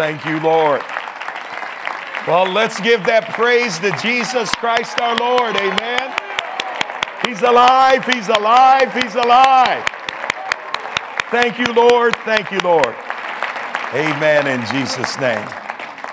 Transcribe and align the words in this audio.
Thank 0.00 0.24
you, 0.24 0.40
Lord. 0.40 0.80
Well, 2.26 2.50
let's 2.50 2.80
give 2.80 3.04
that 3.04 3.28
praise 3.34 3.78
to 3.80 3.94
Jesus 4.00 4.48
Christ 4.54 4.98
our 4.98 5.14
Lord. 5.14 5.54
Amen. 5.56 6.16
He's 7.26 7.42
alive. 7.42 8.06
He's 8.06 8.30
alive. 8.30 8.94
He's 8.94 9.14
alive. 9.14 9.84
Thank 11.30 11.58
you, 11.58 11.66
Lord. 11.74 12.16
Thank 12.24 12.50
you, 12.50 12.60
Lord. 12.60 12.96
Amen 13.92 14.46
in 14.46 14.66
Jesus' 14.74 15.20
name. 15.20 15.46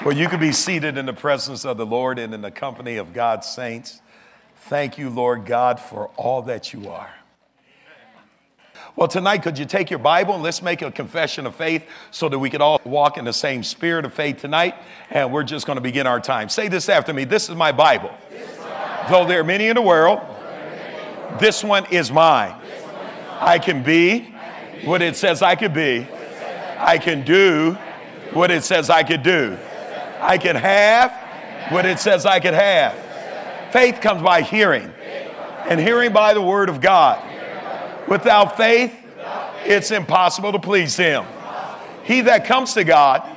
Well, 0.04 0.18
you 0.18 0.28
can 0.28 0.42
be 0.42 0.52
seated 0.52 0.98
in 0.98 1.06
the 1.06 1.14
presence 1.14 1.64
of 1.64 1.78
the 1.78 1.86
Lord 1.86 2.20
and 2.20 2.34
in 2.34 2.42
the 2.42 2.52
company 2.52 2.98
of 2.98 3.14
God's 3.14 3.48
saints. 3.48 4.02
Thank 4.58 4.98
you, 4.98 5.10
Lord 5.10 5.46
God, 5.46 5.80
for 5.80 6.10
all 6.18 6.42
that 6.42 6.74
you 6.74 6.90
are. 6.90 7.17
Well, 8.98 9.07
tonight, 9.07 9.43
could 9.43 9.59
you 9.59 9.66
take 9.66 9.91
your 9.91 10.00
Bible 10.00 10.34
and 10.34 10.41
let's 10.41 10.64
make 10.64 10.82
a 10.82 10.89
confession 10.89 11.46
of 11.46 11.54
faith 11.54 11.88
so 12.09 12.29
that 12.29 12.39
we 12.39 12.50
could 12.50 12.61
all 12.61 12.82
walk 12.84 13.20
in 13.20 13.25
the 13.25 13.32
same 13.32 13.61
spirit 13.61 14.05
of 14.05 14.14
faith 14.16 14.41
tonight? 14.41 14.73
And 15.11 15.32
we're 15.32 15.43
just 15.43 15.68
going 15.68 15.78
to 15.78 15.82
begin 15.82 16.07
our 16.07 16.19
time. 16.19 16.50
Say 16.50 16.68
this 16.68 16.89
after 16.89 17.14
me 17.14 17.24
This 17.24 17.47
is 17.47 17.55
my 17.55 17.71
Bible. 17.71 18.11
Though 19.07 19.28
there 19.28 19.41
are 19.41 19.43
many 19.43 19.68
in 19.68 19.75
the 19.75 19.83
world, 19.83 20.21
this 21.39 21.64
one 21.64 21.86
is 21.91 22.11
mine. 22.11 22.55
I 23.39 23.60
can 23.60 23.83
be 23.83 24.33
what 24.83 25.04
it 25.04 25.16
says 25.16 25.43
I 25.43 25.54
could 25.54 25.75
be. 25.75 26.07
I 26.79 26.97
can 26.97 27.24
do 27.24 27.74
what 28.33 28.50
it 28.50 28.64
says 28.64 28.89
I 28.89 29.04
could 29.04 29.21
do. 29.21 29.60
I 30.19 30.39
can 30.39 30.55
have 30.55 31.11
what 31.71 31.86
it 31.86 32.00
says 32.00 32.25
I 32.25 32.39
could 32.39 32.55
have. 32.55 32.95
Faith 33.72 34.02
comes 34.02 34.23
by 34.23 34.41
hearing, 34.41 34.91
and 35.67 35.80
hearing 35.80 36.14
by 36.14 36.33
the 36.33 36.41
word 36.41 36.67
of 36.67 36.81
God. 36.81 37.23
Without 38.08 38.58
faith, 38.58 38.95
it's 39.66 39.92
impossible 39.92 40.53
to 40.53 40.59
please 40.59 40.95
Him. 40.95 41.25
He 42.03 42.22
that 42.22 42.45
comes 42.45 42.73
to 42.73 42.83
God 42.83 43.28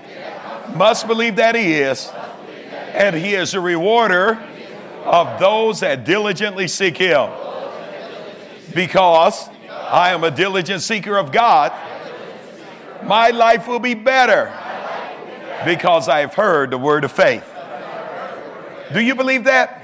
must 0.74 1.06
believe 1.06 1.37
that 1.37 1.55
He 1.55 1.74
is, 1.74 2.09
and 2.93 3.16
He 3.16 3.34
is 3.34 3.55
a 3.55 3.60
rewarder 3.60 4.43
of 5.04 5.41
those 5.41 5.80
that 5.80 6.04
diligently 6.04 6.68
seek 6.68 6.96
Him. 6.96 7.30
Because 8.74 9.48
I 9.68 10.10
am 10.13 10.23
a 10.23 10.30
diligent 10.30 10.82
seeker 10.82 11.16
of 11.16 11.32
God, 11.32 11.73
my 13.04 13.30
life 13.30 13.66
will 13.66 13.80
be 13.80 13.95
better 13.95 14.57
because 15.65 16.09
I 16.09 16.21
have 16.21 16.35
heard 16.35 16.71
the 16.71 16.79
word 16.79 17.02
of 17.02 17.10
faith. 17.10 17.45
Do 18.93 19.01
you 19.01 19.15
believe 19.15 19.45
that? 19.45 19.82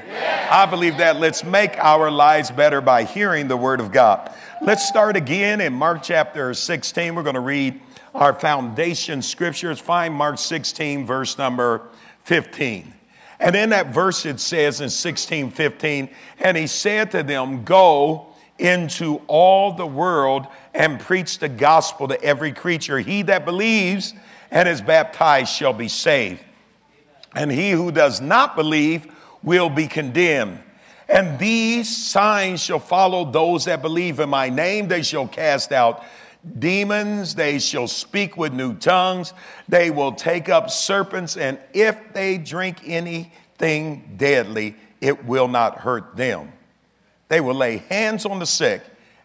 I 0.50 0.66
believe 0.66 0.98
that. 0.98 1.16
Let's 1.16 1.44
make 1.44 1.76
our 1.78 2.10
lives 2.10 2.50
better 2.50 2.80
by 2.80 3.04
hearing 3.04 3.48
the 3.48 3.56
word 3.56 3.80
of 3.80 3.90
God. 3.90 4.32
Let's 4.62 4.88
start 4.88 5.16
again 5.16 5.60
in 5.60 5.74
Mark 5.74 6.02
chapter 6.02 6.54
16. 6.54 7.14
We're 7.14 7.22
going 7.22 7.34
to 7.34 7.40
read 7.40 7.78
our 8.14 8.32
foundation 8.32 9.20
scriptures. 9.20 9.78
Find 9.78 10.14
Mark 10.14 10.38
16, 10.38 11.04
verse 11.04 11.36
number 11.36 11.82
15. 12.24 12.94
And 13.38 13.54
in 13.54 13.68
that 13.68 13.88
verse, 13.88 14.24
it 14.24 14.40
says 14.40 14.80
in 14.80 14.88
16, 14.88 15.50
15, 15.50 16.08
and 16.38 16.56
he 16.56 16.66
said 16.66 17.10
to 17.10 17.22
them, 17.22 17.64
Go 17.64 18.28
into 18.58 19.20
all 19.26 19.72
the 19.72 19.86
world 19.86 20.46
and 20.72 20.98
preach 20.98 21.38
the 21.38 21.50
gospel 21.50 22.08
to 22.08 22.20
every 22.22 22.52
creature. 22.52 22.98
He 22.98 23.20
that 23.22 23.44
believes 23.44 24.14
and 24.50 24.66
is 24.66 24.80
baptized 24.80 25.52
shall 25.52 25.74
be 25.74 25.88
saved. 25.88 26.42
And 27.34 27.52
he 27.52 27.72
who 27.72 27.92
does 27.92 28.22
not 28.22 28.56
believe 28.56 29.06
will 29.42 29.68
be 29.68 29.86
condemned. 29.86 30.60
And 31.08 31.38
these 31.38 31.94
signs 31.94 32.62
shall 32.62 32.78
follow 32.78 33.30
those 33.30 33.66
that 33.66 33.82
believe 33.82 34.18
in 34.18 34.28
my 34.28 34.48
name. 34.48 34.88
They 34.88 35.02
shall 35.02 35.28
cast 35.28 35.72
out 35.72 36.04
demons. 36.58 37.34
They 37.34 37.58
shall 37.58 37.86
speak 37.86 38.36
with 38.36 38.52
new 38.52 38.74
tongues. 38.74 39.32
They 39.68 39.90
will 39.90 40.12
take 40.12 40.48
up 40.48 40.70
serpents. 40.70 41.36
And 41.36 41.58
if 41.72 42.12
they 42.12 42.38
drink 42.38 42.80
anything 42.84 44.14
deadly, 44.16 44.76
it 45.00 45.24
will 45.24 45.48
not 45.48 45.78
hurt 45.78 46.16
them. 46.16 46.52
They 47.28 47.40
will 47.40 47.54
lay 47.54 47.78
hands 47.78 48.24
on 48.26 48.38
the 48.38 48.46
sick 48.46 48.82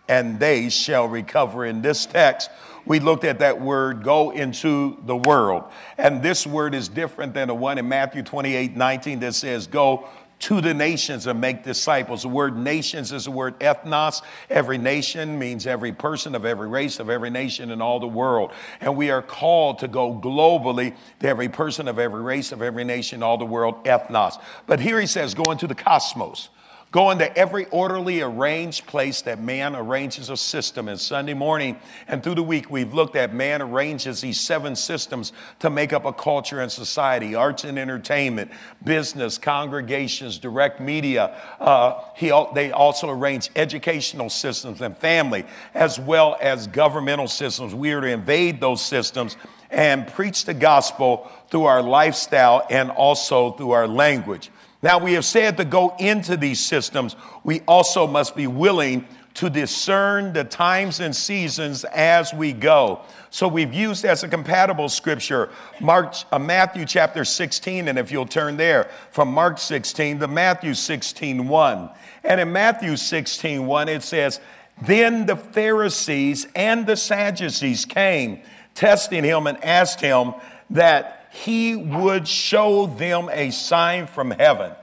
and 0.07 0.39
they 0.39 0.69
shall 0.69 1.07
recover. 1.07 1.65
In 1.65 1.81
this 1.81 2.05
text, 2.05 2.49
we 2.85 2.99
looked 2.99 3.23
at 3.23 3.39
that 3.39 3.61
word 3.61 4.03
go 4.03 4.31
into 4.31 4.97
the 5.05 5.15
world. 5.15 5.63
And 5.97 6.21
this 6.21 6.45
word 6.47 6.73
is 6.73 6.89
different 6.89 7.33
than 7.33 7.47
the 7.47 7.55
one 7.55 7.77
in 7.77 7.87
Matthew 7.87 8.23
28 8.23 8.75
19 8.75 9.19
that 9.19 9.33
says 9.35 9.67
go 9.67 10.09
to 10.41 10.59
the 10.59 10.73
nations 10.73 11.27
and 11.27 11.39
make 11.39 11.63
disciples. 11.63 12.23
The 12.23 12.27
word 12.27 12.57
nations 12.57 13.11
is 13.11 13.25
the 13.25 13.31
word 13.31 13.59
ethnos. 13.59 14.21
Every 14.49 14.77
nation 14.77 15.37
means 15.39 15.67
every 15.67 15.91
person 15.91 16.35
of 16.35 16.45
every 16.45 16.67
race, 16.67 16.99
of 16.99 17.09
every 17.09 17.29
nation 17.29 17.71
in 17.71 17.81
all 17.81 17.99
the 17.99 18.07
world. 18.07 18.51
And 18.79 18.95
we 18.95 19.11
are 19.11 19.21
called 19.21 19.79
to 19.79 19.87
go 19.87 20.13
globally 20.13 20.95
to 21.19 21.27
every 21.27 21.49
person 21.49 21.87
of 21.87 21.99
every 21.99 22.21
race, 22.21 22.51
of 22.51 22.61
every 22.61 22.83
nation, 22.83 23.21
all 23.21 23.37
the 23.37 23.45
world, 23.45 23.85
ethnos. 23.85 24.41
But 24.65 24.79
here 24.79 24.99
he 24.99 25.07
says, 25.07 25.33
go 25.33 25.51
into 25.51 25.67
the 25.67 25.75
cosmos. 25.75 26.49
Go 26.91 27.09
into 27.11 27.37
every 27.37 27.67
orderly 27.67 28.19
arranged 28.19 28.85
place 28.85 29.21
that 29.21 29.41
man 29.41 29.77
arranges 29.77 30.29
a 30.29 30.35
system. 30.35 30.89
And 30.89 30.99
Sunday 30.99 31.33
morning 31.33 31.79
and 32.09 32.21
through 32.21 32.35
the 32.35 32.43
week, 32.43 32.69
we've 32.69 32.93
looked 32.93 33.15
at 33.15 33.33
man 33.33 33.61
arranges 33.61 34.19
these 34.19 34.41
seven 34.41 34.75
systems 34.75 35.31
to 35.59 35.69
make 35.69 35.93
up 35.93 36.03
a 36.03 36.11
culture 36.11 36.59
and 36.59 36.69
society 36.69 37.33
arts 37.33 37.63
and 37.63 37.79
entertainment, 37.79 38.51
business, 38.83 39.37
congregations, 39.37 40.37
direct 40.37 40.81
media. 40.81 41.33
Uh, 41.61 42.01
he, 42.17 42.27
they 42.53 42.73
also 42.73 43.09
arrange 43.09 43.49
educational 43.55 44.29
systems 44.29 44.81
and 44.81 44.97
family, 44.97 45.45
as 45.73 45.97
well 45.97 46.35
as 46.41 46.67
governmental 46.67 47.29
systems. 47.29 47.73
We 47.73 47.93
are 47.93 48.01
to 48.01 48.07
invade 48.07 48.59
those 48.59 48.83
systems 48.83 49.37
and 49.69 50.05
preach 50.05 50.43
the 50.43 50.53
gospel 50.53 51.31
through 51.49 51.63
our 51.63 51.81
lifestyle 51.81 52.67
and 52.69 52.91
also 52.91 53.51
through 53.51 53.71
our 53.71 53.87
language. 53.87 54.51
Now, 54.83 54.97
we 54.97 55.13
have 55.13 55.25
said 55.25 55.57
to 55.57 55.65
go 55.65 55.95
into 55.99 56.37
these 56.37 56.59
systems, 56.59 57.15
we 57.43 57.61
also 57.61 58.07
must 58.07 58.35
be 58.35 58.47
willing 58.47 59.05
to 59.35 59.49
discern 59.49 60.33
the 60.33 60.43
times 60.43 60.99
and 60.99 61.15
seasons 61.15 61.85
as 61.85 62.33
we 62.33 62.51
go. 62.51 63.01
So 63.29 63.47
we've 63.47 63.73
used 63.73 64.03
as 64.03 64.23
a 64.23 64.27
compatible 64.27 64.89
scripture 64.89 65.49
Mark, 65.79 66.15
uh, 66.31 66.39
Matthew 66.39 66.85
chapter 66.85 67.23
16, 67.23 67.87
and 67.87 67.97
if 67.97 68.11
you'll 68.11 68.25
turn 68.25 68.57
there 68.57 68.89
from 69.11 69.29
Mark 69.29 69.57
16 69.57 70.19
to 70.19 70.27
Matthew 70.27 70.73
16, 70.73 71.47
1. 71.47 71.89
And 72.23 72.41
in 72.41 72.51
Matthew 72.51 72.97
16, 72.97 73.65
1, 73.65 73.89
it 73.89 74.03
says, 74.03 74.41
Then 74.81 75.25
the 75.27 75.37
Pharisees 75.37 76.47
and 76.55 76.85
the 76.85 76.97
Sadducees 76.97 77.85
came, 77.85 78.41
testing 78.75 79.23
him 79.23 79.47
and 79.47 79.63
asked 79.63 80.01
him 80.01 80.33
that 80.71 81.20
he 81.31 81.77
would 81.77 82.27
show 82.27 82.87
them 82.87 83.29
a 83.31 83.51
sign 83.51 84.05
from 84.05 84.31
heaven. 84.31 84.73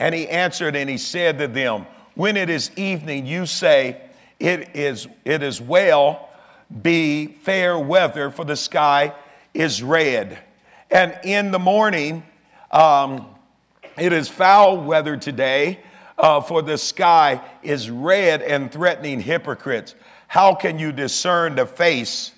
And 0.00 0.14
he 0.14 0.28
answered 0.28 0.74
and 0.74 0.90
he 0.90 0.98
said 0.98 1.38
to 1.38 1.46
them, 1.46 1.86
When 2.14 2.36
it 2.36 2.50
is 2.50 2.72
evening, 2.76 3.26
you 3.26 3.46
say, 3.46 4.00
It 4.40 4.74
is, 4.74 5.06
it 5.24 5.44
is 5.44 5.60
well, 5.60 6.28
be 6.82 7.26
fair 7.26 7.78
weather, 7.78 8.30
for 8.30 8.44
the 8.44 8.56
sky 8.56 9.14
is 9.54 9.80
red. 9.80 10.40
And 10.90 11.16
in 11.22 11.52
the 11.52 11.58
morning, 11.60 12.24
um, 12.72 13.26
it 13.96 14.12
is 14.12 14.28
foul 14.28 14.78
weather 14.78 15.16
today, 15.16 15.78
uh, 16.18 16.40
for 16.40 16.62
the 16.62 16.78
sky 16.78 17.40
is 17.62 17.88
red 17.88 18.42
and 18.42 18.72
threatening 18.72 19.20
hypocrites. 19.20 19.94
How 20.26 20.54
can 20.54 20.80
you 20.80 20.90
discern 20.90 21.54
the 21.54 21.66
face, 21.66 22.32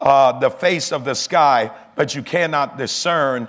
uh, 0.00 0.38
the 0.38 0.50
face 0.50 0.90
of 0.90 1.04
the 1.04 1.14
sky 1.14 1.70
but 1.98 2.14
you 2.14 2.22
cannot 2.22 2.78
discern 2.78 3.48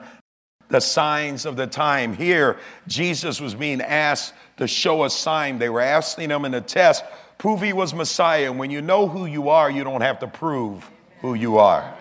the 0.70 0.80
signs 0.80 1.46
of 1.46 1.56
the 1.56 1.68
time. 1.68 2.16
Here, 2.16 2.58
Jesus 2.88 3.40
was 3.40 3.54
being 3.54 3.80
asked 3.80 4.34
to 4.58 4.68
show 4.68 5.04
a 5.04 5.10
sign. 5.12 5.60
They 5.60 5.70
were 5.70 5.82
asking 5.82 6.32
him 6.32 6.46
in 6.46 6.56
a 6.56 6.60
test, 6.60 7.06
prove 7.38 7.62
he 7.62 7.74
was 7.74 7.94
Messiah. 7.94 8.50
And 8.50 8.58
when 8.58 8.72
you 8.72 8.82
know 8.82 9.08
who 9.08 9.28
you 9.28 9.50
are, 9.50 9.70
you 9.70 9.84
don't 9.84 10.02
have 10.02 10.18
to 10.22 10.28
prove 10.28 10.90
who 11.22 11.36
you 11.36 11.60
are. 11.60 11.96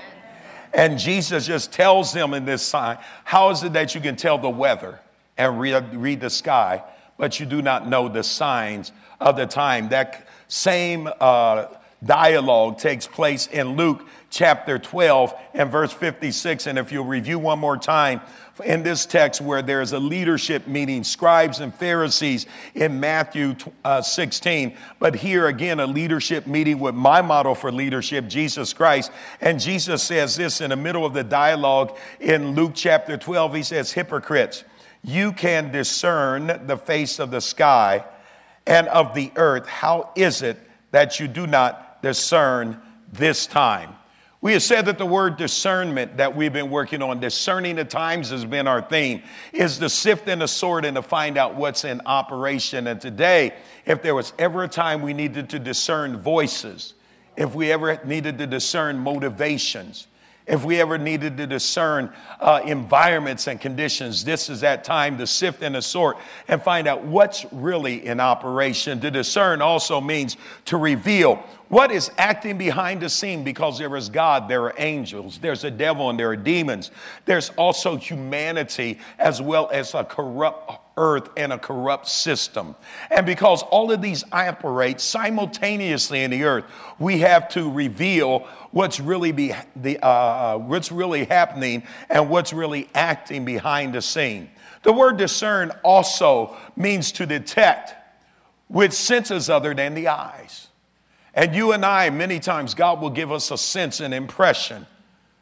And 0.72 0.98
Jesus 0.98 1.46
just 1.46 1.70
tells 1.70 2.14
them 2.14 2.32
in 2.32 2.46
this 2.46 2.62
sign, 2.62 2.96
how 3.24 3.50
is 3.50 3.62
it 3.62 3.74
that 3.74 3.94
you 3.94 4.00
can 4.00 4.16
tell 4.16 4.38
the 4.38 4.48
weather 4.48 5.00
and 5.36 5.60
read, 5.60 5.94
read 5.94 6.20
the 6.20 6.30
sky, 6.30 6.82
but 7.18 7.38
you 7.38 7.44
do 7.44 7.60
not 7.60 7.86
know 7.86 8.08
the 8.08 8.22
signs 8.22 8.90
of 9.20 9.36
the 9.36 9.46
time? 9.46 9.90
That 9.90 10.26
same 10.48 11.10
uh, 11.20 11.66
dialogue 12.04 12.78
takes 12.78 13.06
place 13.06 13.46
in 13.46 13.76
Luke 13.76 14.06
chapter 14.30 14.78
12 14.78 15.34
and 15.54 15.70
verse 15.70 15.92
56. 15.92 16.66
And 16.66 16.78
if 16.78 16.92
you'll 16.92 17.04
review 17.04 17.38
one 17.38 17.58
more 17.58 17.76
time 17.76 18.20
in 18.64 18.82
this 18.82 19.06
text 19.06 19.40
where 19.40 19.62
there's 19.62 19.92
a 19.92 19.98
leadership 19.98 20.66
meeting, 20.66 21.02
scribes 21.04 21.60
and 21.60 21.74
Pharisees 21.74 22.46
in 22.74 23.00
Matthew 23.00 23.56
uh, 23.84 24.02
16, 24.02 24.76
but 24.98 25.16
here 25.16 25.46
again, 25.46 25.80
a 25.80 25.86
leadership 25.86 26.46
meeting 26.46 26.78
with 26.78 26.94
my 26.94 27.22
model 27.22 27.54
for 27.54 27.72
leadership, 27.72 28.28
Jesus 28.28 28.72
Christ. 28.72 29.10
And 29.40 29.60
Jesus 29.60 30.02
says 30.02 30.36
this 30.36 30.60
in 30.60 30.70
the 30.70 30.76
middle 30.76 31.04
of 31.04 31.14
the 31.14 31.24
dialogue 31.24 31.96
in 32.20 32.54
Luke 32.54 32.72
chapter 32.74 33.16
12. 33.16 33.54
He 33.54 33.62
says, 33.62 33.92
Hypocrites, 33.92 34.64
you 35.02 35.32
can 35.32 35.72
discern 35.72 36.66
the 36.66 36.76
face 36.76 37.18
of 37.18 37.30
the 37.30 37.40
sky 37.40 38.04
and 38.66 38.86
of 38.88 39.14
the 39.14 39.32
earth. 39.36 39.66
How 39.66 40.10
is 40.14 40.42
it 40.42 40.58
that 40.90 41.20
you 41.20 41.28
do 41.28 41.46
not 41.46 41.87
discern 42.08 42.80
this 43.12 43.46
time? 43.46 43.94
We 44.40 44.52
have 44.52 44.62
said 44.62 44.86
that 44.86 44.96
the 44.96 45.04
word 45.04 45.36
discernment 45.36 46.16
that 46.18 46.34
we've 46.34 46.52
been 46.52 46.70
working 46.70 47.02
on, 47.02 47.20
discerning 47.20 47.76
the 47.76 47.84
times 47.84 48.30
has 48.30 48.44
been 48.44 48.66
our 48.66 48.80
theme, 48.80 49.22
is 49.52 49.78
to 49.78 49.90
sift 49.90 50.26
and 50.28 50.40
to 50.40 50.48
sort 50.48 50.86
and 50.86 50.94
to 50.94 51.02
find 51.02 51.36
out 51.36 51.56
what's 51.56 51.84
in 51.84 52.00
operation. 52.06 52.86
And 52.86 52.98
today, 53.00 53.52
if 53.84 54.00
there 54.00 54.14
was 54.14 54.32
ever 54.38 54.62
a 54.62 54.68
time 54.68 55.02
we 55.02 55.12
needed 55.12 55.50
to 55.50 55.58
discern 55.58 56.16
voices, 56.16 56.94
if 57.36 57.54
we 57.54 57.70
ever 57.72 58.00
needed 58.04 58.38
to 58.38 58.46
discern 58.46 58.98
motivations, 58.98 60.06
if 60.48 60.64
we 60.64 60.80
ever 60.80 60.96
needed 60.96 61.36
to 61.36 61.46
discern 61.46 62.10
uh, 62.40 62.60
environments 62.64 63.46
and 63.46 63.60
conditions, 63.60 64.24
this 64.24 64.48
is 64.48 64.60
that 64.62 64.82
time 64.82 65.18
to 65.18 65.26
sift 65.26 65.62
and 65.62 65.76
assort 65.76 66.16
and 66.48 66.62
find 66.62 66.88
out 66.88 67.04
what's 67.04 67.44
really 67.52 68.06
in 68.06 68.18
operation. 68.18 68.98
To 69.00 69.10
discern 69.10 69.60
also 69.60 70.00
means 70.00 70.36
to 70.64 70.78
reveal 70.78 71.36
what 71.68 71.92
is 71.92 72.10
acting 72.16 72.56
behind 72.56 73.02
the 73.02 73.10
scene 73.10 73.44
because 73.44 73.78
there 73.78 73.94
is 73.94 74.08
God, 74.08 74.48
there 74.48 74.62
are 74.62 74.74
angels, 74.78 75.38
there's 75.38 75.64
a 75.64 75.70
devil, 75.70 76.08
and 76.08 76.18
there 76.18 76.30
are 76.30 76.36
demons. 76.36 76.90
There's 77.26 77.50
also 77.50 77.96
humanity 77.96 78.98
as 79.18 79.42
well 79.42 79.68
as 79.70 79.94
a 79.94 80.02
corrupt 80.02 80.87
earth 80.98 81.30
and 81.36 81.52
a 81.52 81.58
corrupt 81.58 82.08
system. 82.08 82.74
And 83.10 83.24
because 83.24 83.62
all 83.62 83.90
of 83.92 84.02
these 84.02 84.24
operate 84.32 85.00
simultaneously 85.00 86.22
in 86.22 86.30
the 86.30 86.44
earth, 86.44 86.64
we 86.98 87.20
have 87.20 87.48
to 87.50 87.70
reveal 87.70 88.40
what's 88.72 89.00
really 89.00 89.32
be 89.32 89.54
the 89.76 89.98
uh, 90.00 90.08
uh, 90.08 90.58
what's 90.58 90.92
really 90.92 91.24
happening 91.24 91.84
and 92.10 92.28
what's 92.28 92.52
really 92.52 92.88
acting 92.94 93.44
behind 93.44 93.94
the 93.94 94.02
scene. 94.02 94.50
The 94.82 94.92
word 94.92 95.16
discern 95.16 95.70
also 95.82 96.56
means 96.76 97.12
to 97.12 97.26
detect 97.26 97.94
with 98.68 98.92
senses 98.92 99.48
other 99.48 99.74
than 99.74 99.94
the 99.94 100.08
eyes. 100.08 100.68
And 101.34 101.54
you 101.54 101.72
and 101.72 101.84
I, 101.84 102.10
many 102.10 102.40
times, 102.40 102.74
God 102.74 103.00
will 103.00 103.10
give 103.10 103.30
us 103.30 103.50
a 103.50 103.58
sense, 103.58 104.00
an 104.00 104.12
impression, 104.12 104.86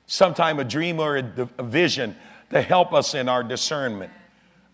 sometime 0.07 0.59
a 0.59 0.65
dream 0.65 1.01
or 1.01 1.17
a, 1.17 1.49
a 1.59 1.63
vision 1.63 2.17
to 2.51 2.63
help 2.63 2.93
us 2.93 3.15
in 3.15 3.29
our 3.29 3.43
discernment. 3.43 4.13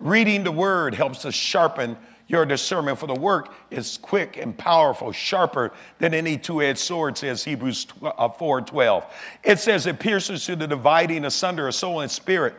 Reading 0.03 0.43
the 0.43 0.51
word 0.51 0.97
helps 0.97 1.21
to 1.21 1.31
sharpen 1.31 1.97
your 2.27 2.45
discernment, 2.45 2.99
for 2.99 3.07
the 3.07 3.15
work 3.15 3.55
is 3.71 3.99
quick 3.99 4.37
and 4.37 4.59
powerful, 4.59 5.13
sharper 5.13 5.73
than 6.01 6.13
any 6.13 6.37
two-edged 6.37 6.81
sword, 6.81 7.17
says 7.17 7.45
Hebrews 7.45 7.87
4:12. 8.01 9.05
Uh, 9.05 9.07
it 9.45 9.61
says 9.61 9.87
it 9.87 10.01
pierces 10.01 10.45
to 10.47 10.57
the 10.57 10.67
dividing 10.67 11.25
asunder 11.25 11.69
of 11.69 11.77
soul 11.77 12.01
and 12.01 12.11
spirit 12.11 12.57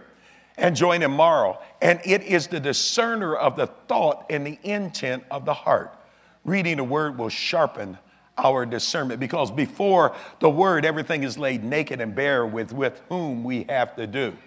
and 0.57 0.73
joint 0.73 1.03
and 1.03 1.17
marrow, 1.17 1.59
and 1.81 1.99
it 2.05 2.21
is 2.21 2.47
the 2.47 2.61
discerner 2.61 3.35
of 3.35 3.57
the 3.57 3.67
thought 3.67 4.25
and 4.29 4.47
the 4.47 4.57
intent 4.63 5.25
of 5.29 5.43
the 5.43 5.53
heart. 5.53 5.93
Reading 6.45 6.77
the 6.77 6.85
word 6.85 7.17
will 7.17 7.27
sharpen 7.27 7.97
our 8.37 8.65
discernment 8.65 9.19
because 9.19 9.51
before 9.51 10.15
the 10.39 10.49
word, 10.49 10.85
everything 10.85 11.23
is 11.23 11.37
laid 11.37 11.61
naked 11.61 11.99
and 11.99 12.15
bare 12.15 12.45
with, 12.45 12.71
with 12.71 13.01
whom 13.09 13.43
we 13.43 13.65
have 13.67 13.97
to 13.97 14.07
do. 14.07 14.37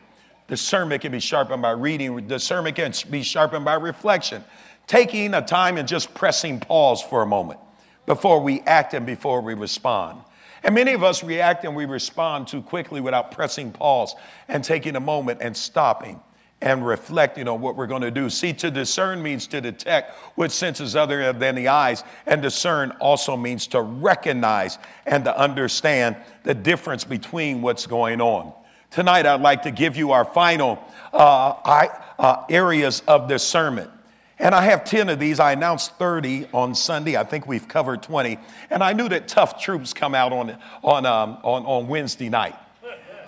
Discernment 0.48 1.02
can 1.02 1.12
be 1.12 1.20
sharpened 1.20 1.62
by 1.62 1.72
reading, 1.72 2.26
discernment 2.26 2.76
can 2.76 2.92
be 3.10 3.22
sharpened 3.22 3.64
by 3.64 3.74
reflection. 3.74 4.44
Taking 4.86 5.34
a 5.34 5.42
time 5.42 5.76
and 5.76 5.88
just 5.88 6.14
pressing 6.14 6.60
pause 6.60 7.02
for 7.02 7.22
a 7.22 7.26
moment 7.26 7.58
before 8.06 8.40
we 8.40 8.60
act 8.60 8.94
and 8.94 9.04
before 9.04 9.40
we 9.40 9.54
respond. 9.54 10.20
And 10.62 10.74
many 10.74 10.92
of 10.92 11.02
us 11.02 11.24
react 11.24 11.64
and 11.64 11.74
we 11.74 11.84
respond 11.84 12.48
too 12.48 12.62
quickly 12.62 13.00
without 13.00 13.32
pressing 13.32 13.72
pause 13.72 14.14
and 14.46 14.62
taking 14.62 14.94
a 14.96 15.00
moment 15.00 15.40
and 15.42 15.56
stopping 15.56 16.20
and 16.60 16.86
reflecting 16.86 17.48
on 17.48 17.60
what 17.60 17.76
we're 17.76 17.86
going 17.86 18.02
to 18.02 18.10
do. 18.10 18.30
See, 18.30 18.52
to 18.54 18.70
discern 18.70 19.22
means 19.22 19.46
to 19.48 19.60
detect 19.60 20.16
with 20.36 20.52
senses 20.52 20.96
other 20.96 21.32
than 21.32 21.54
the 21.54 21.68
eyes, 21.68 22.02
and 22.26 22.40
discern 22.40 22.92
also 22.92 23.36
means 23.36 23.66
to 23.68 23.82
recognize 23.82 24.78
and 25.04 25.24
to 25.24 25.38
understand 25.38 26.16
the 26.44 26.54
difference 26.54 27.04
between 27.04 27.60
what's 27.60 27.86
going 27.86 28.20
on. 28.20 28.52
Tonight, 28.90 29.26
I'd 29.26 29.40
like 29.40 29.62
to 29.62 29.70
give 29.70 29.96
you 29.96 30.12
our 30.12 30.24
final 30.24 30.82
uh, 31.12 31.54
I, 31.64 31.88
uh, 32.18 32.44
areas 32.48 33.02
of 33.06 33.28
discernment. 33.28 33.90
And 34.38 34.54
I 34.54 34.62
have 34.62 34.84
10 34.84 35.08
of 35.08 35.18
these. 35.18 35.40
I 35.40 35.52
announced 35.52 35.96
30 35.96 36.48
on 36.52 36.74
Sunday. 36.74 37.16
I 37.16 37.24
think 37.24 37.46
we've 37.46 37.66
covered 37.66 38.02
20. 38.02 38.38
And 38.70 38.82
I 38.82 38.92
knew 38.92 39.08
that 39.08 39.28
tough 39.28 39.60
troops 39.60 39.94
come 39.94 40.14
out 40.14 40.32
on, 40.32 40.56
on, 40.82 41.06
um, 41.06 41.38
on, 41.42 41.64
on 41.64 41.88
Wednesday 41.88 42.28
night. 42.28 42.54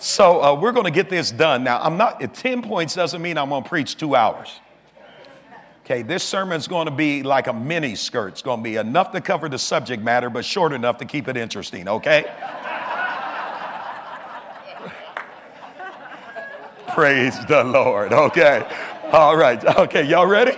So 0.00 0.42
uh, 0.42 0.54
we're 0.54 0.72
going 0.72 0.84
to 0.84 0.92
get 0.92 1.08
this 1.08 1.30
done. 1.30 1.64
Now, 1.64 1.80
I'm 1.80 1.96
not, 1.96 2.34
10 2.34 2.62
points 2.62 2.94
doesn't 2.94 3.20
mean 3.20 3.36
I'm 3.38 3.48
going 3.48 3.62
to 3.62 3.68
preach 3.68 3.96
two 3.96 4.14
hours. 4.14 4.60
Okay, 5.84 6.02
this 6.02 6.22
sermon's 6.22 6.68
going 6.68 6.84
to 6.84 6.94
be 6.94 7.22
like 7.22 7.46
a 7.46 7.52
mini 7.52 7.94
skirt. 7.94 8.28
It's 8.28 8.42
going 8.42 8.60
to 8.60 8.62
be 8.62 8.76
enough 8.76 9.12
to 9.12 9.22
cover 9.22 9.48
the 9.48 9.58
subject 9.58 10.02
matter, 10.02 10.28
but 10.28 10.44
short 10.44 10.74
enough 10.74 10.98
to 10.98 11.06
keep 11.06 11.28
it 11.28 11.36
interesting, 11.38 11.88
okay? 11.88 12.26
Praise 16.94 17.44
the 17.46 17.64
Lord. 17.64 18.12
Okay. 18.12 18.66
All 19.12 19.36
right. 19.36 19.62
Okay. 19.64 20.04
Y'all 20.04 20.26
ready? 20.26 20.52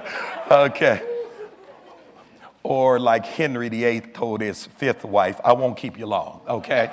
okay. 0.50 1.02
Or 2.62 2.98
like 2.98 3.24
Henry 3.24 3.68
VIII 3.68 4.00
told 4.00 4.40
his 4.40 4.66
fifth 4.66 5.04
wife, 5.04 5.40
I 5.44 5.52
won't 5.52 5.76
keep 5.76 5.98
you 5.98 6.06
long. 6.06 6.42
Okay. 6.48 6.90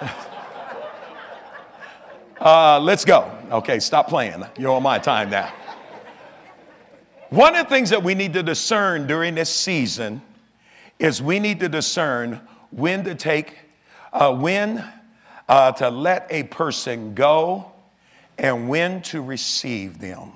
Uh, 2.40 2.78
let's 2.78 3.04
go. 3.04 3.36
Okay, 3.50 3.80
stop 3.80 4.08
playing. 4.08 4.44
You're 4.56 4.76
on 4.76 4.82
my 4.84 5.00
time 5.00 5.28
now. 5.28 5.52
One 7.30 7.56
of 7.56 7.64
the 7.66 7.68
things 7.68 7.90
that 7.90 8.04
we 8.04 8.14
need 8.14 8.32
to 8.34 8.44
discern 8.44 9.08
during 9.08 9.34
this 9.34 9.52
season 9.52 10.22
is 11.00 11.20
we 11.20 11.40
need 11.40 11.58
to 11.60 11.68
discern 11.68 12.40
when 12.70 13.02
to 13.04 13.16
take, 13.16 13.58
uh, 14.12 14.32
when 14.32 14.84
uh, 15.48 15.72
to 15.72 15.90
let 15.90 16.28
a 16.30 16.44
person 16.44 17.12
go 17.14 17.72
and 18.38 18.68
when 18.68 19.02
to 19.02 19.20
receive 19.20 19.98
them. 19.98 20.32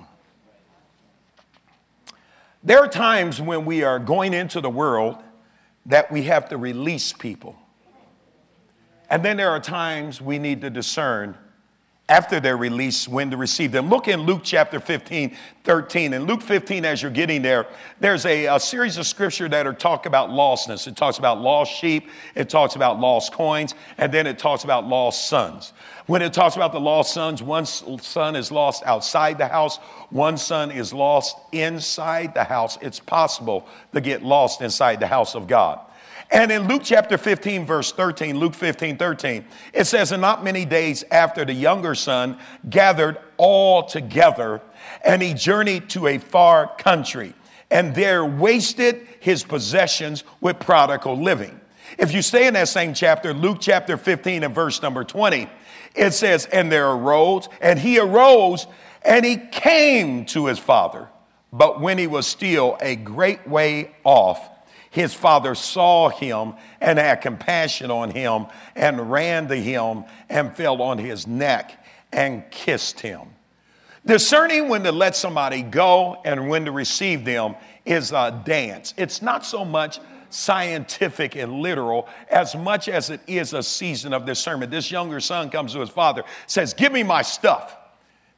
There 2.63 2.79
are 2.79 2.87
times 2.87 3.41
when 3.41 3.65
we 3.65 3.83
are 3.83 3.99
going 3.99 4.33
into 4.33 4.61
the 4.61 4.69
world 4.69 5.17
that 5.85 6.11
we 6.11 6.23
have 6.23 6.49
to 6.49 6.57
release 6.57 7.11
people. 7.11 7.57
And 9.09 9.23
then 9.23 9.37
there 9.37 9.49
are 9.49 9.59
times 9.59 10.21
we 10.21 10.39
need 10.39 10.61
to 10.61 10.69
discern 10.69 11.37
after 12.13 12.39
their 12.39 12.57
release 12.57 13.07
when 13.07 13.31
to 13.31 13.37
receive 13.37 13.71
them. 13.71 13.89
Look 13.89 14.07
in 14.07 14.21
Luke 14.21 14.41
chapter 14.43 14.79
15, 14.79 15.35
13. 15.63 16.13
In 16.13 16.25
Luke 16.25 16.43
15, 16.43 16.85
as 16.85 17.01
you're 17.01 17.09
getting 17.09 17.41
there, 17.41 17.65
there's 17.99 18.23
a, 18.27 18.45
a, 18.45 18.59
series 18.59 18.99
of 18.99 19.07
scripture 19.07 19.49
that 19.49 19.65
are 19.65 19.73
talk 19.73 20.05
about 20.05 20.29
lostness. 20.29 20.85
It 20.87 20.95
talks 20.95 21.17
about 21.17 21.41
lost 21.41 21.71
sheep, 21.71 22.09
it 22.35 22.51
talks 22.51 22.75
about 22.75 22.99
lost 22.99 23.33
coins, 23.33 23.73
and 23.97 24.13
then 24.13 24.27
it 24.27 24.37
talks 24.37 24.63
about 24.63 24.87
lost 24.87 25.27
sons. 25.27 25.73
When 26.05 26.21
it 26.21 26.33
talks 26.33 26.55
about 26.55 26.71
the 26.71 26.79
lost 26.79 27.15
sons, 27.15 27.41
one 27.41 27.65
son 27.65 28.35
is 28.35 28.51
lost 28.51 28.83
outside 28.85 29.39
the 29.39 29.47
house, 29.47 29.77
one 30.11 30.37
son 30.37 30.69
is 30.69 30.93
lost 30.93 31.35
inside 31.51 32.35
the 32.35 32.43
house. 32.43 32.77
It's 32.79 32.99
possible 32.99 33.67
to 33.91 34.01
get 34.01 34.21
lost 34.21 34.61
inside 34.61 34.99
the 34.99 35.07
house 35.07 35.33
of 35.33 35.47
God. 35.47 35.79
And 36.31 36.51
in 36.51 36.67
Luke 36.67 36.81
chapter 36.83 37.17
15, 37.17 37.65
verse 37.65 37.91
13, 37.91 38.39
Luke 38.39 38.55
15, 38.55 38.97
13, 38.97 39.45
it 39.73 39.85
says, 39.85 40.11
And 40.11 40.21
not 40.21 40.43
many 40.43 40.65
days 40.65 41.03
after 41.11 41.45
the 41.45 41.53
younger 41.53 41.95
son 41.95 42.37
gathered 42.69 43.17
all 43.37 43.83
together, 43.83 44.61
and 45.03 45.21
he 45.21 45.33
journeyed 45.33 45.89
to 45.91 46.07
a 46.07 46.17
far 46.17 46.75
country, 46.77 47.33
and 47.69 47.93
there 47.93 48.25
wasted 48.25 49.07
his 49.19 49.43
possessions 49.43 50.23
with 50.41 50.59
prodigal 50.59 51.21
living. 51.21 51.59
If 51.97 52.13
you 52.13 52.21
stay 52.21 52.47
in 52.47 52.55
that 52.55 52.69
same 52.69 52.93
chapter, 52.93 53.33
Luke 53.33 53.57
chapter 53.59 53.97
15 53.97 54.43
and 54.43 54.55
verse 54.55 54.81
number 54.81 55.03
20, 55.03 55.49
it 55.95 56.11
says, 56.11 56.45
And 56.47 56.71
there 56.71 56.89
arose, 56.89 57.49
and 57.61 57.77
he 57.77 57.99
arose, 57.99 58.65
and 59.03 59.25
he 59.25 59.37
came 59.37 60.25
to 60.27 60.47
his 60.47 60.57
father. 60.57 61.09
But 61.51 61.81
when 61.81 61.99
he 61.99 62.07
was 62.07 62.25
still 62.25 62.77
a 62.81 62.95
great 62.95 63.47
way 63.47 63.95
off, 64.03 64.49
his 64.93 65.11
father 65.11 65.55
saw 65.55 66.09
him 66.09 66.53
and 66.79 66.99
had 66.99 67.15
compassion 67.15 67.89
on 67.89 68.11
him 68.11 68.45
and 68.75 69.09
ran 69.11 69.47
to 69.47 69.55
him 69.55 70.03
and 70.29 70.55
fell 70.55 70.83
on 70.83 70.99
his 70.99 71.25
neck 71.25 71.83
and 72.11 72.43
kissed 72.51 72.99
him. 72.99 73.21
Discerning 74.05 74.69
when 74.69 74.83
to 74.83 74.91
let 74.91 75.15
somebody 75.15 75.63
go 75.63 76.21
and 76.23 76.47
when 76.47 76.65
to 76.65 76.71
receive 76.71 77.25
them 77.25 77.55
is 77.85 78.11
a 78.11 78.39
dance. 78.45 78.93
It's 78.95 79.19
not 79.19 79.43
so 79.43 79.65
much 79.65 79.99
scientific 80.29 81.35
and 81.35 81.53
literal 81.53 82.07
as 82.29 82.55
much 82.55 82.87
as 82.87 83.09
it 83.09 83.21
is 83.25 83.53
a 83.53 83.63
season 83.63 84.13
of 84.13 84.27
discernment. 84.27 84.69
This 84.69 84.91
younger 84.91 85.19
son 85.19 85.49
comes 85.49 85.73
to 85.73 85.79
his 85.79 85.89
father, 85.89 86.23
says, 86.45 86.75
Give 86.75 86.91
me 86.91 87.01
my 87.01 87.23
stuff. 87.23 87.75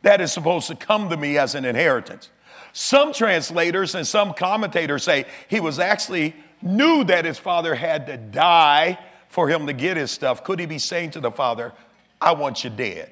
That 0.04 0.22
is 0.22 0.32
supposed 0.32 0.68
to 0.68 0.76
come 0.76 1.10
to 1.10 1.18
me 1.18 1.38
as 1.38 1.54
an 1.54 1.66
inheritance. 1.66 2.30
Some 2.78 3.14
translators 3.14 3.96
and 3.96 4.06
some 4.06 4.34
commentators 4.34 5.04
say 5.04 5.26
he 5.48 5.62
was 5.62 5.80
actually 5.80 6.36
knew 6.66 7.04
that 7.06 7.24
his 7.24 7.38
father 7.38 7.76
had 7.76 8.08
to 8.08 8.18
die 8.18 9.00
for 9.30 9.48
him 9.48 9.68
to 9.68 9.74
get 9.74 9.96
his 9.98 10.12
stuff, 10.12 10.44
could 10.44 10.60
he 10.60 10.66
be 10.66 10.80
saying 10.80 11.12
to 11.12 11.20
the 11.20 11.32
father, 11.32 11.72
I 12.20 12.34
want 12.34 12.64
you 12.64 12.70
dead? 12.70 13.12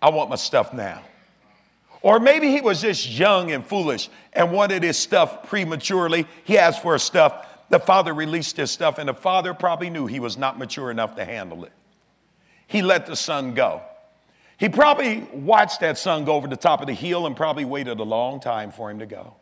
I 0.00 0.10
want 0.10 0.30
my 0.30 0.36
stuff 0.36 0.72
now. 0.72 1.02
Or 2.00 2.20
maybe 2.20 2.50
he 2.50 2.60
was 2.60 2.80
just 2.80 3.08
young 3.08 3.50
and 3.50 3.64
foolish 3.64 4.08
and 4.32 4.52
wanted 4.52 4.84
his 4.84 4.96
stuff 4.96 5.48
prematurely. 5.48 6.26
He 6.44 6.56
asked 6.56 6.80
for 6.80 6.92
his 6.92 7.02
stuff 7.02 7.46
the 7.70 7.78
father 7.78 8.14
released 8.14 8.56
his 8.56 8.70
stuff, 8.70 8.98
and 8.98 9.08
the 9.08 9.14
father 9.14 9.52
probably 9.52 9.90
knew 9.90 10.06
he 10.06 10.20
was 10.20 10.38
not 10.38 10.58
mature 10.58 10.90
enough 10.90 11.16
to 11.16 11.24
handle 11.24 11.64
it. 11.64 11.72
He 12.66 12.82
let 12.82 13.06
the 13.06 13.16
son 13.16 13.54
go. 13.54 13.82
He 14.56 14.68
probably 14.68 15.20
watched 15.32 15.80
that 15.80 15.98
son 15.98 16.24
go 16.24 16.34
over 16.34 16.48
the 16.48 16.56
top 16.56 16.80
of 16.80 16.86
the 16.86 16.94
hill 16.94 17.26
and 17.26 17.36
probably 17.36 17.64
waited 17.64 18.00
a 18.00 18.04
long 18.04 18.40
time 18.40 18.72
for 18.72 18.90
him 18.90 18.98
to 19.00 19.06
go. 19.06 19.34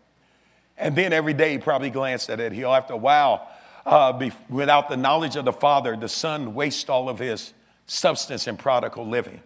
And 0.78 0.94
then 0.94 1.12
every 1.12 1.32
day 1.32 1.52
he 1.52 1.58
probably 1.58 1.90
glanced 1.90 2.30
at 2.30 2.40
it. 2.40 2.52
He'll, 2.52 2.72
After 2.72 2.94
a 2.94 2.98
while, 2.98 3.48
uh, 3.84 4.12
be, 4.12 4.32
without 4.48 4.88
the 4.88 4.96
knowledge 4.96 5.36
of 5.36 5.44
the 5.44 5.52
father, 5.52 5.96
the 5.96 6.08
son 6.08 6.54
wastes 6.54 6.88
all 6.88 7.08
of 7.08 7.18
his 7.18 7.54
substance 7.86 8.46
in 8.46 8.56
prodigal 8.56 9.06
living. 9.06 9.40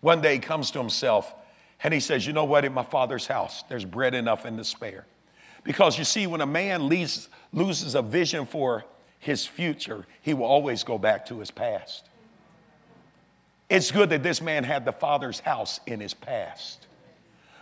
One 0.00 0.20
day 0.20 0.34
he 0.34 0.38
comes 0.38 0.70
to 0.72 0.78
himself 0.78 1.34
and 1.82 1.92
he 1.92 2.00
says, 2.00 2.26
You 2.26 2.32
know 2.32 2.44
what? 2.44 2.64
In 2.64 2.72
my 2.72 2.82
father's 2.82 3.26
house, 3.26 3.64
there's 3.68 3.84
bread 3.84 4.14
enough 4.14 4.44
and 4.44 4.58
to 4.58 4.64
spare. 4.64 5.06
Because 5.64 5.98
you 5.98 6.04
see, 6.04 6.26
when 6.26 6.40
a 6.40 6.46
man 6.46 6.88
leaves, 6.88 7.28
loses 7.52 7.94
a 7.94 8.02
vision 8.02 8.46
for 8.46 8.84
his 9.18 9.46
future, 9.46 10.06
he 10.22 10.34
will 10.34 10.46
always 10.46 10.84
go 10.84 10.98
back 10.98 11.26
to 11.26 11.38
his 11.40 11.50
past. 11.50 12.08
It's 13.68 13.90
good 13.90 14.10
that 14.10 14.22
this 14.22 14.40
man 14.40 14.64
had 14.64 14.84
the 14.84 14.92
father's 14.92 15.40
house 15.40 15.80
in 15.86 16.00
his 16.00 16.14
past. 16.14 16.86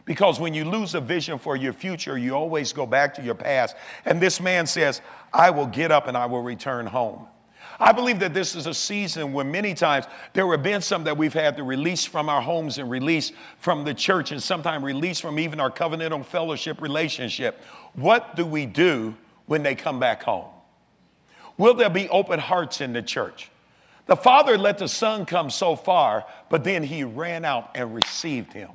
Because 0.07 0.39
when 0.39 0.55
you 0.55 0.65
lose 0.65 0.95
a 0.95 1.01
vision 1.01 1.39
for 1.39 1.57
your 1.57 1.73
future, 1.73 2.17
you 2.17 2.35
always 2.35 2.73
go 2.73 2.87
back 2.87 3.15
to 3.15 3.23
your 3.23 3.35
past. 3.35 3.77
And 4.05 4.23
this 4.23 4.41
man 4.41 4.67
says, 4.67 5.03
I 5.33 5.51
will 5.51 5.67
get 5.67 5.91
up 5.91 6.07
and 6.07 6.17
I 6.17 6.27
will 6.27 6.43
return 6.43 6.87
home. 6.87 7.27
I 7.79 7.93
believe 7.93 8.21
that 8.21 8.33
this 8.33 8.55
is 8.55 8.67
a 8.67 8.73
season 8.73 9.33
where 9.33 9.45
many 9.45 9.75
times 9.75 10.07
there 10.33 10.51
have 10.51 10.63
been 10.63 10.81
some 10.81 11.05
that 11.05 11.19
we've 11.19 11.35
had 11.35 11.57
to 11.57 11.65
release 11.65 12.05
from 12.05 12.29
our 12.29 12.41
homes 12.41 12.79
and 12.79 12.89
release 12.89 13.33
from 13.59 13.85
the 13.85 13.93
church 13.93 14.31
and 14.31 14.43
sometimes 14.43 14.83
release 14.85 15.21
from 15.21 15.39
even 15.41 15.61
our 15.61 15.71
covenantal 15.71 16.25
fellowship 16.25 16.81
relationship. 16.81 17.63
What 17.95 18.37
do 18.37 18.47
we 18.47 18.65
do 18.65 19.15
when 19.47 19.65
they 19.65 19.75
come 19.75 19.99
back 19.99 20.23
home? 20.23 20.47
Will 21.59 21.75
there 21.75 21.91
be 21.91 22.09
open 22.09 22.39
hearts 22.39 22.81
in 22.81 22.93
the 22.93 23.03
church? 23.03 23.51
The 24.07 24.17
father 24.17 24.57
let 24.57 24.79
the 24.79 24.89
son 24.89 25.27
come 25.27 25.51
so 25.51 25.75
far, 25.75 26.25
but 26.49 26.63
then 26.63 26.85
he 26.85 27.03
ran 27.03 27.45
out 27.45 27.73
and 27.75 27.93
received 27.93 28.53
him. 28.53 28.71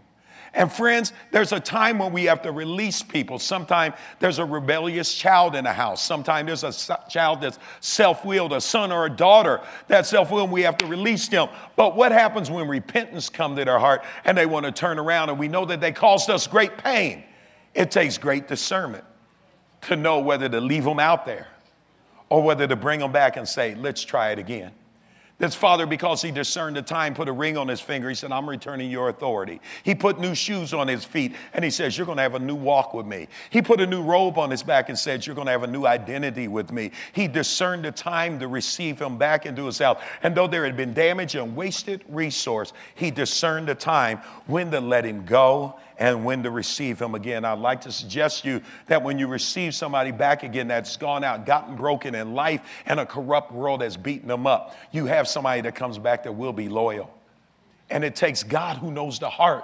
And 0.53 0.71
friends, 0.71 1.13
there's 1.31 1.53
a 1.53 1.61
time 1.61 1.97
when 1.97 2.11
we 2.11 2.25
have 2.25 2.41
to 2.41 2.51
release 2.51 3.01
people. 3.01 3.39
Sometimes 3.39 3.95
there's 4.19 4.37
a 4.37 4.45
rebellious 4.45 5.13
child 5.13 5.55
in 5.55 5.63
the 5.63 5.71
house. 5.71 6.03
Sometimes 6.03 6.61
there's 6.61 6.89
a 6.89 6.99
child 7.09 7.39
that's 7.39 7.57
self 7.79 8.25
willed, 8.25 8.51
a 8.51 8.59
son 8.59 8.91
or 8.91 9.05
a 9.05 9.09
daughter 9.09 9.61
that's 9.87 10.09
self 10.09 10.29
willed, 10.29 10.49
and 10.49 10.53
we 10.53 10.63
have 10.63 10.77
to 10.79 10.85
release 10.87 11.29
them. 11.29 11.47
But 11.77 11.95
what 11.95 12.11
happens 12.11 12.51
when 12.51 12.67
repentance 12.67 13.29
comes 13.29 13.57
to 13.59 13.65
their 13.65 13.79
heart 13.79 14.03
and 14.25 14.37
they 14.37 14.45
want 14.45 14.65
to 14.65 14.73
turn 14.73 14.99
around 14.99 15.29
and 15.29 15.39
we 15.39 15.47
know 15.47 15.63
that 15.65 15.79
they 15.79 15.93
caused 15.93 16.29
us 16.29 16.47
great 16.47 16.77
pain? 16.77 17.23
It 17.73 17.89
takes 17.89 18.17
great 18.17 18.49
discernment 18.49 19.05
to 19.83 19.95
know 19.95 20.19
whether 20.19 20.49
to 20.49 20.59
leave 20.59 20.83
them 20.83 20.99
out 20.99 21.25
there 21.25 21.47
or 22.27 22.43
whether 22.43 22.67
to 22.67 22.75
bring 22.75 22.99
them 22.99 23.13
back 23.13 23.37
and 23.37 23.47
say, 23.47 23.73
let's 23.75 24.03
try 24.03 24.31
it 24.31 24.39
again. 24.39 24.73
This 25.41 25.55
father, 25.55 25.87
because 25.87 26.21
he 26.21 26.29
discerned 26.29 26.75
the 26.75 26.83
time, 26.83 27.15
put 27.15 27.27
a 27.27 27.31
ring 27.31 27.57
on 27.57 27.67
his 27.67 27.81
finger. 27.81 28.07
He 28.07 28.13
said, 28.13 28.31
I'm 28.31 28.47
returning 28.47 28.91
your 28.91 29.09
authority. 29.09 29.59
He 29.81 29.95
put 29.95 30.19
new 30.19 30.35
shoes 30.35 30.71
on 30.71 30.87
his 30.87 31.03
feet 31.03 31.35
and 31.55 31.65
he 31.65 31.71
says, 31.71 31.97
You're 31.97 32.05
going 32.05 32.17
to 32.17 32.21
have 32.21 32.35
a 32.35 32.39
new 32.39 32.53
walk 32.53 32.93
with 32.93 33.07
me. 33.07 33.27
He 33.49 33.63
put 33.63 33.81
a 33.81 33.87
new 33.87 34.03
robe 34.03 34.37
on 34.37 34.51
his 34.51 34.61
back 34.61 34.89
and 34.89 34.99
said, 34.99 35.25
You're 35.25 35.33
going 35.33 35.47
to 35.47 35.51
have 35.51 35.63
a 35.63 35.67
new 35.67 35.87
identity 35.87 36.47
with 36.47 36.71
me. 36.71 36.91
He 37.13 37.27
discerned 37.27 37.85
the 37.85 37.91
time 37.91 38.37
to 38.37 38.47
receive 38.47 39.01
him 39.01 39.17
back 39.17 39.47
into 39.47 39.65
his 39.65 39.79
house. 39.79 39.99
And 40.21 40.35
though 40.35 40.45
there 40.45 40.63
had 40.63 40.77
been 40.77 40.93
damage 40.93 41.33
and 41.33 41.55
wasted 41.55 42.03
resource, 42.07 42.71
he 42.93 43.09
discerned 43.09 43.67
the 43.67 43.73
time 43.73 44.19
when 44.45 44.69
to 44.69 44.79
let 44.79 45.05
him 45.05 45.25
go 45.25 45.79
and 46.01 46.25
when 46.25 46.41
to 46.41 46.49
receive 46.49 46.99
him 46.99 47.13
again. 47.13 47.45
I'd 47.45 47.59
like 47.59 47.81
to 47.81 47.91
suggest 47.91 48.43
you 48.43 48.63
that 48.87 49.03
when 49.03 49.19
you 49.19 49.27
receive 49.27 49.75
somebody 49.75 50.09
back 50.09 50.41
again 50.41 50.67
that's 50.67 50.97
gone 50.97 51.23
out, 51.23 51.45
gotten 51.45 51.75
broken 51.75 52.15
in 52.15 52.33
life, 52.33 52.61
and 52.87 52.99
a 52.99 53.05
corrupt 53.05 53.51
world 53.51 53.83
has 53.83 53.97
beaten 53.97 54.27
them 54.27 54.47
up, 54.47 54.75
you 54.91 55.05
have 55.05 55.27
somebody 55.27 55.61
that 55.61 55.75
comes 55.75 55.99
back 55.99 56.23
that 56.23 56.31
will 56.31 56.53
be 56.53 56.69
loyal. 56.69 57.13
And 57.91 58.03
it 58.03 58.15
takes 58.15 58.41
God 58.41 58.77
who 58.77 58.89
knows 58.89 59.19
the 59.19 59.29
heart 59.29 59.63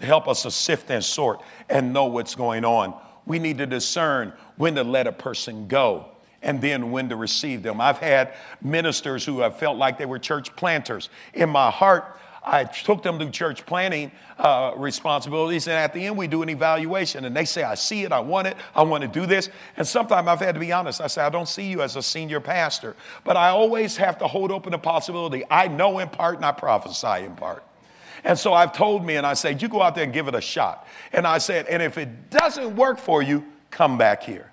to 0.00 0.04
help 0.04 0.28
us 0.28 0.42
to 0.42 0.50
sift 0.50 0.90
and 0.90 1.02
sort 1.02 1.40
and 1.70 1.94
know 1.94 2.04
what's 2.04 2.34
going 2.34 2.66
on. 2.66 2.94
We 3.24 3.38
need 3.38 3.56
to 3.56 3.66
discern 3.66 4.34
when 4.56 4.74
to 4.74 4.84
let 4.84 5.06
a 5.06 5.12
person 5.12 5.66
go 5.66 6.10
and 6.42 6.60
then 6.60 6.90
when 6.90 7.08
to 7.08 7.16
receive 7.16 7.62
them. 7.62 7.80
I've 7.80 7.98
had 7.98 8.34
ministers 8.60 9.24
who 9.24 9.40
have 9.40 9.56
felt 9.58 9.78
like 9.78 9.96
they 9.96 10.04
were 10.04 10.18
church 10.18 10.54
planters. 10.56 11.08
In 11.32 11.48
my 11.48 11.70
heart, 11.70 12.18
I 12.42 12.64
took 12.64 13.02
them 13.02 13.18
to 13.18 13.30
church 13.30 13.66
planning 13.66 14.12
uh, 14.38 14.72
responsibilities, 14.76 15.66
and 15.66 15.76
at 15.76 15.92
the 15.92 16.06
end, 16.06 16.16
we 16.16 16.26
do 16.26 16.42
an 16.42 16.48
evaluation. 16.48 17.26
And 17.26 17.36
they 17.36 17.44
say, 17.44 17.62
I 17.62 17.74
see 17.74 18.04
it, 18.04 18.12
I 18.12 18.20
want 18.20 18.46
it, 18.46 18.56
I 18.74 18.82
want 18.82 19.02
to 19.02 19.08
do 19.08 19.26
this. 19.26 19.50
And 19.76 19.86
sometimes 19.86 20.26
I've 20.26 20.40
had 20.40 20.54
to 20.54 20.60
be 20.60 20.72
honest. 20.72 21.00
I 21.02 21.06
say, 21.08 21.22
I 21.22 21.28
don't 21.28 21.48
see 21.48 21.64
you 21.64 21.82
as 21.82 21.96
a 21.96 22.02
senior 22.02 22.40
pastor, 22.40 22.96
but 23.24 23.36
I 23.36 23.50
always 23.50 23.98
have 23.98 24.18
to 24.18 24.26
hold 24.26 24.50
open 24.50 24.72
the 24.72 24.78
possibility. 24.78 25.44
I 25.50 25.68
know 25.68 25.98
in 25.98 26.08
part 26.08 26.36
and 26.36 26.44
I 26.44 26.52
prophesy 26.52 27.24
in 27.24 27.36
part. 27.36 27.62
And 28.24 28.38
so 28.38 28.52
I've 28.52 28.72
told 28.72 29.04
me, 29.04 29.16
and 29.16 29.26
I 29.26 29.34
said, 29.34 29.60
You 29.60 29.68
go 29.68 29.82
out 29.82 29.94
there 29.94 30.04
and 30.04 30.12
give 30.12 30.28
it 30.28 30.34
a 30.34 30.40
shot. 30.40 30.86
And 31.12 31.26
I 31.26 31.38
said, 31.38 31.66
And 31.66 31.82
if 31.82 31.98
it 31.98 32.30
doesn't 32.30 32.74
work 32.76 32.98
for 32.98 33.22
you, 33.22 33.44
come 33.70 33.98
back 33.98 34.22
here. 34.22 34.50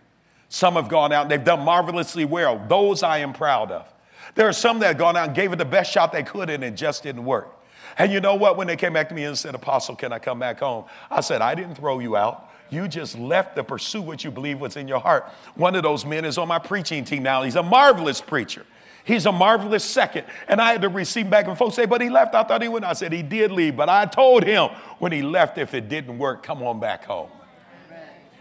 Some 0.50 0.76
have 0.76 0.90
gone 0.90 1.12
out, 1.12 1.30
they've 1.30 1.44
done 1.44 1.62
marvelously 1.62 2.26
well. 2.26 2.64
Those 2.68 3.04
I 3.04 3.20
am 3.20 3.34
proud 3.34 3.72
of. 3.72 3.92
There 4.36 4.48
are 4.48 4.54
some 4.54 4.80
that 4.80 4.88
have 4.88 4.98
gone 4.98 5.18
out 5.18 5.28
and 5.28 5.36
gave 5.36 5.52
it 5.52 5.56
the 5.56 5.66
best 5.66 5.92
shot 5.92 6.12
they 6.12 6.24
could, 6.24 6.50
and 6.50 6.64
it 6.64 6.76
just 6.76 7.04
didn't 7.04 7.26
work. 7.26 7.57
And 7.98 8.12
you 8.12 8.20
know 8.20 8.36
what? 8.36 8.58
When 8.58 8.68
they 8.68 8.76
came 8.76 8.94
back 8.94 9.10
to 9.10 9.16
me 9.16 9.24
and 9.24 9.38
said, 9.38 9.56
Apostle, 9.56 9.96
can 9.96 10.14
I 10.14 10.20
come 10.20 10.40
back 10.40 10.60
home? 10.60 10.86
I 11.10 11.22
said, 11.22 11.42
I 11.42 11.56
didn't 11.56 11.76
throw 11.76 12.00
you 12.00 12.16
out. 12.16 12.52
You 12.70 12.88
just 12.88 13.18
left 13.18 13.56
to 13.56 13.64
pursue 13.64 14.02
what 14.02 14.24
you 14.24 14.30
believe 14.30 14.60
was 14.60 14.76
in 14.76 14.88
your 14.88 15.00
heart. 15.00 15.32
One 15.56 15.76
of 15.76 15.84
those 15.84 16.06
men 16.06 16.26
is 16.26 16.38
on 16.38 16.48
my 16.48 16.60
preaching 16.60 17.06
team 17.06 17.24
now. 17.24 17.44
He's 17.44 17.56
a 17.56 17.64
marvelous 17.64 18.22
preacher. 18.22 18.66
He's 19.04 19.26
a 19.26 19.32
marvelous 19.32 19.86
second. 19.86 20.26
And 20.50 20.62
I 20.62 20.74
had 20.74 20.82
to 20.82 20.90
receive 20.90 21.30
back 21.30 21.48
and 21.48 21.58
folks 21.58 21.76
say, 21.76 21.86
but 21.86 22.02
he 22.02 22.10
left. 22.10 22.36
I 22.36 22.44
thought 22.44 22.62
he 22.62 22.68
went. 22.68 22.84
I 22.84 22.94
said, 22.94 23.14
he 23.14 23.24
did 23.24 23.52
leave. 23.52 23.78
But 23.78 23.88
I 23.88 24.06
told 24.06 24.44
him 24.44 24.70
when 25.00 25.14
he 25.14 25.22
left, 25.22 25.58
if 25.58 25.74
it 25.74 25.88
didn't 25.88 26.18
work, 26.18 26.44
come 26.44 26.62
on 26.62 26.80
back 26.80 27.06
home. 27.06 27.30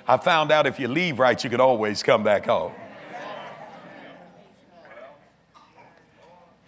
I 0.09 0.17
found 0.17 0.53
out 0.53 0.67
if 0.67 0.79
you 0.79 0.89
leave 0.89 1.19
right, 1.19 1.43
you 1.43 1.49
could 1.49 1.61
always 1.61 2.03
come 2.03 2.25
back 2.25 2.47
home. 2.47 2.73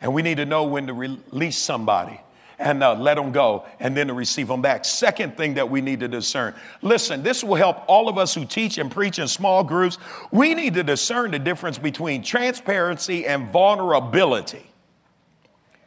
And 0.00 0.14
we 0.14 0.22
need 0.22 0.36
to 0.36 0.46
know 0.46 0.62
when 0.62 0.86
to 0.86 0.94
release 0.94 1.58
somebody 1.58 2.20
and 2.58 2.82
uh, 2.82 2.94
let 2.94 3.14
them 3.14 3.30
go 3.30 3.64
and 3.78 3.96
then 3.96 4.08
to 4.08 4.14
receive 4.14 4.48
them 4.48 4.60
back. 4.60 4.84
Second 4.84 5.36
thing 5.36 5.54
that 5.54 5.70
we 5.70 5.80
need 5.80 6.00
to 6.00 6.08
discern 6.08 6.54
listen, 6.82 7.22
this 7.22 7.44
will 7.44 7.54
help 7.54 7.84
all 7.86 8.08
of 8.08 8.18
us 8.18 8.34
who 8.34 8.44
teach 8.44 8.78
and 8.78 8.90
preach 8.90 9.18
in 9.18 9.28
small 9.28 9.62
groups. 9.62 9.98
We 10.30 10.54
need 10.54 10.74
to 10.74 10.82
discern 10.82 11.30
the 11.30 11.38
difference 11.38 11.78
between 11.78 12.22
transparency 12.22 13.26
and 13.26 13.48
vulnerability. 13.48 14.66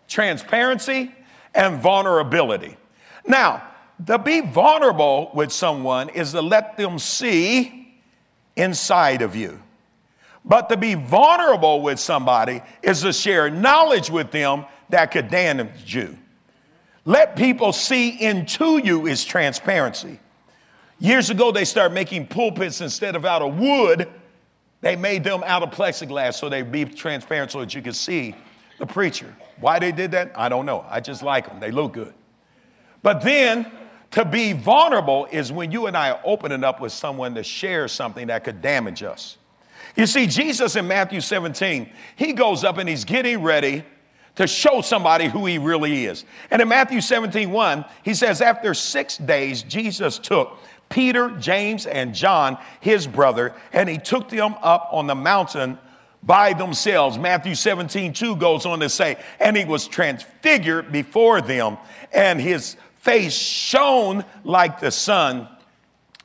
Transparency 0.08 1.14
and 1.54 1.82
vulnerability. 1.82 2.78
Now, 3.26 3.64
to 4.08 4.18
be 4.18 4.42
vulnerable 4.42 5.32
with 5.34 5.52
someone 5.52 6.10
is 6.10 6.32
to 6.32 6.42
let 6.42 6.78
them 6.78 6.98
see 6.98 8.00
inside 8.56 9.22
of 9.22 9.36
you. 9.36 9.62
But 10.44 10.70
to 10.70 10.78
be 10.78 10.96
vulnerable 10.96 11.82
with 11.82 12.00
somebody 12.00 12.62
is 12.82 13.02
to 13.02 13.14
share 13.14 13.50
knowledge 13.50 14.10
with 14.10 14.32
them 14.32 14.66
that 14.90 15.12
could 15.12 15.30
damage 15.30 15.94
you. 15.94 16.18
Let 17.06 17.36
people 17.36 17.74
see 17.74 18.10
into 18.10 18.78
you 18.78 19.08
is 19.08 19.26
transparency. 19.26 20.20
Years 21.00 21.32
ago, 21.32 21.52
they 21.52 21.66
started 21.66 21.96
making 21.96 22.28
pulpits 22.28 22.80
instead 22.80 23.16
of 23.16 23.26
out 23.26 23.42
of 23.42 23.58
wood, 23.58 24.08
they 24.82 24.96
made 24.96 25.24
them 25.24 25.44
out 25.46 25.64
of 25.64 25.72
plexiglass 25.72 26.36
so 26.36 26.50
they'd 26.50 26.72
be 26.72 26.86
transparent 26.86 27.52
so 27.52 27.60
that 27.60 27.74
you 27.74 27.82
could 27.82 27.96
see 27.96 28.36
the 28.78 28.86
preacher. 28.86 29.36
Why 29.60 29.80
they 29.80 29.92
did 29.92 30.12
that, 30.12 30.32
I 30.36 30.50
don't 30.50 30.66
know. 30.66 30.86
I 30.90 31.00
just 31.00 31.24
like 31.24 31.48
them, 31.48 31.60
they 31.60 31.72
look 31.72 31.94
good. 31.94 32.14
But 33.02 33.22
then, 33.22 33.72
to 34.12 34.26
be 34.26 34.54
vulnerable 34.54 35.28
is 35.32 35.52
when 35.52 35.72
you 35.72 35.88
and 35.88 35.96
I 35.96 36.12
are 36.12 36.22
opening 36.24 36.64
up 36.64 36.82
with 36.82 36.92
someone 36.92 37.34
to 37.36 37.44
share 37.44 37.88
something 37.88 38.28
that 38.28 38.44
could 38.44 38.62
damage 38.62 39.04
us. 39.04 39.38
You 39.96 40.06
see, 40.06 40.28
Jesus 40.28 40.76
in 40.76 40.88
Matthew 40.88 41.22
17, 41.22 41.90
he 42.16 42.34
goes 42.34 42.64
up 42.64 42.78
and 42.78 42.88
he's 42.88 43.06
getting 43.06 43.42
ready 43.42 43.84
to 44.36 44.48
show 44.48 44.82
somebody 44.82 45.28
who 45.28 45.46
he 45.46 45.58
really 45.58 46.06
is. 46.06 46.26
And 46.50 46.62
in 46.62 46.68
Matthew 46.68 47.02
17, 47.02 47.52
1, 47.52 47.86
he 48.04 48.14
says, 48.14 48.42
After 48.42 48.74
six 48.74 49.18
days, 49.18 49.64
Jesus 49.64 50.18
took 50.18 50.58
Peter, 50.90 51.30
James, 51.40 51.86
and 51.86 52.14
John, 52.14 52.58
his 52.80 53.08
brother, 53.08 53.54
and 53.74 53.90
he 53.90 53.98
took 53.98 54.30
them 54.30 54.56
up 54.62 54.90
on 54.92 55.08
the 55.08 55.16
mountain 55.16 55.78
by 56.24 56.54
themselves. 56.54 57.18
Matthew 57.18 57.56
17, 57.56 58.14
2 58.14 58.36
goes 58.36 58.66
on 58.66 58.80
to 58.82 58.90
say, 58.90 59.18
And 59.40 59.58
he 59.58 59.66
was 59.66 59.88
transfigured 59.88 60.92
before 60.92 61.42
them, 61.42 61.78
and 62.12 62.40
his 62.40 62.78
face 63.00 63.34
shone 63.34 64.24
like 64.44 64.80
the 64.80 64.92
sun, 64.92 65.48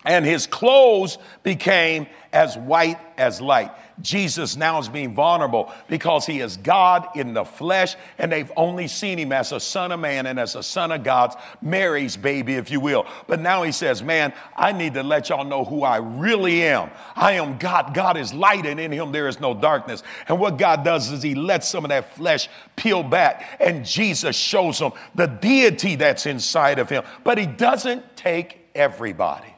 and 0.05 0.25
his 0.25 0.47
clothes 0.47 1.19
became 1.43 2.07
as 2.33 2.57
white 2.57 2.99
as 3.17 3.41
light. 3.41 3.73
Jesus 4.01 4.57
now 4.57 4.79
is 4.79 4.89
being 4.89 5.15
vulnerable 5.15 5.73
because 5.89 6.27
he 6.27 6.41
is 6.41 6.57
God 6.57 7.09
in 7.15 7.33
the 7.33 7.45
flesh, 7.45 7.97
and 8.19 8.31
they've 8.31 8.51
only 8.57 8.89
seen 8.89 9.19
him 9.19 9.33
as 9.33 9.53
a 9.53 9.61
son 9.61 9.91
of 9.93 10.01
man 10.01 10.27
and 10.27 10.39
as 10.39 10.55
a 10.55 10.63
son 10.63 10.93
of 10.93 11.03
God's, 11.03 11.35
Mary's 11.63 12.17
baby, 12.17 12.55
if 12.55 12.71
you 12.71 12.79
will. 12.79 13.07
But 13.27 13.41
now 13.41 13.63
he 13.63 13.73
says, 13.73 14.03
Man, 14.03 14.35
I 14.55 14.73
need 14.73 14.95
to 14.95 15.03
let 15.03 15.29
y'all 15.29 15.45
know 15.45 15.65
who 15.65 15.83
I 15.83 15.97
really 15.97 16.63
am. 16.63 16.91
I 17.15 17.33
am 17.33 17.59
God. 17.59 17.95
God 17.95 18.17
is 18.17 18.35
light, 18.35 18.67
and 18.67 18.79
in 18.79 18.93
him 18.93 19.13
there 19.13 19.29
is 19.29 19.41
no 19.41 19.55
darkness. 19.55 20.03
And 20.29 20.39
what 20.39 20.59
God 20.59 20.85
does 20.85 21.11
is 21.11 21.23
he 21.23 21.35
lets 21.35 21.69
some 21.69 21.85
of 21.85 21.89
that 21.89 22.15
flesh 22.15 22.49
peel 22.77 23.03
back, 23.03 23.57
and 23.61 23.85
Jesus 23.85 24.37
shows 24.37 24.79
them 24.79 24.93
the 25.15 25.27
deity 25.27 25.97
that's 25.97 26.27
inside 26.27 26.79
of 26.79 26.91
him. 26.91 27.03
But 27.25 27.39
he 27.39 27.47
doesn't 27.47 28.17
take 28.17 28.69
everybody. 28.75 29.55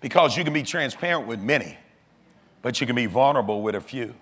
Because 0.00 0.36
you 0.36 0.44
can 0.44 0.52
be 0.52 0.64
transparent 0.64 1.28
with 1.28 1.40
many, 1.40 1.78
but 2.62 2.80
you 2.80 2.86
can 2.86 2.96
be 2.96 3.06
vulnerable 3.06 3.62
with 3.62 3.74
a 3.74 3.80
few. 3.80 4.14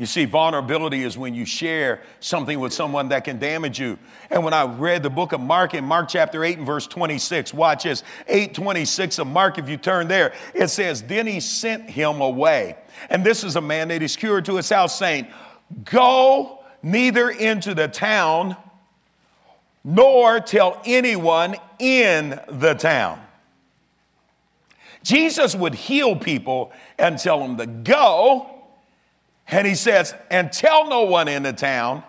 You 0.00 0.06
see, 0.06 0.24
vulnerability 0.24 1.02
is 1.02 1.18
when 1.18 1.34
you 1.34 1.44
share 1.44 2.00
something 2.20 2.58
with 2.58 2.72
someone 2.72 3.10
that 3.10 3.24
can 3.24 3.38
damage 3.38 3.78
you. 3.78 3.98
And 4.30 4.42
when 4.42 4.54
I 4.54 4.64
read 4.64 5.02
the 5.02 5.10
book 5.10 5.32
of 5.32 5.42
Mark 5.42 5.74
in 5.74 5.84
Mark 5.84 6.08
chapter 6.08 6.42
8 6.42 6.56
and 6.56 6.66
verse 6.66 6.86
26, 6.86 7.52
watch 7.52 7.84
this 7.84 8.02
826 8.26 9.18
of 9.18 9.26
Mark, 9.26 9.58
if 9.58 9.68
you 9.68 9.76
turn 9.76 10.08
there, 10.08 10.32
it 10.54 10.68
says, 10.68 11.02
Then 11.02 11.26
he 11.26 11.38
sent 11.38 11.90
him 11.90 12.22
away. 12.22 12.76
And 13.10 13.22
this 13.22 13.44
is 13.44 13.56
a 13.56 13.60
man 13.60 13.88
that 13.88 14.00
is 14.00 14.16
cured 14.16 14.46
to 14.46 14.56
his 14.56 14.70
house, 14.70 14.98
saying, 14.98 15.26
Go 15.84 16.60
neither 16.82 17.28
into 17.28 17.74
the 17.74 17.86
town 17.86 18.56
nor 19.84 20.40
tell 20.40 20.80
anyone 20.86 21.56
in 21.78 22.40
the 22.48 22.72
town. 22.72 23.20
Jesus 25.02 25.54
would 25.54 25.74
heal 25.74 26.14
people 26.16 26.72
and 27.00 27.18
tell 27.18 27.40
them 27.40 27.56
to 27.56 27.66
go. 27.66 28.48
And 29.48 29.66
he 29.66 29.74
says, 29.74 30.14
and 30.30 30.52
tell 30.52 30.88
no 30.88 31.02
one 31.02 31.26
in 31.26 31.42
the 31.42 31.52
town. 31.52 32.04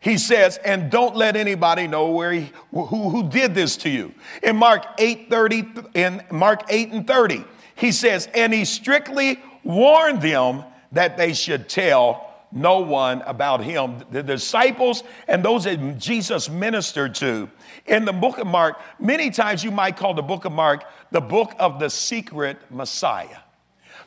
He 0.00 0.16
says, 0.16 0.58
and 0.58 0.90
don't 0.90 1.16
let 1.16 1.34
anybody 1.34 1.88
know 1.88 2.12
where 2.12 2.30
he, 2.30 2.52
who, 2.70 2.84
who 2.84 3.28
did 3.28 3.54
this 3.54 3.76
to 3.78 3.90
you. 3.90 4.14
In 4.44 4.56
Mark 4.56 4.84
8 4.98 5.28
30, 5.28 5.64
in 5.94 6.22
Mark 6.30 6.62
8 6.68 6.92
and 6.92 7.06
30, 7.06 7.44
he 7.74 7.90
says, 7.90 8.28
and 8.32 8.52
he 8.52 8.64
strictly 8.64 9.42
warned 9.64 10.22
them 10.22 10.62
that 10.92 11.16
they 11.16 11.32
should 11.32 11.68
tell 11.68 12.24
no 12.52 12.80
one 12.80 13.22
about 13.22 13.62
him. 13.62 14.04
The 14.10 14.22
disciples 14.22 15.02
and 15.26 15.44
those 15.44 15.64
that 15.64 15.98
Jesus 15.98 16.48
ministered 16.48 17.14
to 17.16 17.50
in 17.86 18.04
the 18.04 18.12
book 18.12 18.38
of 18.38 18.46
Mark, 18.46 18.80
many 19.00 19.30
times 19.30 19.64
you 19.64 19.70
might 19.70 19.96
call 19.96 20.14
the 20.14 20.22
book 20.22 20.44
of 20.44 20.52
Mark 20.52 20.84
the 21.10 21.20
book 21.20 21.54
of 21.58 21.80
the 21.80 21.88
secret 21.88 22.58
Messiah. 22.70 23.38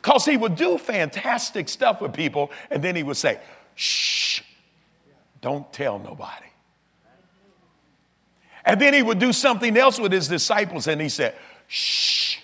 Because 0.01 0.25
he 0.25 0.35
would 0.35 0.55
do 0.55 0.77
fantastic 0.77 1.69
stuff 1.69 2.01
with 2.01 2.13
people, 2.13 2.51
and 2.71 2.83
then 2.83 2.95
he 2.95 3.03
would 3.03 3.17
say, 3.17 3.39
shh, 3.75 4.41
don't 5.41 5.71
tell 5.71 5.99
nobody. 5.99 6.45
And 8.65 8.79
then 8.79 8.93
he 8.93 9.01
would 9.01 9.19
do 9.19 9.33
something 9.33 9.77
else 9.77 9.99
with 9.99 10.11
his 10.11 10.27
disciples, 10.27 10.87
and 10.87 10.99
he 10.99 11.09
said, 11.09 11.35
shh, 11.67 12.39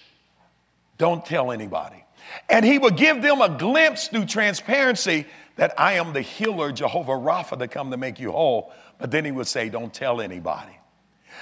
don't 0.97 1.25
tell 1.25 1.51
anybody. 1.51 2.03
And 2.49 2.65
he 2.65 2.77
would 2.77 2.95
give 2.95 3.21
them 3.21 3.41
a 3.41 3.49
glimpse 3.49 4.07
through 4.07 4.25
transparency 4.25 5.25
that 5.55 5.79
I 5.79 5.93
am 5.93 6.13
the 6.13 6.21
healer, 6.21 6.71
Jehovah 6.71 7.13
Rapha, 7.13 7.57
to 7.57 7.67
come 7.67 7.91
to 7.91 7.97
make 7.97 8.19
you 8.19 8.31
whole. 8.31 8.71
But 8.99 9.11
then 9.11 9.25
he 9.25 9.31
would 9.31 9.47
say, 9.47 9.69
Don't 9.69 9.93
tell 9.93 10.21
anybody. 10.21 10.77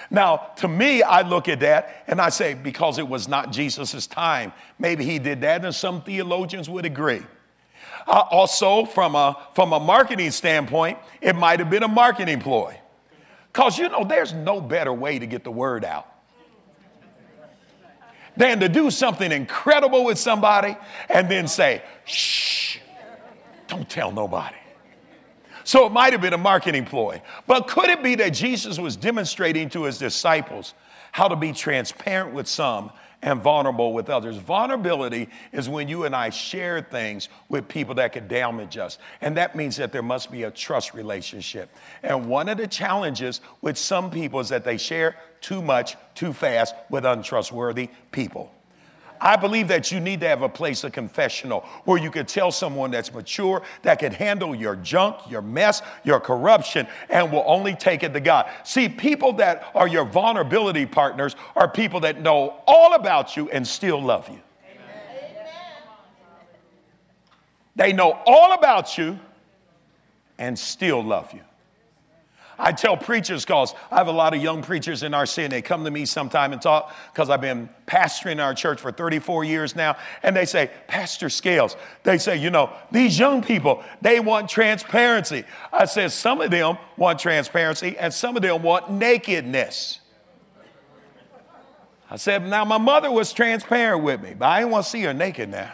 Now, 0.09 0.37
to 0.57 0.67
me, 0.67 1.01
I 1.01 1.21
look 1.21 1.47
at 1.47 1.59
that 1.61 2.03
and 2.07 2.21
I 2.21 2.29
say, 2.29 2.53
because 2.53 2.97
it 2.97 3.07
was 3.07 3.27
not 3.27 3.51
Jesus' 3.51 4.07
time, 4.07 4.53
maybe 4.79 5.03
he 5.03 5.19
did 5.19 5.41
that, 5.41 5.65
and 5.65 5.73
some 5.73 6.01
theologians 6.01 6.69
would 6.69 6.85
agree. 6.85 7.23
Uh, 8.07 8.23
also, 8.29 8.85
from 8.85 9.15
a, 9.15 9.37
from 9.55 9.73
a 9.73 9.79
marketing 9.79 10.31
standpoint, 10.31 10.99
it 11.21 11.35
might 11.35 11.59
have 11.59 11.69
been 11.69 11.83
a 11.83 11.87
marketing 11.87 12.39
ploy. 12.39 12.79
Because, 13.51 13.77
you 13.77 13.89
know, 13.89 14.03
there's 14.03 14.33
no 14.33 14.61
better 14.61 14.93
way 14.93 15.17
to 15.17 15.25
get 15.25 15.43
the 15.43 15.51
word 15.51 15.85
out 15.85 16.07
than 18.37 18.59
to 18.59 18.69
do 18.69 18.91
something 18.91 19.31
incredible 19.31 20.03
with 20.03 20.19
somebody 20.19 20.75
and 21.09 21.29
then 21.29 21.47
say, 21.47 21.81
shh, 22.03 22.77
don't 23.67 23.89
tell 23.89 24.11
nobody. 24.11 24.55
So 25.65 25.87
it 25.87 25.91
might 25.91 26.13
have 26.13 26.21
been 26.21 26.33
a 26.33 26.37
marketing 26.37 26.85
ploy. 26.85 27.23
But 27.47 27.67
could 27.67 27.89
it 27.89 28.03
be 28.03 28.13
that 28.15 28.29
Jesus 28.29 28.77
was 28.77 28.95
demonstrating 28.95 29.67
to 29.71 29.85
his 29.85 29.97
disciples 29.97 30.75
how 31.11 31.27
to 31.27 31.35
be 31.35 31.53
transparent 31.53 32.35
with 32.35 32.47
some 32.47 32.91
and 33.23 33.41
vulnerable 33.41 33.91
with 33.91 34.07
others? 34.07 34.37
Vulnerability 34.37 35.27
is 35.51 35.67
when 35.67 35.87
you 35.87 36.03
and 36.03 36.15
I 36.15 36.29
share 36.29 36.81
things 36.81 37.29
with 37.49 37.67
people 37.67 37.95
that 37.95 38.13
could 38.13 38.27
damage 38.27 38.77
us. 38.77 38.99
And 39.21 39.37
that 39.37 39.55
means 39.55 39.75
that 39.77 39.91
there 39.91 40.03
must 40.03 40.31
be 40.31 40.43
a 40.43 40.51
trust 40.51 40.93
relationship. 40.93 41.75
And 42.03 42.29
one 42.29 42.47
of 42.47 42.59
the 42.59 42.67
challenges 42.67 43.41
with 43.61 43.75
some 43.75 44.11
people 44.11 44.39
is 44.39 44.49
that 44.49 44.65
they 44.65 44.77
share 44.77 45.15
too 45.41 45.63
much 45.63 45.97
too 46.13 46.31
fast 46.31 46.75
with 46.91 47.05
untrustworthy 47.05 47.89
people. 48.11 48.51
I 49.19 49.35
believe 49.35 49.67
that 49.69 49.91
you 49.91 49.99
need 49.99 50.19
to 50.21 50.27
have 50.27 50.41
a 50.41 50.49
place 50.49 50.83
of 50.83 50.91
confessional 50.91 51.61
where 51.85 51.97
you 51.97 52.11
could 52.11 52.27
tell 52.27 52.51
someone 52.51 52.91
that's 52.91 53.13
mature, 53.13 53.61
that 53.83 53.99
can 53.99 54.11
handle 54.11 54.55
your 54.55 54.75
junk, 54.75 55.17
your 55.29 55.41
mess, 55.41 55.81
your 56.03 56.19
corruption, 56.19 56.87
and 57.09 57.31
will 57.31 57.43
only 57.45 57.75
take 57.75 58.03
it 58.03 58.13
to 58.13 58.19
God. 58.19 58.49
See, 58.63 58.89
people 58.89 59.33
that 59.33 59.71
are 59.75 59.87
your 59.87 60.05
vulnerability 60.05 60.85
partners 60.85 61.35
are 61.55 61.67
people 61.67 62.01
that 62.01 62.21
know 62.21 62.61
all 62.67 62.93
about 62.93 63.35
you 63.37 63.49
and 63.49 63.67
still 63.67 64.01
love 64.01 64.29
you. 64.29 64.41
Amen. 64.71 65.45
They 67.75 67.93
know 67.93 68.19
all 68.25 68.53
about 68.53 68.97
you 68.97 69.19
and 70.37 70.57
still 70.57 71.03
love 71.03 71.33
you. 71.33 71.41
I 72.57 72.71
tell 72.71 72.95
preachers, 72.95 73.43
because 73.43 73.73
I 73.91 73.97
have 73.97 74.07
a 74.07 74.11
lot 74.11 74.33
of 74.33 74.41
young 74.41 74.61
preachers 74.61 75.03
in 75.03 75.13
our 75.13 75.25
city, 75.25 75.45
And 75.45 75.53
they 75.53 75.61
come 75.61 75.83
to 75.83 75.91
me 75.91 76.05
sometime 76.05 76.53
and 76.53 76.61
talk, 76.61 76.93
because 77.13 77.29
I've 77.29 77.41
been 77.41 77.69
pastoring 77.85 78.43
our 78.43 78.53
church 78.53 78.79
for 78.79 78.91
34 78.91 79.43
years 79.43 79.75
now, 79.75 79.97
and 80.23 80.35
they 80.35 80.45
say, 80.45 80.71
Pastor 80.87 81.29
Scales, 81.29 81.75
they 82.03 82.17
say, 82.17 82.37
you 82.37 82.49
know, 82.49 82.71
these 82.91 83.19
young 83.19 83.41
people, 83.41 83.83
they 84.01 84.19
want 84.19 84.49
transparency. 84.49 85.43
I 85.73 85.85
said, 85.85 86.11
some 86.11 86.41
of 86.41 86.51
them 86.51 86.77
want 86.97 87.19
transparency, 87.19 87.97
and 87.97 88.13
some 88.13 88.35
of 88.35 88.41
them 88.41 88.61
want 88.63 88.91
nakedness. 88.91 89.99
I 92.09 92.17
said, 92.17 92.45
now 92.47 92.63
my 92.63 92.77
mother 92.77 93.11
was 93.11 93.33
transparent 93.33 94.03
with 94.03 94.21
me, 94.21 94.35
but 94.37 94.45
I 94.45 94.59
didn't 94.59 94.71
want 94.71 94.85
to 94.85 94.91
see 94.91 95.01
her 95.01 95.13
naked 95.13 95.49
now. 95.49 95.71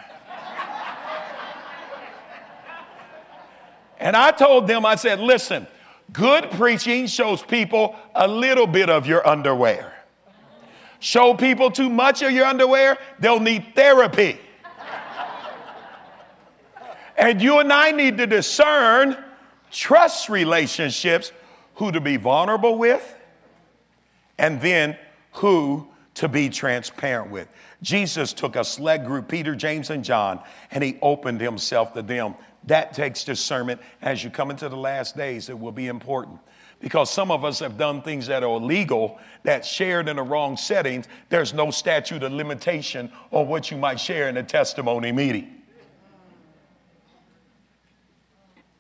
and 4.00 4.16
I 4.16 4.32
told 4.32 4.66
them, 4.68 4.86
I 4.86 4.96
said, 4.96 5.20
listen, 5.20 5.68
Good 6.14 6.52
preaching 6.52 7.08
shows 7.08 7.42
people 7.42 7.96
a 8.14 8.28
little 8.28 8.68
bit 8.68 8.90
of 8.90 9.08
your 9.08 9.26
underwear. 9.26 9.94
Show 11.00 11.34
people 11.34 11.72
too 11.72 11.90
much 11.90 12.22
of 12.22 12.32
your 12.32 12.46
underwear, 12.46 12.98
they'll 13.20 13.40
need 13.40 13.74
therapy. 13.76 14.40
and 17.18 17.42
you 17.42 17.60
and 17.60 17.72
I 17.72 17.92
need 17.92 18.18
to 18.18 18.28
discern 18.28 19.18
trust 19.72 20.30
relationships, 20.30 21.32
who 21.76 21.92
to 21.92 22.02
be 22.02 22.18
vulnerable 22.18 22.78
with, 22.78 23.16
and 24.38 24.62
then 24.62 24.98
who 25.34 25.88
to 26.16 26.28
be 26.28 26.50
transparent 26.50 27.32
with. 27.32 27.48
Jesus 27.82 28.34
took 28.34 28.56
a 28.56 28.64
select 28.64 29.06
group, 29.06 29.28
Peter, 29.28 29.56
James, 29.56 29.90
and 29.90 30.04
John, 30.04 30.42
and 30.70 30.84
he 30.84 31.00
opened 31.02 31.42
himself 31.42 31.94
to 31.94 32.02
them 32.02 32.36
that 32.66 32.94
takes 32.94 33.24
discernment. 33.24 33.82
As 34.02 34.24
you 34.24 34.30
come 34.30 34.52
into 34.52 34.70
the 34.70 34.78
last 34.78 35.18
days, 35.18 35.50
it 35.50 35.60
will 35.60 35.72
be 35.72 35.88
important 35.88 36.40
because 36.80 37.12
some 37.12 37.32
of 37.32 37.46
us 37.46 37.60
have 37.60 37.78
done 37.78 38.02
things 38.02 38.28
that 38.28 38.44
are 38.44 38.58
illegal 38.58 39.20
that 39.44 39.66
shared 39.66 40.10
in 40.10 40.16
the 40.18 40.24
wrong 40.24 40.58
settings. 40.58 41.08
There's 41.30 41.54
no 41.54 41.72
statute 41.72 42.24
of 42.24 42.32
limitation 42.32 43.12
on 43.32 43.48
what 43.48 43.72
you 43.72 43.78
might 43.78 44.00
share 44.00 44.30
in 44.30 44.38
a 44.38 44.44
testimony 44.44 45.12
meeting. 45.12 45.62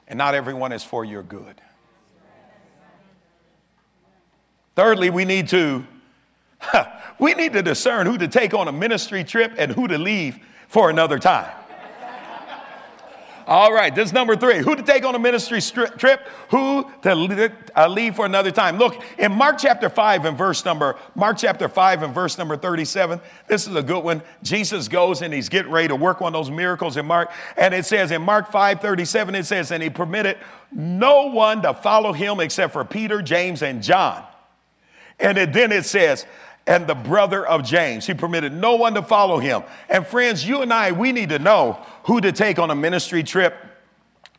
And 0.08 0.18
not 0.18 0.36
everyone 0.36 0.72
is 0.72 0.84
for 0.84 1.06
your 1.06 1.24
good. 1.24 1.62
Thirdly, 4.76 5.10
we 5.10 5.26
need 5.26 5.48
to 5.50 5.86
we 7.20 7.34
need 7.34 7.54
to 7.54 7.62
discern 7.62 8.06
who 8.06 8.18
to 8.18 8.28
take 8.28 8.54
on 8.54 8.68
a 8.68 8.72
ministry 8.72 9.24
trip 9.24 9.54
and 9.58 9.72
who 9.72 9.88
to 9.88 9.98
leave 9.98 10.40
for 10.68 10.90
another 10.90 11.18
time. 11.18 11.52
All 13.52 13.74
right, 13.74 13.94
this 13.94 14.08
is 14.08 14.14
number 14.14 14.38
three. 14.38 14.60
Who 14.60 14.78
to 14.78 14.82
take 14.82 15.04
on 15.04 15.14
a 15.14 15.20
ministry 15.20 15.58
stri- 15.58 15.98
trip? 15.98 16.26
Who 16.52 16.90
to 17.02 17.52
uh, 17.76 17.88
leave 17.90 18.16
for 18.16 18.26
another 18.26 18.50
time? 18.50 18.78
Look, 18.78 19.04
in 19.18 19.34
Mark 19.34 19.58
chapter 19.60 19.90
5 19.90 20.24
and 20.24 20.38
verse 20.38 20.64
number, 20.64 20.96
Mark 21.16 21.38
chapter 21.38 21.68
5 21.68 22.04
and 22.04 22.14
verse 22.14 22.38
number 22.38 22.56
37, 22.56 23.20
this 23.50 23.68
is 23.68 23.76
a 23.76 23.84
good 23.84 24.06
one. 24.06 24.22
Jesus 24.42 24.88
goes 24.88 25.22
and 25.22 25.34
he's 25.34 25.50
getting 25.50 25.70
ready 25.70 25.90
to 25.90 25.98
work 25.98 26.22
on 26.22 26.32
those 26.32 26.50
miracles 26.50 26.96
in 26.96 27.06
Mark. 27.06 27.30
And 27.58 27.74
it 27.74 27.86
says 27.86 28.12
in 28.12 28.22
Mark 28.22 28.50
5 28.54 28.80
37, 28.80 29.36
it 29.36 29.46
says, 29.46 29.72
and 29.72 29.84
he 29.84 29.90
permitted 29.90 30.38
no 30.72 31.26
one 31.26 31.62
to 31.64 31.74
follow 31.74 32.14
him 32.14 32.40
except 32.40 32.72
for 32.72 32.86
Peter, 32.86 33.22
James, 33.22 33.62
and 33.64 33.84
John. 33.84 34.24
And 35.20 35.38
it, 35.38 35.52
then 35.52 35.74
it 35.74 35.84
says, 35.84 36.26
and 36.68 36.88
the 36.88 36.96
brother 36.96 37.46
of 37.46 37.64
James. 37.64 38.06
He 38.06 38.14
permitted 38.14 38.54
no 38.54 38.76
one 38.76 38.94
to 38.94 39.02
follow 39.02 39.40
him. 39.40 39.64
And 39.90 40.06
friends, 40.06 40.48
you 40.48 40.62
and 40.62 40.72
I, 40.72 40.92
we 40.92 41.12
need 41.12 41.30
to 41.30 41.40
know 41.40 41.84
who 42.04 42.22
to 42.22 42.32
take 42.32 42.60
on 42.60 42.72
a 42.72 42.76
ministry 42.76 43.24
trip 43.24 43.56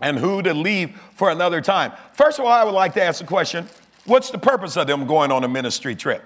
and 0.00 0.18
who 0.18 0.42
to 0.42 0.54
leave 0.54 1.00
for 1.14 1.30
another 1.30 1.60
time. 1.60 1.92
First 2.12 2.38
of 2.38 2.44
all, 2.44 2.52
I 2.52 2.64
would 2.64 2.74
like 2.74 2.94
to 2.94 3.02
ask 3.02 3.20
the 3.20 3.26
question 3.26 3.68
what's 4.04 4.30
the 4.30 4.38
purpose 4.38 4.76
of 4.76 4.86
them 4.86 5.06
going 5.06 5.30
on 5.30 5.44
a 5.44 5.48
ministry 5.48 5.94
trip? 5.94 6.22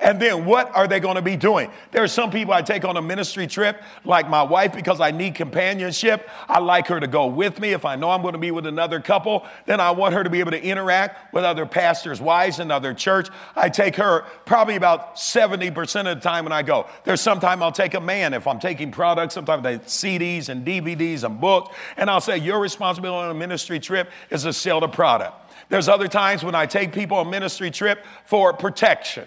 And 0.00 0.20
then 0.20 0.44
what 0.44 0.74
are 0.76 0.86
they 0.86 1.00
going 1.00 1.16
to 1.16 1.22
be 1.22 1.36
doing? 1.36 1.70
There 1.90 2.04
are 2.04 2.08
some 2.08 2.30
people 2.30 2.54
I 2.54 2.62
take 2.62 2.84
on 2.84 2.96
a 2.96 3.02
ministry 3.02 3.48
trip, 3.48 3.82
like 4.04 4.28
my 4.28 4.42
wife, 4.42 4.72
because 4.72 5.00
I 5.00 5.10
need 5.10 5.34
companionship. 5.34 6.28
I 6.48 6.60
like 6.60 6.86
her 6.86 7.00
to 7.00 7.08
go 7.08 7.26
with 7.26 7.58
me. 7.58 7.72
If 7.72 7.84
I 7.84 7.96
know 7.96 8.10
I'm 8.10 8.22
going 8.22 8.34
to 8.34 8.38
be 8.38 8.52
with 8.52 8.66
another 8.66 9.00
couple, 9.00 9.44
then 9.66 9.80
I 9.80 9.90
want 9.90 10.14
her 10.14 10.22
to 10.22 10.30
be 10.30 10.38
able 10.38 10.52
to 10.52 10.62
interact 10.62 11.34
with 11.34 11.42
other 11.42 11.66
pastors' 11.66 12.20
wives 12.20 12.60
in 12.60 12.70
other 12.70 12.94
church. 12.94 13.28
I 13.56 13.68
take 13.68 13.96
her 13.96 14.24
probably 14.44 14.76
about 14.76 15.16
70% 15.16 16.10
of 16.10 16.16
the 16.18 16.22
time 16.22 16.44
when 16.44 16.52
I 16.52 16.62
go. 16.62 16.86
There's 17.02 17.20
sometime 17.20 17.60
I'll 17.60 17.72
take 17.72 17.94
a 17.94 18.00
man 18.00 18.34
if 18.34 18.46
I'm 18.46 18.60
taking 18.60 18.92
products, 18.92 19.34
sometimes 19.34 19.64
they 19.64 19.78
CDs 19.78 20.48
and 20.48 20.64
DVDs 20.64 21.24
and 21.24 21.40
books, 21.40 21.74
and 21.96 22.08
I'll 22.08 22.20
say, 22.20 22.38
Your 22.38 22.60
responsibility 22.60 23.24
on 23.24 23.34
a 23.34 23.38
ministry 23.38 23.80
trip 23.80 24.10
is 24.30 24.44
to 24.44 24.52
sell 24.52 24.80
the 24.80 24.88
product. 24.88 25.34
There's 25.70 25.88
other 25.88 26.08
times 26.08 26.44
when 26.44 26.54
I 26.54 26.66
take 26.66 26.92
people 26.92 27.16
on 27.18 27.30
ministry 27.30 27.70
trip 27.70 28.04
for 28.24 28.52
protection. 28.52 29.26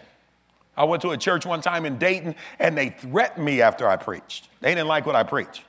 I 0.76 0.86
went 0.86 1.02
to 1.02 1.12
a 1.12 1.18
church 1.18 1.46
one 1.46 1.62
time 1.62 1.86
in 1.86 1.98
Dayton 1.98 2.36
and 2.60 2.78
they 2.78 2.90
threatened 2.90 3.44
me 3.44 3.62
after 3.62 3.88
I 3.88 3.98
preached. 3.98 4.48
They 4.62 4.74
didn't 4.74 4.88
like 4.88 5.06
what 5.06 5.16
I 5.16 5.24
preached. 5.24 5.64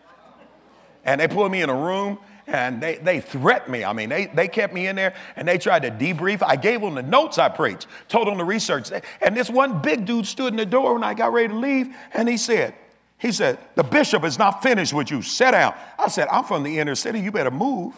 And 1.04 1.20
they 1.20 1.28
put 1.28 1.50
me 1.50 1.62
in 1.62 1.68
a 1.68 1.74
room 1.74 2.18
and 2.46 2.80
they, 2.80 2.96
they 2.96 3.20
threatened 3.20 3.72
me. 3.72 3.84
I 3.84 3.92
mean, 3.92 4.08
they, 4.08 4.26
they 4.26 4.48
kept 4.48 4.72
me 4.72 4.86
in 4.86 4.96
there 4.96 5.14
and 5.36 5.46
they 5.46 5.58
tried 5.58 5.82
to 5.82 5.90
debrief. 5.90 6.42
I 6.42 6.56
gave 6.56 6.80
them 6.80 6.94
the 6.94 7.02
notes 7.02 7.38
I 7.38 7.48
preached, 7.48 7.86
told 8.08 8.28
them 8.28 8.38
the 8.38 8.44
research. 8.44 8.90
And 9.20 9.36
this 9.36 9.50
one 9.50 9.82
big 9.82 10.06
dude 10.06 10.26
stood 10.26 10.52
in 10.52 10.56
the 10.56 10.66
door 10.66 10.94
when 10.94 11.04
I 11.04 11.14
got 11.14 11.32
ready 11.32 11.48
to 11.48 11.58
leave 11.58 11.94
and 12.12 12.28
he 12.28 12.36
said, 12.36 12.74
he 13.18 13.30
said, 13.30 13.58
the 13.76 13.84
bishop 13.84 14.24
is 14.24 14.38
not 14.38 14.62
finished 14.62 14.92
with 14.92 15.10
you. 15.10 15.22
Sit 15.22 15.52
down. 15.52 15.74
I 15.96 16.08
said, 16.08 16.26
I'm 16.28 16.42
from 16.42 16.64
the 16.64 16.78
inner 16.78 16.96
city. 16.96 17.20
You 17.20 17.30
better 17.30 17.52
move. 17.52 17.94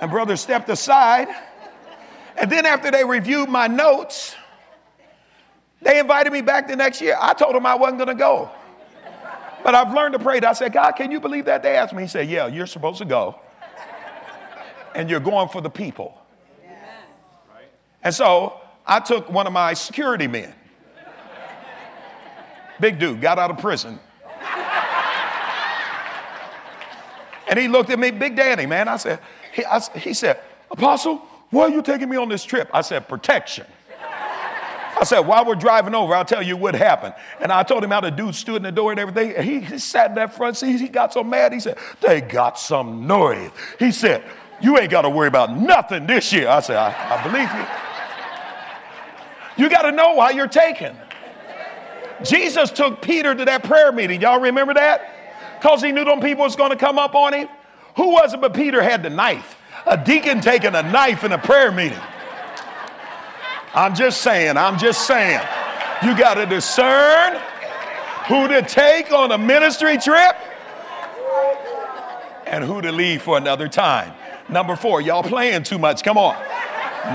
and 0.00 0.10
brother 0.10 0.36
stepped 0.36 0.68
aside. 0.68 1.26
And 2.38 2.52
then 2.52 2.66
after 2.66 2.90
they 2.90 3.04
reviewed 3.04 3.48
my 3.48 3.66
notes, 3.66 4.34
they 5.80 5.98
invited 5.98 6.32
me 6.32 6.42
back 6.42 6.68
the 6.68 6.76
next 6.76 7.00
year. 7.00 7.16
I 7.20 7.32
told 7.34 7.54
them 7.54 7.64
I 7.66 7.74
wasn't 7.74 7.98
going 7.98 8.08
to 8.08 8.14
go. 8.14 8.50
But 9.62 9.74
I've 9.74 9.92
learned 9.92 10.12
to 10.12 10.18
pray. 10.18 10.40
I 10.40 10.52
said, 10.52 10.72
God, 10.72 10.92
can 10.92 11.10
you 11.10 11.20
believe 11.20 11.46
that? 11.46 11.62
They 11.62 11.76
asked 11.76 11.92
me. 11.92 12.02
He 12.02 12.08
said, 12.08 12.28
Yeah, 12.28 12.46
you're 12.46 12.66
supposed 12.66 12.98
to 12.98 13.04
go. 13.04 13.40
And 14.94 15.10
you're 15.10 15.20
going 15.20 15.48
for 15.48 15.60
the 15.60 15.70
people. 15.70 16.16
And 18.02 18.14
so 18.14 18.60
I 18.86 19.00
took 19.00 19.28
one 19.28 19.46
of 19.46 19.52
my 19.52 19.74
security 19.74 20.26
men. 20.26 20.54
Big 22.78 22.98
dude, 22.98 23.20
got 23.20 23.38
out 23.38 23.50
of 23.50 23.58
prison. 23.58 23.98
And 27.48 27.58
he 27.58 27.68
looked 27.68 27.90
at 27.90 27.98
me, 27.98 28.10
Big 28.10 28.36
Daddy, 28.36 28.66
man. 28.66 28.88
I 28.88 28.96
said, 28.96 29.20
he, 29.52 29.64
I, 29.64 29.80
he 29.98 30.14
said, 30.14 30.40
Apostle, 30.70 31.22
why 31.50 31.62
are 31.62 31.70
you 31.70 31.82
taking 31.82 32.08
me 32.08 32.16
on 32.16 32.28
this 32.28 32.44
trip? 32.44 32.68
I 32.72 32.80
said, 32.80 33.08
Protection. 33.08 33.66
I 34.98 35.04
said, 35.04 35.20
while 35.20 35.44
we're 35.44 35.56
driving 35.56 35.94
over, 35.94 36.14
I'll 36.14 36.24
tell 36.24 36.42
you 36.42 36.56
what 36.56 36.74
happened. 36.74 37.14
And 37.40 37.52
I 37.52 37.62
told 37.64 37.84
him 37.84 37.90
how 37.90 38.00
the 38.00 38.10
dude 38.10 38.34
stood 38.34 38.56
in 38.56 38.62
the 38.62 38.72
door 38.72 38.92
and 38.92 38.98
everything. 38.98 39.42
He, 39.42 39.60
he 39.60 39.78
sat 39.78 40.08
in 40.08 40.14
that 40.14 40.34
front 40.34 40.56
seat. 40.56 40.80
He 40.80 40.88
got 40.88 41.12
so 41.12 41.22
mad. 41.22 41.52
He 41.52 41.60
said, 41.60 41.76
They 42.00 42.22
got 42.22 42.58
some 42.58 43.06
noise. 43.06 43.50
He 43.78 43.92
said, 43.92 44.24
You 44.60 44.78
ain't 44.78 44.90
got 44.90 45.02
to 45.02 45.10
worry 45.10 45.28
about 45.28 45.54
nothing 45.54 46.06
this 46.06 46.32
year. 46.32 46.48
I 46.48 46.60
said, 46.60 46.76
I, 46.76 47.18
I 47.18 47.22
believe 47.22 47.50
you. 49.58 49.64
You 49.64 49.70
got 49.70 49.82
to 49.82 49.92
know 49.92 50.14
why 50.14 50.30
you're 50.30 50.48
taken. 50.48 50.96
Jesus 52.24 52.70
took 52.70 53.02
Peter 53.02 53.34
to 53.34 53.44
that 53.44 53.64
prayer 53.64 53.92
meeting. 53.92 54.22
Y'all 54.22 54.40
remember 54.40 54.72
that? 54.74 55.58
Because 55.60 55.82
he 55.82 55.92
knew 55.92 56.04
them 56.04 56.20
people 56.20 56.44
was 56.44 56.56
going 56.56 56.70
to 56.70 56.76
come 56.76 56.98
up 56.98 57.14
on 57.14 57.34
him. 57.34 57.48
Who 57.96 58.12
was 58.12 58.32
it 58.32 58.40
but 58.40 58.54
Peter 58.54 58.82
had 58.82 59.02
the 59.02 59.10
knife? 59.10 59.56
A 59.86 59.96
deacon 59.96 60.40
taking 60.40 60.74
a 60.74 60.82
knife 60.82 61.24
in 61.24 61.32
a 61.32 61.38
prayer 61.38 61.70
meeting. 61.70 62.00
I'm 63.74 63.94
just 63.94 64.22
saying, 64.22 64.56
I'm 64.56 64.78
just 64.78 65.06
saying. 65.06 65.40
You 66.02 66.16
got 66.16 66.34
to 66.34 66.46
discern 66.46 67.40
who 68.26 68.48
to 68.48 68.62
take 68.62 69.12
on 69.12 69.32
a 69.32 69.38
ministry 69.38 69.98
trip 69.98 70.36
and 72.46 72.64
who 72.64 72.80
to 72.82 72.92
leave 72.92 73.22
for 73.22 73.36
another 73.36 73.68
time. 73.68 74.12
Number 74.48 74.76
four, 74.76 75.00
y'all 75.00 75.22
playing 75.22 75.62
too 75.64 75.78
much. 75.78 76.02
Come 76.02 76.18
on. 76.18 76.36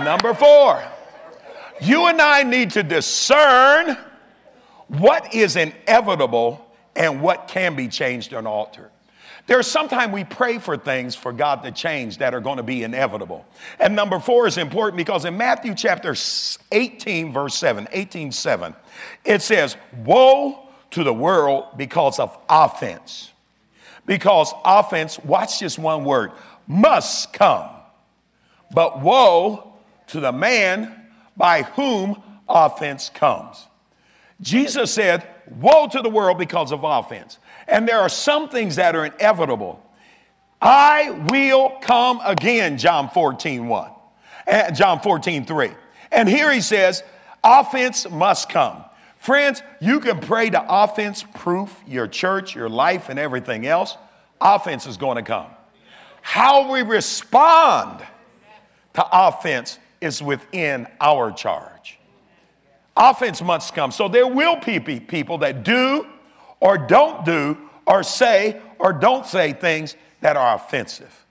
Number 0.04 0.34
four, 0.34 0.84
you 1.82 2.08
and 2.08 2.22
I 2.22 2.44
need 2.44 2.72
to 2.72 2.84
discern 2.84 3.98
what 4.88 5.34
is 5.34 5.56
inevitable 5.56 6.66
and 6.96 7.22
what 7.22 7.48
can 7.48 7.76
be 7.76 7.88
changed 7.88 8.34
on 8.34 8.46
altar. 8.46 8.92
There's 9.48 9.68
sometimes 9.68 10.14
we 10.14 10.24
pray 10.24 10.60
for 10.60 10.78
things 10.78 11.16
for 11.16 11.34
God 11.34 11.64
to 11.64 11.72
change 11.72 12.20
that 12.20 12.34
are 12.34 12.40
going 12.40 12.58
to 12.58 12.64
be 12.64 12.84
inevitable. 12.84 13.46
And 13.80 13.96
number 13.96 14.20
four 14.20 14.48
is 14.48 14.58
important 14.58 14.98
because 14.98 15.26
in 15.26 15.38
Matthew 15.38 15.74
chapter 15.76 16.16
18, 16.72 17.34
verse 17.34 17.56
7, 17.56 17.88
18, 17.92 18.32
7, 18.32 18.76
it 19.26 19.42
says, 19.42 19.76
Woe 20.06 20.68
to 20.92 21.04
the 21.04 21.14
world 21.14 21.66
because 21.76 22.20
of 22.20 22.38
offense. 22.50 23.32
Because 24.06 24.54
offense, 24.64 25.20
watch 25.20 25.60
this 25.60 25.78
one 25.78 26.06
word, 26.06 26.32
must 26.68 27.34
come. 27.34 27.70
But 28.74 29.02
woe 29.02 29.74
to 30.08 30.20
the 30.20 30.32
man 30.32 31.08
by 31.36 31.64
whom 31.64 32.22
offense 32.48 33.10
comes. 33.10 33.68
Jesus 34.42 34.94
said, 34.94 35.28
Woe 35.60 35.88
to 35.88 36.02
the 36.02 36.10
world 36.10 36.38
because 36.38 36.72
of 36.72 36.84
offense. 36.84 37.38
And 37.68 37.88
there 37.88 38.00
are 38.00 38.10
some 38.10 38.50
things 38.50 38.76
that 38.76 38.96
are 38.96 39.06
inevitable. 39.06 39.84
I 40.62 41.10
will 41.30 41.70
come 41.82 42.20
again, 42.24 42.78
John 42.78 43.10
14, 43.10 43.68
1. 43.68 43.92
And 44.48 44.76
John 44.76 45.00
14, 45.00 45.46
3. 45.46 45.72
And 46.12 46.28
here 46.28 46.52
he 46.52 46.62
says, 46.62 47.04
offense 47.44 48.10
must 48.10 48.50
come. 48.50 48.84
Friends, 49.18 49.62
you 49.80 50.00
can 50.00 50.20
pray 50.20 50.50
to 50.50 50.66
offense 50.68 51.24
proof 51.36 51.84
your 51.88 52.08
church, 52.08 52.56
your 52.56 52.70
life, 52.70 53.10
and 53.10 53.20
everything 53.20 53.66
else. 53.66 53.98
Offense 54.40 54.88
is 54.88 54.98
going 54.98 55.18
to 55.18 55.24
come. 55.24 55.48
How 56.22 56.72
we 56.72 56.82
respond 56.82 58.04
to 58.94 59.06
offense 59.12 59.80
is 60.02 60.22
within 60.22 60.88
our 61.00 61.32
charge. 61.32 62.00
Offense 62.98 63.42
must 63.42 63.74
come. 63.74 63.92
So 63.92 64.08
there 64.08 64.28
will 64.28 64.60
be 64.60 65.00
people 65.00 65.40
that 65.40 65.64
do 65.64 66.08
or 66.62 66.78
don't 66.78 67.26
do 67.26 67.58
or 67.86 68.04
say 68.04 68.62
or 68.80 68.94
don't 68.94 69.26
say 69.26 69.52
things 69.52 69.98
that 70.22 70.38
are 70.38 70.56
offensive. 70.56 71.26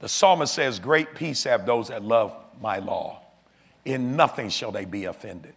The 0.00 0.08
psalmist 0.08 0.52
says, 0.52 0.78
Great 0.78 1.14
peace 1.14 1.44
have 1.44 1.64
those 1.64 1.88
that 1.88 2.04
love 2.04 2.36
my 2.60 2.78
law. 2.78 3.22
In 3.86 4.16
nothing 4.16 4.50
shall 4.50 4.72
they 4.72 4.84
be 4.84 5.06
offended. 5.06 5.54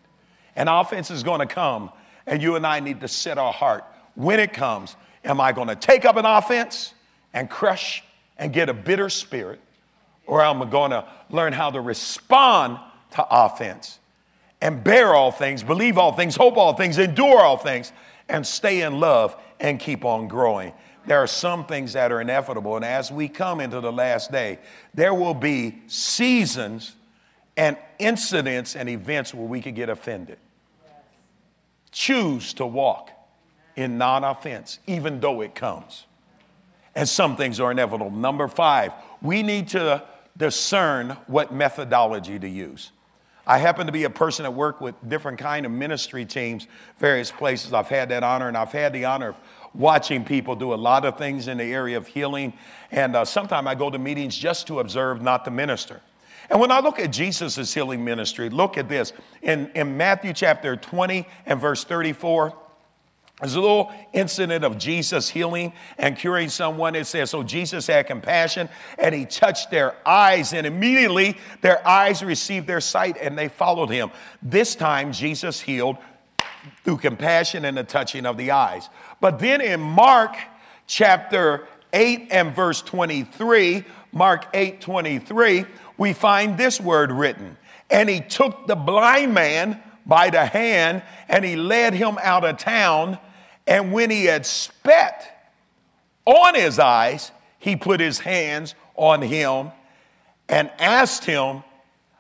An 0.55 0.69
offense 0.69 1.11
is 1.11 1.23
going 1.23 1.39
to 1.39 1.45
come, 1.45 1.91
and 2.25 2.41
you 2.41 2.55
and 2.55 2.65
I 2.65 2.79
need 2.79 3.01
to 3.01 3.07
set 3.07 3.37
our 3.37 3.51
heart 3.51 3.83
when 4.15 4.39
it 4.39 4.53
comes. 4.53 4.95
Am 5.25 5.41
I 5.41 5.51
going 5.51 5.67
to 5.67 5.75
take 5.75 6.05
up 6.05 6.15
an 6.15 6.25
offense 6.25 6.93
and 7.33 7.49
crush 7.49 8.03
and 8.37 8.53
get 8.53 8.69
a 8.69 8.73
bitter 8.73 9.09
spirit? 9.09 9.59
Or 10.25 10.41
am 10.41 10.61
I 10.61 10.65
going 10.69 10.91
to 10.91 11.05
learn 11.29 11.53
how 11.53 11.71
to 11.71 11.81
respond 11.81 12.77
to 13.11 13.25
offense 13.29 13.99
and 14.61 14.81
bear 14.83 15.13
all 15.13 15.31
things, 15.31 15.63
believe 15.63 15.97
all 15.97 16.13
things, 16.13 16.35
hope 16.35 16.55
all 16.55 16.73
things, 16.73 16.97
endure 16.97 17.41
all 17.41 17.57
things, 17.57 17.91
and 18.29 18.45
stay 18.45 18.81
in 18.81 18.99
love 18.99 19.35
and 19.59 19.79
keep 19.79 20.05
on 20.05 20.27
growing. 20.27 20.73
There 21.05 21.19
are 21.19 21.27
some 21.27 21.65
things 21.65 21.93
that 21.93 22.11
are 22.11 22.21
inevitable, 22.21 22.75
and 22.75 22.85
as 22.85 23.11
we 23.11 23.27
come 23.27 23.59
into 23.59 23.81
the 23.81 23.91
last 23.91 24.31
day, 24.31 24.59
there 24.93 25.13
will 25.13 25.33
be 25.33 25.81
seasons 25.87 26.95
and 27.57 27.77
incidents 27.99 28.75
and 28.75 28.87
events 28.89 29.33
where 29.33 29.45
we 29.45 29.61
could 29.61 29.75
get 29.75 29.89
offended. 29.89 30.37
Choose 31.91 32.53
to 32.55 32.65
walk 32.65 33.11
in 33.75 33.97
non 33.97 34.23
offense, 34.23 34.79
even 34.87 35.19
though 35.19 35.41
it 35.41 35.55
comes. 35.55 36.05
And 36.95 37.07
some 37.07 37.35
things 37.35 37.59
are 37.59 37.71
inevitable. 37.71 38.11
Number 38.11 38.47
five, 38.47 38.93
we 39.21 39.43
need 39.43 39.67
to 39.69 40.03
discern 40.37 41.11
what 41.27 41.53
methodology 41.53 42.39
to 42.39 42.47
use. 42.47 42.91
I 43.45 43.57
happen 43.57 43.87
to 43.87 43.91
be 43.91 44.05
a 44.05 44.09
person 44.09 44.43
that 44.43 44.51
work 44.51 44.79
with 44.79 44.95
different 45.07 45.37
kind 45.37 45.65
of 45.65 45.71
ministry 45.71 46.25
teams, 46.25 46.67
various 46.97 47.29
places. 47.29 47.73
I've 47.73 47.89
had 47.89 48.09
that 48.09 48.23
honor, 48.23 48.47
and 48.47 48.55
I've 48.55 48.71
had 48.71 48.93
the 48.93 49.05
honor 49.05 49.29
of 49.29 49.35
watching 49.73 50.23
people 50.23 50.55
do 50.55 50.73
a 50.73 50.75
lot 50.75 51.03
of 51.03 51.17
things 51.17 51.49
in 51.49 51.57
the 51.57 51.65
area 51.65 51.97
of 51.97 52.07
healing. 52.07 52.53
And 52.91 53.15
uh, 53.15 53.25
sometimes 53.25 53.67
I 53.67 53.75
go 53.75 53.89
to 53.89 53.99
meetings 53.99 54.37
just 54.37 54.67
to 54.67 54.79
observe, 54.79 55.21
not 55.21 55.43
to 55.45 55.51
minister. 55.51 56.01
And 56.49 56.59
when 56.59 56.71
I 56.71 56.79
look 56.79 56.99
at 56.99 57.11
Jesus' 57.11 57.73
healing 57.73 58.03
ministry, 58.03 58.49
look 58.49 58.77
at 58.77 58.87
this. 58.87 59.11
In, 59.41 59.71
in 59.75 59.97
Matthew 59.97 60.33
chapter 60.33 60.75
20 60.75 61.27
and 61.45 61.59
verse 61.59 61.83
34, 61.83 62.53
There's 63.43 63.55
a 63.55 63.61
little 63.61 63.91
incident 64.13 64.63
of 64.63 64.77
Jesus 64.77 65.27
healing 65.27 65.73
and 65.97 66.17
curing 66.17 66.47
someone. 66.47 66.95
It 66.95 67.07
says, 67.07 67.29
So 67.29 67.43
Jesus 67.43 67.87
had 67.87 68.07
compassion 68.07 68.69
and 68.97 69.13
he 69.13 69.25
touched 69.25 69.69
their 69.69 69.97
eyes, 70.07 70.53
and 70.53 70.65
immediately 70.65 71.37
their 71.59 71.85
eyes 71.85 72.23
received 72.23 72.67
their 72.67 72.79
sight 72.79 73.17
and 73.19 73.37
they 73.37 73.49
followed 73.49 73.89
him. 73.89 74.11
This 74.41 74.75
time, 74.75 75.11
Jesus 75.11 75.59
healed 75.59 75.97
through 76.85 76.99
compassion 76.99 77.65
and 77.65 77.75
the 77.75 77.83
touching 77.83 78.25
of 78.25 78.37
the 78.37 78.51
eyes. 78.51 78.87
But 79.19 79.39
then 79.39 79.59
in 79.59 79.81
Mark 79.81 80.37
chapter 80.87 81.67
8 81.91 82.29
and 82.31 82.55
verse 82.55 82.81
23, 82.81 83.83
Mark 84.13 84.45
8 84.53 84.79
23, 84.79 85.65
we 85.97 86.13
find 86.13 86.57
this 86.57 86.79
word 86.79 87.11
written. 87.11 87.57
And 87.89 88.07
he 88.07 88.21
took 88.21 88.67
the 88.67 88.77
blind 88.77 89.33
man 89.33 89.83
by 90.05 90.29
the 90.29 90.45
hand 90.45 91.03
and 91.27 91.45
he 91.45 91.55
led 91.55 91.93
him 91.93 92.17
out 92.21 92.43
of 92.43 92.57
town. 92.57 93.17
And 93.65 93.91
when 93.91 94.09
he 94.09 94.25
had 94.25 94.45
spat 94.45 95.51
on 96.25 96.55
his 96.55 96.79
eyes, 96.79 97.31
he 97.59 97.75
put 97.75 97.99
his 97.99 98.19
hands 98.19 98.75
on 98.95 99.21
him 99.21 99.71
and 100.49 100.71
asked 100.79 101.25
him 101.25 101.63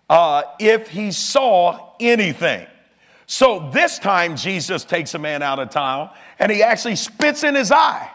uh, 0.09 0.43
if 0.59 0.89
he 0.89 1.11
saw 1.11 1.93
anything. 1.99 2.67
So 3.25 3.69
this 3.73 3.99
time, 3.99 4.35
Jesus 4.35 4.83
takes 4.83 5.13
a 5.13 5.19
man 5.19 5.41
out 5.41 5.59
of 5.59 5.69
town 5.69 6.09
and 6.39 6.51
he 6.51 6.61
actually 6.61 6.95
spits 6.95 7.43
in 7.43 7.55
his 7.55 7.71
eye 7.71 8.09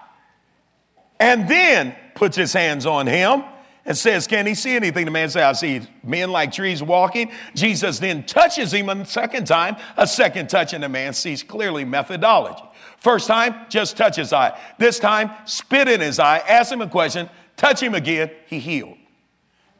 and 1.18 1.48
then 1.48 1.94
puts 2.14 2.36
his 2.36 2.52
hands 2.52 2.86
on 2.86 3.06
him 3.06 3.42
and 3.84 3.96
says, 3.96 4.26
Can 4.26 4.46
he 4.46 4.54
see 4.54 4.76
anything? 4.76 5.06
The 5.06 5.10
man 5.10 5.30
says, 5.30 5.42
I 5.42 5.52
see 5.52 5.80
men 6.04 6.30
like 6.30 6.52
trees 6.52 6.82
walking. 6.82 7.32
Jesus 7.54 7.98
then 7.98 8.24
touches 8.24 8.72
him 8.72 8.90
a 8.90 9.04
second 9.06 9.46
time, 9.46 9.76
a 9.96 10.06
second 10.06 10.48
touch, 10.50 10.74
and 10.74 10.84
the 10.84 10.88
man 10.88 11.14
sees 11.14 11.42
clearly 11.42 11.84
methodology. 11.84 12.62
First 12.98 13.28
time, 13.28 13.66
just 13.68 13.96
touch 13.96 14.16
his 14.16 14.32
eye. 14.32 14.58
This 14.78 14.98
time, 14.98 15.30
spit 15.44 15.88
in 15.88 16.00
his 16.00 16.18
eye, 16.18 16.38
ask 16.38 16.70
him 16.70 16.80
a 16.80 16.88
question, 16.88 17.30
touch 17.56 17.82
him 17.82 17.94
again, 17.94 18.30
he 18.46 18.58
healed. 18.58 18.96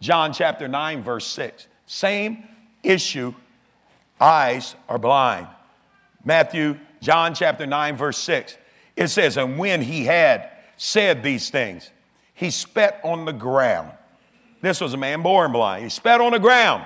John 0.00 0.33
chapter 0.33 0.68
9, 0.68 1.02
verse 1.02 1.26
6. 1.26 1.66
Same 1.87 2.44
issue, 2.83 3.35
eyes 4.20 4.76
are 4.88 4.98
blind. 4.98 5.48
Matthew, 6.24 6.78
John 7.00 7.35
chapter 7.35 7.66
9, 7.66 7.96
verse 7.96 8.18
6. 8.18 8.57
It 8.96 9.09
says, 9.09 9.37
And 9.37 9.59
when 9.59 9.83
he 9.83 10.04
had 10.04 10.50
said 10.76 11.22
these 11.22 11.50
things, 11.50 11.90
he 12.35 12.50
spat 12.50 13.00
on 13.02 13.24
the 13.24 13.33
ground. 13.33 13.92
This 14.61 14.81
was 14.81 14.94
a 14.94 14.96
man 14.96 15.22
born 15.22 15.52
blind. 15.52 15.85
He 15.85 15.88
spat 15.88 16.20
on 16.20 16.33
the 16.33 16.38
ground 16.38 16.85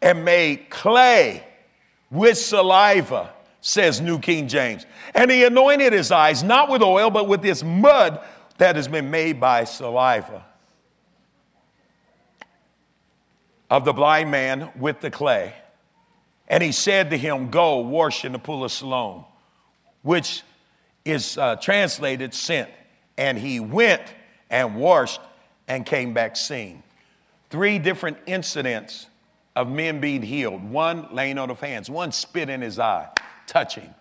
and 0.00 0.24
made 0.24 0.70
clay 0.70 1.44
with 2.10 2.36
saliva, 2.36 3.32
says 3.62 4.00
New 4.00 4.18
King 4.18 4.48
James. 4.48 4.84
And 5.14 5.30
he 5.30 5.44
anointed 5.44 5.94
his 5.94 6.10
eyes, 6.10 6.42
not 6.42 6.68
with 6.68 6.82
oil, 6.82 7.08
but 7.10 7.28
with 7.28 7.40
this 7.40 7.62
mud 7.62 8.20
that 8.58 8.76
has 8.76 8.88
been 8.88 9.10
made 9.10 9.40
by 9.40 9.64
saliva. 9.64 10.44
Of 13.70 13.86
the 13.86 13.94
blind 13.94 14.30
man 14.30 14.70
with 14.78 15.00
the 15.00 15.10
clay. 15.10 15.54
And 16.48 16.62
he 16.62 16.72
said 16.72 17.08
to 17.10 17.16
him, 17.16 17.48
Go 17.48 17.78
wash 17.78 18.26
in 18.26 18.32
the 18.32 18.38
pool 18.38 18.64
of 18.64 18.72
Siloam, 18.72 19.24
which 20.02 20.42
is 21.04 21.38
uh, 21.38 21.56
translated 21.56 22.34
sent. 22.34 22.68
And 23.16 23.38
he 23.38 23.60
went 23.60 24.02
and 24.50 24.76
washed 24.76 25.20
and 25.68 25.86
came 25.86 26.12
back 26.12 26.36
seeing. 26.36 26.82
Three 27.48 27.78
different 27.78 28.18
incidents 28.26 29.06
of 29.54 29.70
men 29.70 30.00
being 30.00 30.22
healed 30.22 30.68
one 30.68 31.08
laying 31.12 31.38
on 31.38 31.50
of 31.50 31.60
hands, 31.60 31.88
one 31.88 32.12
spit 32.12 32.50
in 32.50 32.60
his 32.60 32.78
eye, 32.78 33.08
touching, 33.52 33.94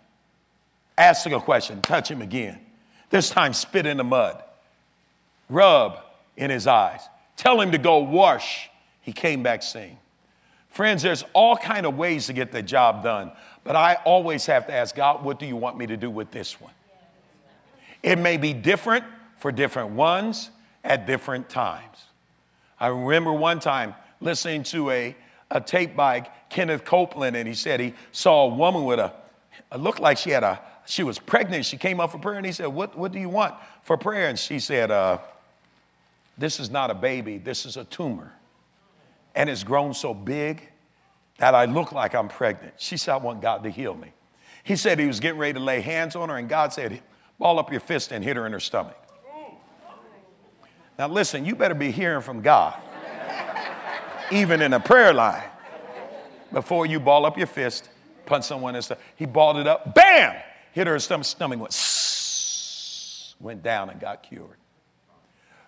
asking 0.97 1.33
a 1.33 1.41
question, 1.41 1.81
touch 1.81 2.09
him 2.09 2.21
again. 2.21 2.57
This 3.09 3.29
time, 3.29 3.51
spit 3.51 3.85
in 3.85 3.97
the 3.97 4.03
mud, 4.05 4.41
rub 5.49 5.99
in 6.37 6.49
his 6.49 6.67
eyes, 6.67 7.01
tell 7.35 7.59
him 7.59 7.73
to 7.73 7.77
go 7.77 7.99
wash. 7.99 8.69
He 9.01 9.11
came 9.11 9.43
back 9.43 9.61
seeing. 9.61 9.97
Friends, 10.69 11.03
there's 11.03 11.25
all 11.33 11.57
kind 11.57 11.85
of 11.85 11.97
ways 11.97 12.27
to 12.27 12.33
get 12.33 12.53
the 12.53 12.63
job 12.63 13.03
done, 13.03 13.33
but 13.65 13.75
I 13.75 13.95
always 14.05 14.45
have 14.45 14.67
to 14.67 14.73
ask 14.73 14.95
God, 14.95 15.21
what 15.21 15.37
do 15.37 15.45
you 15.45 15.57
want 15.57 15.77
me 15.77 15.85
to 15.87 15.97
do 15.97 16.09
with 16.09 16.31
this 16.31 16.61
one? 16.61 16.71
It 18.01 18.19
may 18.19 18.37
be 18.37 18.53
different 18.53 19.03
for 19.37 19.51
different 19.51 19.89
ones 19.89 20.49
at 20.81 21.05
different 21.05 21.49
times. 21.49 22.05
I 22.79 22.87
remember 22.87 23.33
one 23.33 23.59
time 23.59 23.95
listening 24.21 24.63
to 24.63 24.91
a, 24.91 25.13
a 25.49 25.59
tape 25.59 25.93
by 25.93 26.29
Kenneth 26.49 26.85
Copeland, 26.85 27.35
and 27.35 27.49
he 27.49 27.53
said 27.53 27.81
he 27.81 27.93
saw 28.13 28.45
a 28.45 28.55
woman 28.55 28.85
with 28.85 28.99
a, 28.99 29.13
it 29.71 29.79
looked 29.79 29.99
like 29.99 30.17
she 30.17 30.31
had 30.31 30.43
a, 30.43 30.59
she 30.85 31.03
was 31.03 31.19
pregnant. 31.19 31.65
She 31.65 31.77
came 31.77 31.99
up 31.99 32.11
for 32.11 32.17
prayer, 32.17 32.37
and 32.37 32.45
he 32.45 32.51
said, 32.51 32.67
What, 32.67 32.97
what 32.97 33.11
do 33.11 33.19
you 33.19 33.29
want 33.29 33.55
for 33.83 33.97
prayer? 33.97 34.27
And 34.27 34.37
she 34.37 34.59
said, 34.59 34.91
uh, 34.91 35.19
This 36.37 36.59
is 36.59 36.69
not 36.69 36.91
a 36.91 36.95
baby, 36.95 37.37
this 37.37 37.65
is 37.65 37.77
a 37.77 37.85
tumor. 37.85 38.33
And 39.33 39.49
it's 39.49 39.63
grown 39.63 39.93
so 39.93 40.13
big 40.13 40.69
that 41.37 41.55
I 41.55 41.65
look 41.65 41.93
like 41.93 42.13
I'm 42.13 42.27
pregnant. 42.27 42.73
She 42.77 42.97
said, 42.97 43.13
I 43.13 43.17
want 43.17 43.41
God 43.41 43.63
to 43.63 43.69
heal 43.69 43.95
me. 43.95 44.11
He 44.63 44.75
said 44.75 44.99
he 44.99 45.07
was 45.07 45.19
getting 45.19 45.39
ready 45.39 45.53
to 45.53 45.59
lay 45.59 45.81
hands 45.81 46.15
on 46.15 46.29
her, 46.29 46.37
and 46.37 46.49
God 46.49 46.73
said, 46.73 47.01
Ball 47.39 47.57
up 47.57 47.71
your 47.71 47.79
fist 47.79 48.11
and 48.11 48.23
hit 48.23 48.35
her 48.35 48.45
in 48.45 48.51
her 48.51 48.59
stomach. 48.59 48.97
Now, 50.99 51.07
listen, 51.07 51.45
you 51.45 51.55
better 51.55 51.73
be 51.73 51.89
hearing 51.89 52.21
from 52.21 52.41
God, 52.41 52.75
even 54.31 54.61
in 54.61 54.73
a 54.73 54.79
prayer 54.79 55.13
line, 55.13 55.41
before 56.51 56.85
you 56.85 56.99
ball 56.99 57.25
up 57.25 57.37
your 57.37 57.47
fist, 57.47 57.89
punch 58.25 58.45
someone 58.45 58.75
and 58.75 58.83
stuff. 58.83 58.99
He 59.15 59.25
balled 59.25 59.57
it 59.57 59.67
up, 59.67 59.95
bam, 59.95 60.35
hit 60.71 60.87
her 60.87 60.99
stomach, 60.99 61.25
stomach 61.25 61.59
went, 61.59 61.73
went 63.39 63.63
down 63.63 63.89
and 63.89 63.99
got 63.99 64.23
cured. 64.23 64.57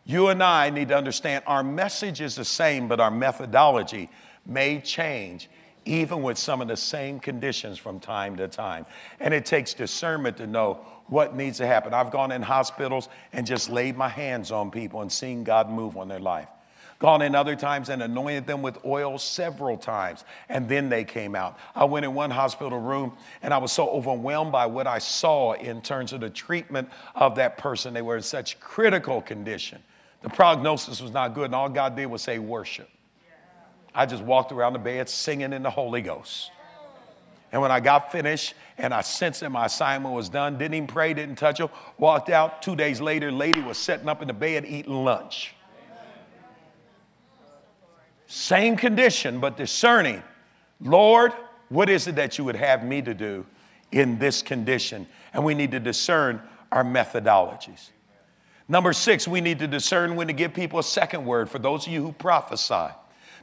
You 0.06 0.28
and 0.28 0.44
I 0.44 0.70
need 0.70 0.89
to 0.89 0.98
understand 0.98 1.44
our 1.48 1.63
message 1.63 2.20
is 2.20 2.36
the 2.36 2.46
same, 2.46 2.88
but 2.88 3.00
our 3.00 3.12
methodology 3.12 4.10
may 4.46 4.82
change 4.82 5.50
even 5.86 6.22
with 6.22 6.38
some 6.38 6.62
of 6.62 6.68
the 6.68 6.78
same 6.78 7.20
conditions 7.20 7.78
from 7.78 8.00
time 8.00 8.38
to 8.38 8.48
time. 8.48 8.86
And 9.20 9.34
it 9.34 9.46
takes 9.46 9.74
discernment 9.74 10.38
to 10.38 10.48
know 10.48 10.86
what 11.08 11.36
needs 11.36 11.58
to 11.58 11.68
happen. 11.68 11.94
I've 11.94 12.12
gone 12.12 12.32
in 12.32 12.42
hospitals 12.42 13.10
and 13.34 13.46
just 13.46 13.70
laid 13.70 13.98
my 13.98 14.08
hands 14.08 14.52
on 14.52 14.72
people 14.72 15.02
and 15.02 15.12
seen 15.12 15.44
God 15.44 15.70
move 15.70 15.98
on 15.98 16.08
their 16.08 16.20
life. 16.20 16.48
Gone 17.04 17.22
in 17.22 17.36
other 17.36 17.58
times 17.58 17.89
and 17.89 18.02
anointed 18.02 18.48
them 18.48 18.62
with 18.62 18.78
oil 18.86 19.18
several 19.18 19.76
times, 19.76 20.24
and 20.48 20.70
then 20.70 20.88
they 20.88 21.04
came 21.04 21.36
out. 21.36 21.60
I 21.76 21.84
went 21.84 22.06
in 22.06 22.13
one 22.13 22.32
hospital 22.32 22.80
room 22.80 23.18
and 23.42 23.54
I 23.54 23.58
was 23.58 23.74
so 23.74 23.89
overwhelmed 23.89 24.54
by 24.54 24.68
what 24.68 24.88
I 24.88 25.00
saw 25.00 25.52
in 25.52 25.82
terms 25.82 26.13
of 26.13 26.22
the 26.22 26.30
treatment 26.30 26.88
of 27.13 27.36
that 27.36 27.58
person. 27.58 27.94
They 27.94 28.02
were 28.02 28.16
in 28.16 28.24
such 28.24 28.58
critical 28.62 29.22
condition. 29.22 29.84
The 30.22 30.30
prognosis 30.30 31.02
was 31.02 31.12
not 31.12 31.34
good, 31.36 31.48
and 31.48 31.56
all 31.56 31.68
God 31.68 31.98
did 31.98 32.06
was 32.06 32.22
say, 32.22 32.39
Worship. 32.39 32.89
I 33.94 34.06
just 34.06 34.24
walked 34.24 34.54
around 34.54 34.72
the 34.72 34.80
bed 34.80 35.10
singing 35.10 35.52
in 35.52 35.62
the 35.62 35.72
Holy 35.72 36.02
Ghost. 36.02 36.52
And 37.52 37.62
when 37.62 37.70
I 37.70 37.82
got 37.82 38.13
finished 38.13 38.54
and 38.78 38.94
I 38.94 39.02
sensed 39.02 39.42
that 39.42 39.50
my 39.50 39.66
assignment 39.66 40.16
was 40.16 40.30
done, 40.30 40.58
didn't 40.58 40.76
even 40.76 40.88
pray, 40.88 41.13
didn't 41.13 41.36
touch 41.36 41.58
her, 41.58 41.70
walked 41.98 42.30
out. 42.30 42.62
Two 42.62 42.78
days 42.78 43.02
later, 43.02 43.30
lady 43.30 43.60
was 43.60 43.78
sitting 43.78 44.08
up 44.08 44.22
in 44.22 44.30
the 44.30 44.34
bed 44.34 44.63
eating 44.66 45.04
lunch. 45.04 45.54
Same 48.34 48.76
condition, 48.76 49.39
but 49.39 49.58
discerning. 49.58 50.24
Lord, 50.82 51.34
what 51.69 51.88
is 51.88 52.08
it 52.08 52.15
that 52.15 52.39
you 52.39 52.43
would 52.46 52.56
have 52.56 52.84
me 52.84 53.00
to 53.04 53.13
do 53.13 53.46
in 53.91 54.17
this 54.17 54.41
condition? 54.41 55.06
And 55.34 55.46
we 55.46 55.54
need 55.54 55.69
to 55.69 55.80
discern 55.80 56.41
our 56.72 56.84
methodologies. 56.84 57.91
Number 58.67 58.91
six, 58.91 59.28
we 59.28 59.39
need 59.39 59.60
to 59.60 59.67
discern 59.67 60.15
when 60.15 60.26
to 60.26 60.34
give 60.34 60.52
people 60.52 60.80
a 60.80 60.84
second 60.84 61.26
word 61.26 61.48
for 61.48 61.60
those 61.60 61.86
of 61.86 61.93
you 61.93 62.02
who 62.02 62.12
prophesy. 62.12 62.91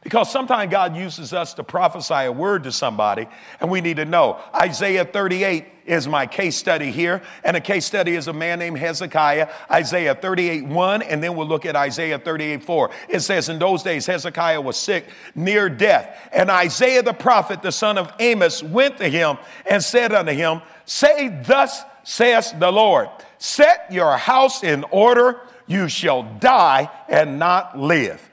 Because 0.03 0.33
sometimes 0.33 0.71
God 0.71 0.97
uses 0.97 1.35
us 1.35 1.53
to 1.55 1.63
prophesy 1.63 2.15
a 2.15 2.33
word 2.33 2.65
to 2.65 2.73
somebody, 2.73 3.29
and 3.61 3.71
we 3.71 3.83
need 3.83 3.99
to 3.99 4.07
know. 4.07 4.41
Isaiah 4.55 5.05
38 5.05 5.67
is 5.85 6.09
my 6.09 6.27
case 6.27 6.57
study 6.57 6.91
here, 6.91 7.21
and 7.45 7.55
a 7.55 7.61
case 7.61 7.85
study 7.85 8.15
is 8.15 8.27
a 8.27 8.33
man 8.33 8.61
named 8.61 8.79
Hezekiah. 8.79 9.51
Isaiah 9.71 10.15
38 10.15 10.65
1, 10.65 11.03
and 11.03 11.23
then 11.23 11.37
we'll 11.37 11.47
look 11.47 11.67
at 11.67 11.77
Isaiah 11.77 12.19
38 12.19 12.65
4. 12.65 12.91
It 13.11 13.21
says, 13.21 13.51
In 13.51 13.59
those 13.59 13.83
days, 13.83 14.07
Hezekiah 14.07 14.63
was 14.63 14.79
sick, 14.79 15.07
near 15.35 15.69
death, 15.69 16.31
and 16.33 16.51
Isaiah 16.51 17.03
the 17.03 17.13
prophet, 17.13 17.61
the 17.61 17.73
son 17.73 17.99
of 17.99 18.11
Amos, 18.19 18.63
went 18.63 18.97
to 18.99 19.09
him 19.09 19.37
and 19.67 19.83
said 19.83 20.15
unto 20.15 20.33
him, 20.33 20.63
Say, 20.87 21.29
Thus 21.45 21.83
says 22.05 22.55
the 22.59 22.71
Lord, 22.73 23.11
set 23.37 23.93
your 23.93 24.17
house 24.17 24.65
in 24.65 24.85
order, 24.85 25.41
you 25.67 25.89
shall 25.89 26.23
die 26.23 26.89
and 27.07 27.39
not 27.39 27.79
live. 27.79 28.30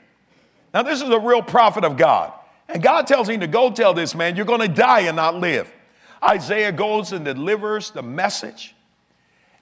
Now, 0.78 0.84
this 0.84 1.02
is 1.02 1.08
a 1.08 1.18
real 1.18 1.42
prophet 1.42 1.82
of 1.82 1.96
God. 1.96 2.32
And 2.68 2.80
God 2.80 3.08
tells 3.08 3.28
him 3.28 3.40
to 3.40 3.48
go 3.48 3.72
tell 3.72 3.94
this 3.94 4.14
man, 4.14 4.36
you're 4.36 4.44
going 4.44 4.60
to 4.60 4.68
die 4.68 5.00
and 5.00 5.16
not 5.16 5.34
live. 5.34 5.68
Isaiah 6.22 6.70
goes 6.70 7.10
and 7.10 7.24
delivers 7.24 7.90
the 7.90 8.02
message. 8.02 8.76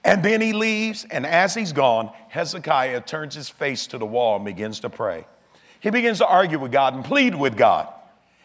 And 0.05 0.22
then 0.22 0.42
he 0.42 0.52
leaves. 0.52 1.07
And 1.11 1.24
as 1.24 1.55
he's 1.55 1.72
gone, 1.72 2.11
Hezekiah 2.29 3.00
turns 3.00 3.35
his 3.35 3.48
face 3.48 3.87
to 3.87 3.96
the 3.96 4.05
wall 4.05 4.37
and 4.37 4.44
begins 4.44 4.81
to 4.81 4.90
pray. 4.90 5.26
He 5.81 5.88
begins 5.88 6.18
to 6.18 6.26
argue 6.26 6.59
with 6.59 6.70
God 6.70 6.92
and 6.92 7.02
plead 7.02 7.35
with 7.35 7.57
God. 7.57 7.88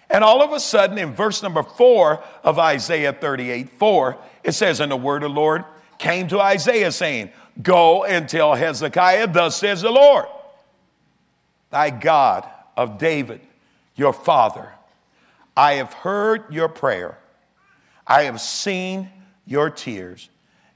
And 0.09 0.23
all 0.23 0.41
of 0.41 0.53
a 0.53 0.59
sudden, 0.61 0.97
in 0.97 1.13
verse 1.13 1.43
number 1.43 1.63
four 1.63 2.23
of 2.41 2.57
Isaiah 2.57 3.11
38 3.11 3.69
4, 3.69 4.17
it 4.45 4.53
says, 4.53 4.79
And 4.79 4.93
the 4.93 4.95
word 4.95 5.23
of 5.23 5.31
the 5.31 5.35
Lord 5.35 5.65
came 5.97 6.29
to 6.29 6.39
Isaiah 6.39 6.93
saying, 6.93 7.31
Go 7.61 8.05
and 8.05 8.29
tell 8.29 8.55
Hezekiah, 8.55 9.27
Thus 9.27 9.57
says 9.57 9.81
the 9.81 9.91
Lord, 9.91 10.27
Thy 11.69 11.89
God 11.89 12.47
of 12.81 12.97
David, 12.97 13.41
your 13.95 14.11
father, 14.11 14.71
I 15.55 15.73
have 15.73 15.93
heard 15.93 16.51
your 16.53 16.67
prayer, 16.67 17.17
I 18.07 18.23
have 18.23 18.41
seen 18.41 19.09
your 19.45 19.69
tears, 19.69 20.29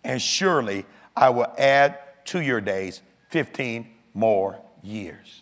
and 0.03 0.21
surely 0.21 0.85
I 1.15 1.29
will 1.29 1.51
add 1.57 1.97
to 2.25 2.41
your 2.41 2.61
days 2.61 3.01
15 3.29 3.89
more 4.13 4.59
years. 4.83 5.41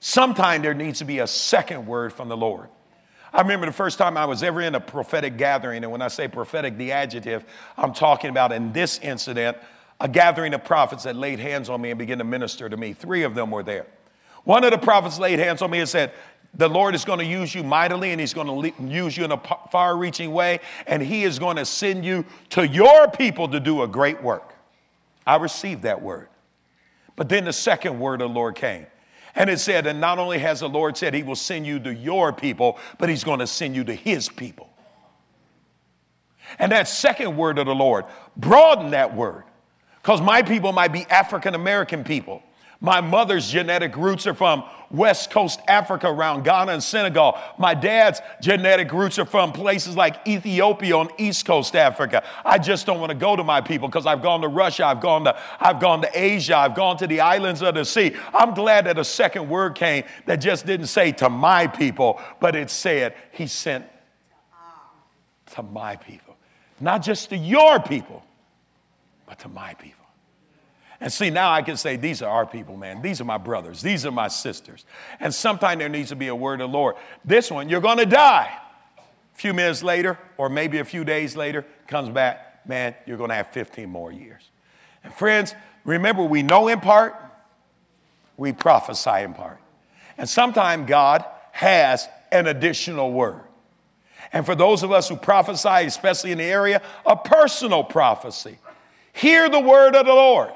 Sometime 0.00 0.62
there 0.62 0.74
needs 0.74 0.98
to 0.98 1.04
be 1.04 1.20
a 1.20 1.26
second 1.26 1.86
word 1.86 2.12
from 2.12 2.28
the 2.28 2.36
Lord. 2.36 2.68
I 3.32 3.40
remember 3.40 3.66
the 3.66 3.72
first 3.72 3.96
time 3.96 4.16
I 4.16 4.26
was 4.26 4.42
ever 4.42 4.60
in 4.60 4.74
a 4.74 4.80
prophetic 4.80 5.38
gathering, 5.38 5.84
and 5.84 5.92
when 5.92 6.02
I 6.02 6.08
say 6.08 6.28
prophetic, 6.28 6.76
the 6.76 6.92
adjective, 6.92 7.44
I'm 7.78 7.94
talking 7.94 8.28
about 8.28 8.52
in 8.52 8.72
this 8.72 8.98
incident, 8.98 9.56
a 10.00 10.08
gathering 10.08 10.52
of 10.52 10.64
prophets 10.64 11.04
that 11.04 11.16
laid 11.16 11.38
hands 11.38 11.70
on 11.70 11.80
me 11.80 11.90
and 11.90 11.98
began 11.98 12.18
to 12.18 12.24
minister 12.24 12.68
to 12.68 12.76
me. 12.76 12.92
Three 12.92 13.22
of 13.22 13.34
them 13.34 13.50
were 13.50 13.62
there. 13.62 13.86
One 14.44 14.64
of 14.64 14.70
the 14.70 14.78
prophets 14.78 15.18
laid 15.18 15.38
hands 15.38 15.62
on 15.62 15.70
me 15.70 15.78
and 15.78 15.88
said, 15.88 16.12
The 16.54 16.68
Lord 16.68 16.94
is 16.94 17.04
going 17.04 17.20
to 17.20 17.24
use 17.24 17.54
you 17.54 17.62
mightily, 17.62 18.10
and 18.10 18.20
He's 18.20 18.34
going 18.34 18.72
to 18.72 18.82
use 18.84 19.16
you 19.16 19.24
in 19.24 19.32
a 19.32 19.40
far 19.70 19.96
reaching 19.96 20.32
way, 20.32 20.60
and 20.86 21.02
He 21.02 21.24
is 21.24 21.38
going 21.38 21.56
to 21.56 21.64
send 21.64 22.04
you 22.04 22.24
to 22.50 22.66
your 22.66 23.08
people 23.08 23.48
to 23.48 23.60
do 23.60 23.82
a 23.82 23.88
great 23.88 24.22
work. 24.22 24.54
I 25.26 25.36
received 25.36 25.82
that 25.82 26.02
word. 26.02 26.28
But 27.14 27.28
then 27.28 27.44
the 27.44 27.52
second 27.52 28.00
word 28.00 28.20
of 28.20 28.30
the 28.30 28.34
Lord 28.34 28.54
came. 28.54 28.86
And 29.34 29.48
it 29.48 29.60
said, 29.60 29.86
and 29.86 30.00
not 30.00 30.18
only 30.18 30.38
has 30.38 30.60
the 30.60 30.68
Lord 30.68 30.96
said 30.96 31.14
he 31.14 31.22
will 31.22 31.36
send 31.36 31.66
you 31.66 31.78
to 31.80 31.94
your 31.94 32.32
people, 32.32 32.78
but 32.98 33.08
he's 33.08 33.24
going 33.24 33.38
to 33.38 33.46
send 33.46 33.74
you 33.74 33.84
to 33.84 33.94
his 33.94 34.28
people. 34.28 34.68
And 36.58 36.72
that 36.72 36.86
second 36.88 37.36
word 37.36 37.58
of 37.58 37.66
the 37.66 37.74
Lord, 37.74 38.04
broaden 38.36 38.90
that 38.90 39.14
word. 39.14 39.44
Because 40.02 40.20
my 40.20 40.42
people 40.42 40.72
might 40.72 40.92
be 40.92 41.04
African 41.04 41.54
American 41.54 42.04
people. 42.04 42.42
My 42.82 43.00
mother's 43.00 43.48
genetic 43.48 43.96
roots 43.96 44.26
are 44.26 44.34
from 44.34 44.64
West 44.90 45.30
Coast 45.30 45.60
Africa 45.68 46.08
around 46.08 46.42
Ghana 46.42 46.72
and 46.72 46.82
Senegal. 46.82 47.38
My 47.56 47.74
dad's 47.74 48.20
genetic 48.40 48.92
roots 48.92 49.20
are 49.20 49.24
from 49.24 49.52
places 49.52 49.96
like 49.96 50.16
Ethiopia 50.26 50.96
on 50.96 51.08
East 51.16 51.46
Coast 51.46 51.76
Africa. 51.76 52.24
I 52.44 52.58
just 52.58 52.84
don't 52.84 52.98
want 52.98 53.10
to 53.10 53.16
go 53.16 53.36
to 53.36 53.44
my 53.44 53.60
people 53.60 53.86
because 53.86 54.04
I've 54.04 54.20
gone 54.20 54.40
to 54.40 54.48
Russia, 54.48 54.84
I've 54.84 55.00
gone 55.00 55.24
to, 55.24 55.38
I've 55.60 55.78
gone 55.78 56.02
to 56.02 56.10
Asia, 56.12 56.56
I've 56.56 56.74
gone 56.74 56.96
to 56.96 57.06
the 57.06 57.20
islands 57.20 57.62
of 57.62 57.76
the 57.76 57.84
sea. 57.84 58.16
I'm 58.34 58.52
glad 58.52 58.86
that 58.86 58.98
a 58.98 59.04
second 59.04 59.48
word 59.48 59.76
came 59.76 60.02
that 60.26 60.36
just 60.36 60.66
didn't 60.66 60.88
say 60.88 61.12
to 61.12 61.30
my 61.30 61.68
people, 61.68 62.20
but 62.40 62.56
it 62.56 62.68
said 62.68 63.14
he 63.30 63.46
sent 63.46 63.86
to 65.54 65.62
my 65.62 65.94
people. 65.94 66.36
Not 66.80 67.02
just 67.02 67.28
to 67.28 67.36
your 67.36 67.78
people, 67.78 68.24
but 69.24 69.38
to 69.38 69.48
my 69.48 69.74
people. 69.74 70.01
And 71.02 71.12
see, 71.12 71.30
now 71.30 71.50
I 71.50 71.62
can 71.62 71.76
say, 71.76 71.96
these 71.96 72.22
are 72.22 72.30
our 72.30 72.46
people, 72.46 72.76
man. 72.76 73.02
These 73.02 73.20
are 73.20 73.24
my 73.24 73.36
brothers. 73.36 73.82
These 73.82 74.06
are 74.06 74.12
my 74.12 74.28
sisters. 74.28 74.84
And 75.18 75.34
sometimes 75.34 75.80
there 75.80 75.88
needs 75.88 76.10
to 76.10 76.16
be 76.16 76.28
a 76.28 76.34
word 76.34 76.60
of 76.60 76.70
the 76.70 76.78
Lord. 76.78 76.94
This 77.24 77.50
one, 77.50 77.68
you're 77.68 77.80
going 77.80 77.98
to 77.98 78.06
die. 78.06 78.56
A 78.96 79.36
few 79.36 79.52
minutes 79.52 79.82
later, 79.82 80.16
or 80.38 80.48
maybe 80.48 80.78
a 80.78 80.84
few 80.84 81.02
days 81.02 81.36
later, 81.36 81.66
comes 81.88 82.08
back, 82.08 82.68
man, 82.68 82.94
you're 83.04 83.16
going 83.16 83.30
to 83.30 83.34
have 83.34 83.48
15 83.48 83.90
more 83.90 84.12
years. 84.12 84.48
And 85.02 85.12
friends, 85.12 85.56
remember, 85.84 86.22
we 86.22 86.44
know 86.44 86.68
in 86.68 86.78
part, 86.78 87.16
we 88.36 88.52
prophesy 88.52 89.22
in 89.22 89.34
part. 89.34 89.58
And 90.16 90.28
sometimes 90.28 90.88
God 90.88 91.24
has 91.50 92.08
an 92.30 92.46
additional 92.46 93.12
word. 93.12 93.42
And 94.32 94.46
for 94.46 94.54
those 94.54 94.84
of 94.84 94.92
us 94.92 95.08
who 95.08 95.16
prophesy, 95.16 95.84
especially 95.84 96.30
in 96.30 96.38
the 96.38 96.44
area 96.44 96.80
of 97.04 97.24
personal 97.24 97.82
prophecy, 97.82 98.58
hear 99.12 99.48
the 99.48 99.58
word 99.58 99.96
of 99.96 100.06
the 100.06 100.14
Lord. 100.14 100.52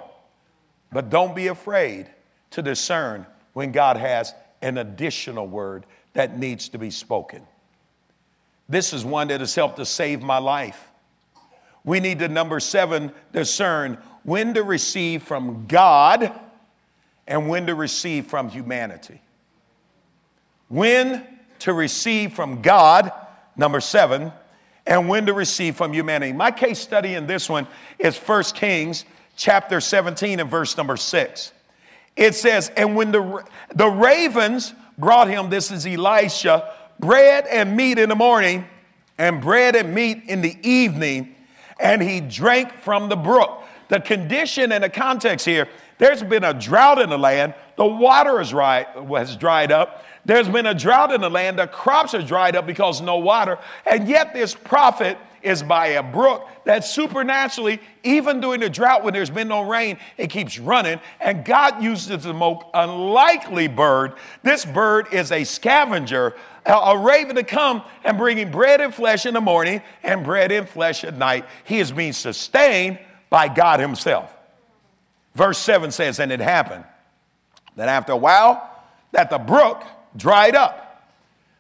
But 0.97 1.11
don't 1.11 1.37
be 1.37 1.49
afraid 1.49 2.09
to 2.53 2.63
discern 2.63 3.27
when 3.53 3.71
God 3.71 3.99
has 3.99 4.33
an 4.63 4.79
additional 4.79 5.47
word 5.47 5.85
that 6.15 6.39
needs 6.39 6.71
to 6.71 6.79
be 6.79 6.89
spoken. 6.89 7.47
This 8.67 8.95
is 8.95 9.05
one 9.05 9.29
that 9.29 9.41
has 9.41 9.55
helped 9.55 9.77
to 9.77 9.85
save 9.85 10.23
my 10.23 10.39
life. 10.39 10.89
We 11.85 12.01
need 12.01 12.21
to, 12.21 12.29
number 12.29 12.61
seven, 12.61 13.13
discern 13.31 13.99
when 14.23 14.55
to 14.55 14.63
receive 14.63 15.23
from 15.23 15.67
God 15.67 16.33
and 17.27 17.47
when 17.51 17.67
to 17.67 17.75
receive 17.75 18.25
from 18.25 18.49
humanity. 18.49 19.21
When 20.69 21.27
to 21.59 21.75
receive 21.75 22.33
from 22.33 22.63
God, 22.63 23.13
number 23.55 23.81
seven, 23.81 24.33
and 24.87 25.11
when 25.11 25.27
to 25.27 25.35
receive 25.35 25.77
from 25.77 25.93
humanity. 25.93 26.33
My 26.33 26.53
case 26.53 26.79
study 26.79 27.13
in 27.13 27.27
this 27.27 27.51
one 27.51 27.67
is 27.99 28.17
1 28.17 28.45
Kings 28.55 29.05
chapter 29.37 29.81
17 29.81 30.41
and 30.41 30.51
verse 30.51 30.77
number 30.77 30.97
6. 30.97 31.53
It 32.17 32.35
says, 32.35 32.71
And 32.77 32.97
when 32.97 33.13
the, 33.13 33.45
the 33.75 33.89
ravens 33.89 34.75
brought 34.99 35.29
him, 35.29 35.51
this 35.51 35.71
is 35.71 35.87
Elisha, 35.87 36.73
bread 36.99 37.47
and 37.47 37.77
meat 37.77 37.99
in 37.99 38.09
the 38.09 38.17
morning, 38.17 38.67
and 39.19 39.41
bread 39.41 39.77
and 39.77 39.95
meat 39.95 40.25
in 40.27 40.41
the 40.41 40.57
evening, 40.67 41.35
and 41.79 42.03
he 42.03 42.21
drank 42.21 42.73
from 42.73 43.09
the 43.09 43.17
brook. 43.17 43.63
The 43.89 44.01
condition 44.01 44.73
and 44.73 44.83
the 44.83 44.91
context 44.91 45.47
here 45.47 45.69
there's 45.99 46.23
been 46.23 46.45
a 46.45 46.53
drought 46.53 47.01
in 47.01 47.09
the 47.09 47.19
land, 47.19 47.55
the 47.77 47.87
water 47.87 48.41
is 48.41 48.53
right, 48.53 48.87
has 48.87 49.37
dried 49.37 49.73
up. 49.73 50.05
There's 50.25 50.49
been 50.49 50.67
a 50.67 50.75
drought 50.75 51.13
in 51.13 51.21
the 51.21 51.31
land, 51.31 51.59
the 51.59 51.67
crops 51.67 52.13
are 52.13 52.23
dried 52.23 52.55
up 52.57 52.67
because 52.67 53.01
no 53.01 53.17
water, 53.17 53.59
and 53.87 54.09
yet 54.09 54.35
this 54.35 54.55
prophet 54.55 55.17
is 55.47 55.63
by 55.63 55.87
a 55.89 56.03
brook 56.03 56.49
that 56.65 56.85
supernaturally, 56.85 57.81
even 58.03 58.41
during 58.41 58.61
the 58.61 58.69
drought 58.69 59.05
when 59.05 59.15
there's 59.15 59.31
been 59.31 59.47
no 59.47 59.63
rain, 59.63 59.99
it 60.17 60.29
keeps 60.29 60.59
running. 60.59 61.01
And 61.21 61.45
God 61.45 61.83
uses 61.83 62.25
the 62.25 62.35
most 62.35 62.67
unlikely 62.75 63.69
bird. 63.69 64.15
This 64.43 64.65
bird 64.65 65.07
is 65.13 65.31
a 65.31 65.45
scavenger, 65.45 66.35
a 66.67 66.99
raven 66.99 67.37
to 67.37 67.45
come 67.45 67.83
and 68.03 68.19
bringing 68.19 68.51
bread 68.51 68.81
and 68.81 68.93
flesh 68.93 69.25
in 69.25 69.35
the 69.35 69.41
morning 69.41 69.81
and 70.03 70.25
bread 70.25 70.51
and 70.51 70.69
flesh 70.69 71.05
at 71.05 71.17
night. 71.17 71.47
He 71.65 71.79
is 71.79 71.93
being 71.93 72.13
sustained 72.13 72.99
by 73.31 73.47
God 73.47 73.79
Himself. 73.79 74.37
Verse 75.37 75.59
7 75.59 75.93
says, 75.93 76.19
And 76.19 76.33
it 76.33 76.41
happened 76.41 76.85
that 77.77 77.89
after 77.89 78.13
a 78.13 78.17
while, 78.17 78.69
that 79.13 79.31
the 79.31 79.39
brook 79.39 79.85
dried 80.17 80.57
up 80.57 81.13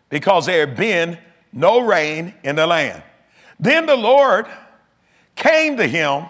because 0.09 0.47
there 0.47 0.67
had 0.67 0.77
been 0.77 1.19
no 1.53 1.81
rain 1.81 2.35
in 2.43 2.57
the 2.57 2.67
land. 2.67 3.03
Then 3.59 3.87
the 3.87 3.97
Lord 3.97 4.47
came 5.35 5.77
to 5.77 5.87
him, 5.87 6.27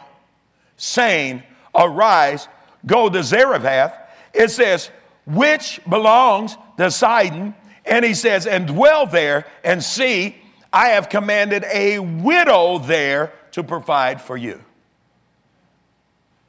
saying, 0.76 1.42
Arise, 1.74 2.48
go 2.84 3.08
to 3.08 3.22
Zarephath. 3.22 3.98
It 4.32 4.50
says, 4.50 4.90
which 5.26 5.80
belongs 5.88 6.56
to 6.76 6.90
Sidon. 6.90 7.54
And 7.84 8.04
he 8.04 8.14
says, 8.14 8.46
And 8.46 8.66
dwell 8.66 9.06
there, 9.06 9.46
and 9.64 9.82
see, 9.82 10.36
I 10.72 10.88
have 10.88 11.08
commanded 11.08 11.64
a 11.72 11.98
widow 11.98 12.78
there 12.78 13.32
to 13.52 13.62
provide 13.62 14.20
for 14.20 14.36
you. 14.36 14.62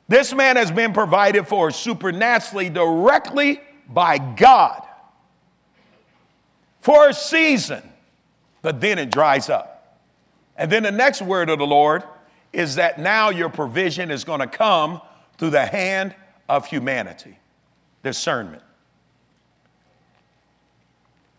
This 0.07 0.33
man 0.33 0.55
has 0.55 0.71
been 0.71 0.93
provided 0.93 1.47
for 1.47 1.71
supernaturally 1.71 2.69
directly 2.69 3.61
by 3.89 4.17
God 4.17 4.83
for 6.79 7.09
a 7.09 7.13
season, 7.13 7.81
but 8.61 8.79
then 8.79 8.97
it 8.99 9.11
dries 9.11 9.49
up. 9.49 9.76
And 10.57 10.71
then 10.71 10.83
the 10.83 10.91
next 10.91 11.21
word 11.21 11.49
of 11.49 11.59
the 11.59 11.67
Lord 11.67 12.03
is 12.51 12.75
that 12.75 12.99
now 12.99 13.29
your 13.29 13.49
provision 13.49 14.09
is 14.09 14.23
going 14.23 14.39
to 14.39 14.47
come 14.47 15.01
through 15.37 15.51
the 15.51 15.65
hand 15.65 16.15
of 16.49 16.65
humanity, 16.65 17.37
discernment. 18.03 18.63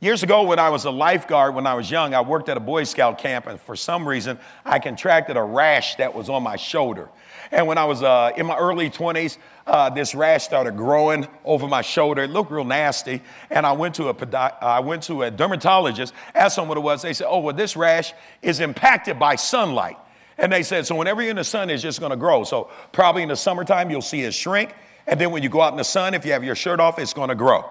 Years 0.01 0.23
ago, 0.23 0.45
when 0.45 0.61
I 0.61 0.69
was 0.69 0.85
a 0.85 0.93
lifeguard, 0.93 1.57
when 1.57 1.67
I 1.67 1.75
was 1.75 1.91
young, 1.91 2.15
I 2.15 2.21
worked 2.21 2.49
at 2.49 2.57
a 2.57 2.61
Boy 2.61 2.85
Scout 2.85 3.19
camp, 3.19 3.49
and 3.49 3.61
for 3.61 3.75
some 3.75 4.07
reason, 4.07 4.39
I 4.65 4.79
contracted 4.79 5.37
a 5.37 5.43
rash 5.43 5.97
that 5.97 6.15
was 6.15 6.29
on 6.29 6.45
my 6.45 6.55
shoulder. 6.55 7.09
And 7.51 7.67
when 7.67 7.79
I 7.79 7.85
was 7.85 8.05
uh, 8.05 8.31
in 8.37 8.47
my 8.47 8.57
early 8.57 8.91
20s, 8.91 9.39
uh, 9.69 9.91
this 9.91 10.15
rash 10.15 10.45
started 10.45 10.77
growing 10.77 11.29
over 11.45 11.69
my 11.69 11.83
shoulder. 11.83 12.23
It 12.23 12.31
looked 12.31 12.51
real 12.51 12.65
nasty. 12.65 13.23
And 13.51 13.67
I 13.67 13.73
went 13.73 13.95
to 13.97 14.09
a, 14.09 14.57
I 14.63 14.81
went 14.81 15.03
to 15.05 15.23
a 15.23 15.31
dermatologist, 15.31 16.15
asked 16.35 16.57
them 16.57 16.69
what 16.69 16.79
it 16.79 16.81
was. 16.81 17.03
They 17.03 17.13
said, 17.13 17.27
oh, 17.29 17.41
well, 17.41 17.55
this 17.55 17.77
rash 17.77 18.15
is 18.41 18.61
impacted 18.61 19.19
by 19.19 19.37
sunlight. 19.37 19.99
And 20.39 20.51
they 20.51 20.63
said, 20.63 20.87
so 20.87 20.95
whenever 20.95 21.21
you're 21.21 21.31
in 21.31 21.37
the 21.37 21.45
sun, 21.45 21.69
it's 21.69 21.83
just 21.83 22.01
going 22.01 22.11
to 22.11 22.17
grow. 22.17 22.45
So 22.45 22.71
probably 22.93 23.23
in 23.23 23.29
the 23.29 23.37
summertime, 23.37 23.91
you'll 23.91 24.01
see 24.01 24.23
it 24.23 24.33
shrink. 24.33 24.75
And 25.07 25.21
then 25.21 25.33
when 25.33 25.43
you 25.43 25.49
go 25.49 25.61
out 25.61 25.73
in 25.73 25.79
the 25.79 25.85
sun, 25.85 26.15
if 26.15 26.25
you 26.25 26.33
have 26.33 26.45
your 26.45 26.55
shirt 26.55 26.81
off, 26.81 26.99
it's 26.99 27.13
going 27.13 27.29
to 27.29 27.35
grow. 27.35 27.69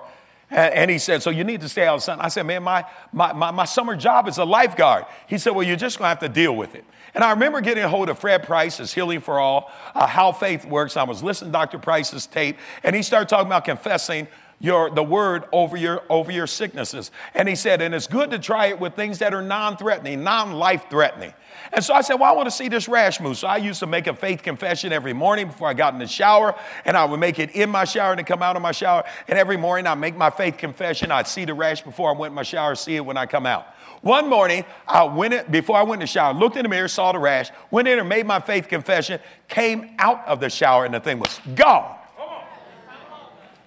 And 0.49 0.89
he 0.89 0.97
said, 0.97 1.23
So 1.23 1.29
you 1.29 1.43
need 1.43 1.59
to 1.61 1.69
stay 1.69 1.85
out 1.85 1.95
of 1.95 1.99
the 1.99 2.05
sun. 2.05 2.21
I 2.21 2.29
said, 2.29 2.43
Man, 2.43 2.63
my, 2.63 2.85
my, 3.11 3.33
my, 3.33 3.51
my, 3.51 3.65
summer 3.65 3.97
job 3.97 4.29
is 4.29 4.37
a 4.37 4.45
lifeguard. 4.45 5.05
He 5.27 5.37
said, 5.37 5.51
Well, 5.51 5.67
you're 5.67 5.75
just 5.75 5.97
going 5.97 6.05
to 6.05 6.09
have 6.09 6.19
to 6.19 6.29
deal 6.29 6.55
with 6.55 6.73
it. 6.73 6.85
And 7.17 7.23
I 7.23 7.31
remember 7.31 7.61
getting 7.61 7.83
a 7.83 7.89
hold 7.89 8.09
of 8.09 8.19
Fred 8.19 8.43
Price's 8.43 8.93
Healing 8.93 9.21
for 9.21 9.39
All, 9.39 9.71
uh, 9.95 10.05
How 10.05 10.31
Faith 10.31 10.65
Works. 10.65 10.95
I 10.95 11.01
was 11.01 11.23
listening 11.23 11.49
to 11.49 11.53
Dr. 11.53 11.79
Price's 11.79 12.27
tape, 12.27 12.59
and 12.83 12.95
he 12.95 13.01
started 13.01 13.27
talking 13.27 13.47
about 13.47 13.65
confessing 13.65 14.27
your 14.59 14.91
the 14.91 15.01
word 15.01 15.45
over 15.51 15.75
your 15.75 16.03
over 16.11 16.31
your 16.31 16.45
sicknesses. 16.45 17.09
And 17.33 17.49
he 17.49 17.55
said, 17.55 17.81
and 17.81 17.95
it's 17.95 18.05
good 18.05 18.29
to 18.29 18.37
try 18.37 18.67
it 18.67 18.79
with 18.79 18.93
things 18.93 19.17
that 19.17 19.33
are 19.33 19.41
non-threatening, 19.41 20.23
non-life 20.23 20.91
threatening. 20.91 21.33
And 21.73 21.83
so 21.83 21.93
I 21.93 22.01
said, 22.01 22.15
Well, 22.15 22.31
I 22.31 22.35
want 22.35 22.47
to 22.47 22.51
see 22.51 22.69
this 22.69 22.87
rash 22.87 23.19
move. 23.19 23.37
So 23.37 23.47
I 23.47 23.57
used 23.57 23.79
to 23.79 23.87
make 23.87 24.07
a 24.07 24.13
faith 24.13 24.43
confession 24.43 24.93
every 24.93 25.13
morning 25.13 25.47
before 25.47 25.67
I 25.67 25.73
got 25.73 25.93
in 25.93 25.99
the 25.99 26.07
shower, 26.07 26.55
and 26.85 26.95
I 26.95 27.05
would 27.05 27.19
make 27.19 27.39
it 27.39 27.51
in 27.51 27.69
my 27.69 27.85
shower 27.85 28.11
and 28.11 28.19
then 28.19 28.25
come 28.25 28.41
out 28.41 28.55
of 28.55 28.61
my 28.61 28.71
shower. 28.71 29.03
And 29.27 29.37
every 29.37 29.57
morning 29.57 29.87
I 29.87 29.95
make 29.95 30.15
my 30.15 30.29
faith 30.29 30.57
confession. 30.57 31.11
I'd 31.11 31.27
see 31.27 31.45
the 31.45 31.53
rash 31.53 31.81
before 31.81 32.09
I 32.09 32.17
went 32.17 32.31
in 32.31 32.35
my 32.35 32.43
shower, 32.43 32.75
see 32.75 32.95
it 32.95 33.05
when 33.05 33.17
I 33.17 33.25
come 33.25 33.45
out. 33.45 33.67
One 34.01 34.29
morning, 34.29 34.63
I 34.87 35.03
went 35.03 35.33
in, 35.33 35.51
before 35.51 35.75
I 35.77 35.83
went 35.83 36.01
in 36.01 36.05
the 36.05 36.07
shower, 36.07 36.33
looked 36.33 36.55
in 36.55 36.63
the 36.63 36.69
mirror, 36.69 36.87
saw 36.87 37.11
the 37.11 37.19
rash, 37.19 37.49
went 37.71 37.87
in 37.87 37.99
and 37.99 38.07
made 38.07 38.25
my 38.25 38.39
faith 38.39 38.67
confession, 38.67 39.19
came 39.47 39.95
out 39.97 40.25
of 40.27 40.39
the 40.39 40.49
shower, 40.49 40.85
and 40.85 40.93
the 40.93 40.99
thing 40.99 41.19
was 41.19 41.39
gone. 41.55 41.95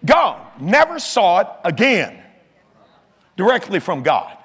Gone. 0.04 0.46
Never 0.58 0.98
saw 0.98 1.40
it 1.40 1.48
again. 1.64 2.22
Directly 3.36 3.80
from 3.80 4.02
God. 4.02 4.36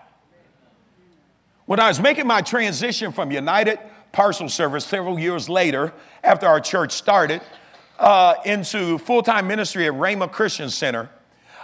When 1.66 1.80
I 1.80 1.88
was 1.88 1.99
making 1.99 2.28
my 2.28 2.41
transition 2.41 3.11
from 3.11 3.32
United 3.32 3.80
Parcel 4.11 4.49
Service 4.49 4.86
several 4.86 5.18
years 5.18 5.49
later, 5.49 5.93
after 6.24 6.45
our 6.45 6.59
church 6.59 6.91
started, 6.91 7.41
uh, 7.97 8.36
into 8.45 8.99
full 8.99 9.24
time 9.24 9.47
ministry 9.47 9.88
at 9.88 9.93
Rhema 9.93 10.32
Christian 10.32 10.70
Center, 10.70 11.09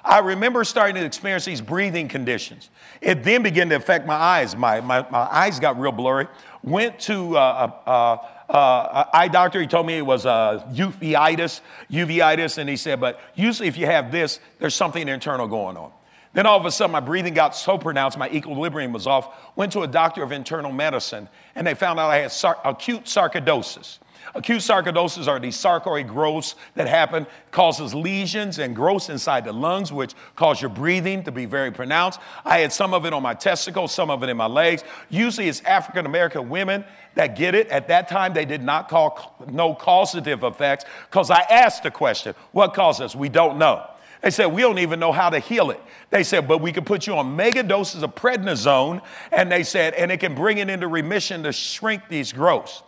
I 0.03 0.19
remember 0.19 0.63
starting 0.63 0.95
to 0.95 1.05
experience 1.05 1.45
these 1.45 1.61
breathing 1.61 2.07
conditions. 2.07 2.71
It 2.99 3.23
then 3.23 3.43
began 3.43 3.69
to 3.69 3.75
affect 3.75 4.07
my 4.07 4.15
eyes. 4.15 4.55
My, 4.55 4.81
my, 4.81 5.07
my 5.11 5.19
eyes 5.19 5.59
got 5.59 5.79
real 5.79 5.91
blurry. 5.91 6.27
Went 6.63 6.99
to 7.01 7.37
uh, 7.37 7.71
uh, 7.85 8.17
uh, 8.51 9.03
eye 9.13 9.27
doctor. 9.27 9.61
He 9.61 9.67
told 9.67 9.85
me 9.85 9.99
it 9.99 10.05
was 10.05 10.25
uh, 10.25 10.67
uveitis, 10.71 11.61
uveitis, 11.91 12.57
and 12.57 12.67
he 12.67 12.75
said, 12.75 12.99
but 12.99 13.19
usually 13.35 13.67
if 13.67 13.77
you 13.77 13.85
have 13.85 14.11
this, 14.11 14.39
there's 14.57 14.73
something 14.73 15.07
internal 15.07 15.47
going 15.47 15.77
on. 15.77 15.91
Then 16.33 16.45
all 16.45 16.57
of 16.57 16.65
a 16.65 16.71
sudden, 16.71 16.91
my 16.91 17.01
breathing 17.01 17.33
got 17.33 17.55
so 17.55 17.77
pronounced, 17.77 18.17
my 18.17 18.29
equilibrium 18.29 18.93
was 18.93 19.05
off. 19.05 19.55
Went 19.55 19.73
to 19.73 19.81
a 19.81 19.87
doctor 19.87 20.23
of 20.23 20.31
internal 20.31 20.71
medicine, 20.71 21.27
and 21.55 21.67
they 21.67 21.73
found 21.73 21.99
out 21.99 22.09
I 22.09 22.17
had 22.17 22.31
sar- 22.31 22.59
acute 22.63 23.03
sarcoidosis. 23.03 23.99
Acute 24.33 24.61
sarcoidosis 24.61 25.27
are 25.27 25.39
these 25.39 25.57
sarcoid 25.57 26.07
growths 26.07 26.55
that 26.75 26.87
happen, 26.87 27.27
causes 27.51 27.93
lesions 27.93 28.59
and 28.59 28.73
growths 28.73 29.09
inside 29.09 29.43
the 29.43 29.51
lungs, 29.51 29.91
which 29.91 30.13
cause 30.37 30.61
your 30.61 30.69
breathing 30.69 31.23
to 31.23 31.33
be 31.33 31.45
very 31.45 31.71
pronounced. 31.71 32.19
I 32.45 32.59
had 32.59 32.71
some 32.71 32.93
of 32.93 33.05
it 33.05 33.11
on 33.11 33.23
my 33.23 33.33
testicles, 33.33 33.93
some 33.93 34.09
of 34.09 34.23
it 34.23 34.29
in 34.29 34.37
my 34.37 34.45
legs. 34.45 34.83
Usually 35.09 35.49
it's 35.49 35.59
African 35.61 36.05
American 36.05 36.49
women 36.49 36.85
that 37.15 37.35
get 37.35 37.55
it. 37.55 37.67
At 37.67 37.89
that 37.89 38.07
time, 38.07 38.33
they 38.33 38.45
did 38.45 38.63
not 38.63 38.87
call 38.87 39.35
no 39.51 39.75
causative 39.75 40.43
effects 40.43 40.85
because 41.09 41.29
I 41.29 41.41
asked 41.41 41.83
the 41.83 41.91
question, 41.91 42.33
what 42.53 42.73
causes? 42.73 43.15
We 43.15 43.27
don't 43.27 43.57
know. 43.57 43.85
They 44.21 44.29
said, 44.29 44.47
we 44.47 44.61
don't 44.61 44.77
even 44.77 44.99
know 44.99 45.11
how 45.11 45.29
to 45.31 45.39
heal 45.39 45.71
it. 45.71 45.81
They 46.11 46.23
said, 46.23 46.47
but 46.47 46.59
we 46.59 46.71
can 46.71 46.85
put 46.85 47.07
you 47.07 47.15
on 47.15 47.35
mega 47.35 47.63
doses 47.63 48.03
of 48.03 48.13
prednisone. 48.13 49.01
And 49.31 49.51
they 49.51 49.63
said, 49.63 49.95
and 49.95 50.11
it 50.11 50.19
can 50.19 50.35
bring 50.35 50.59
it 50.59 50.69
into 50.69 50.87
remission 50.87 51.43
to 51.43 51.51
shrink 51.51 52.07
these 52.07 52.31
growths. 52.31 52.83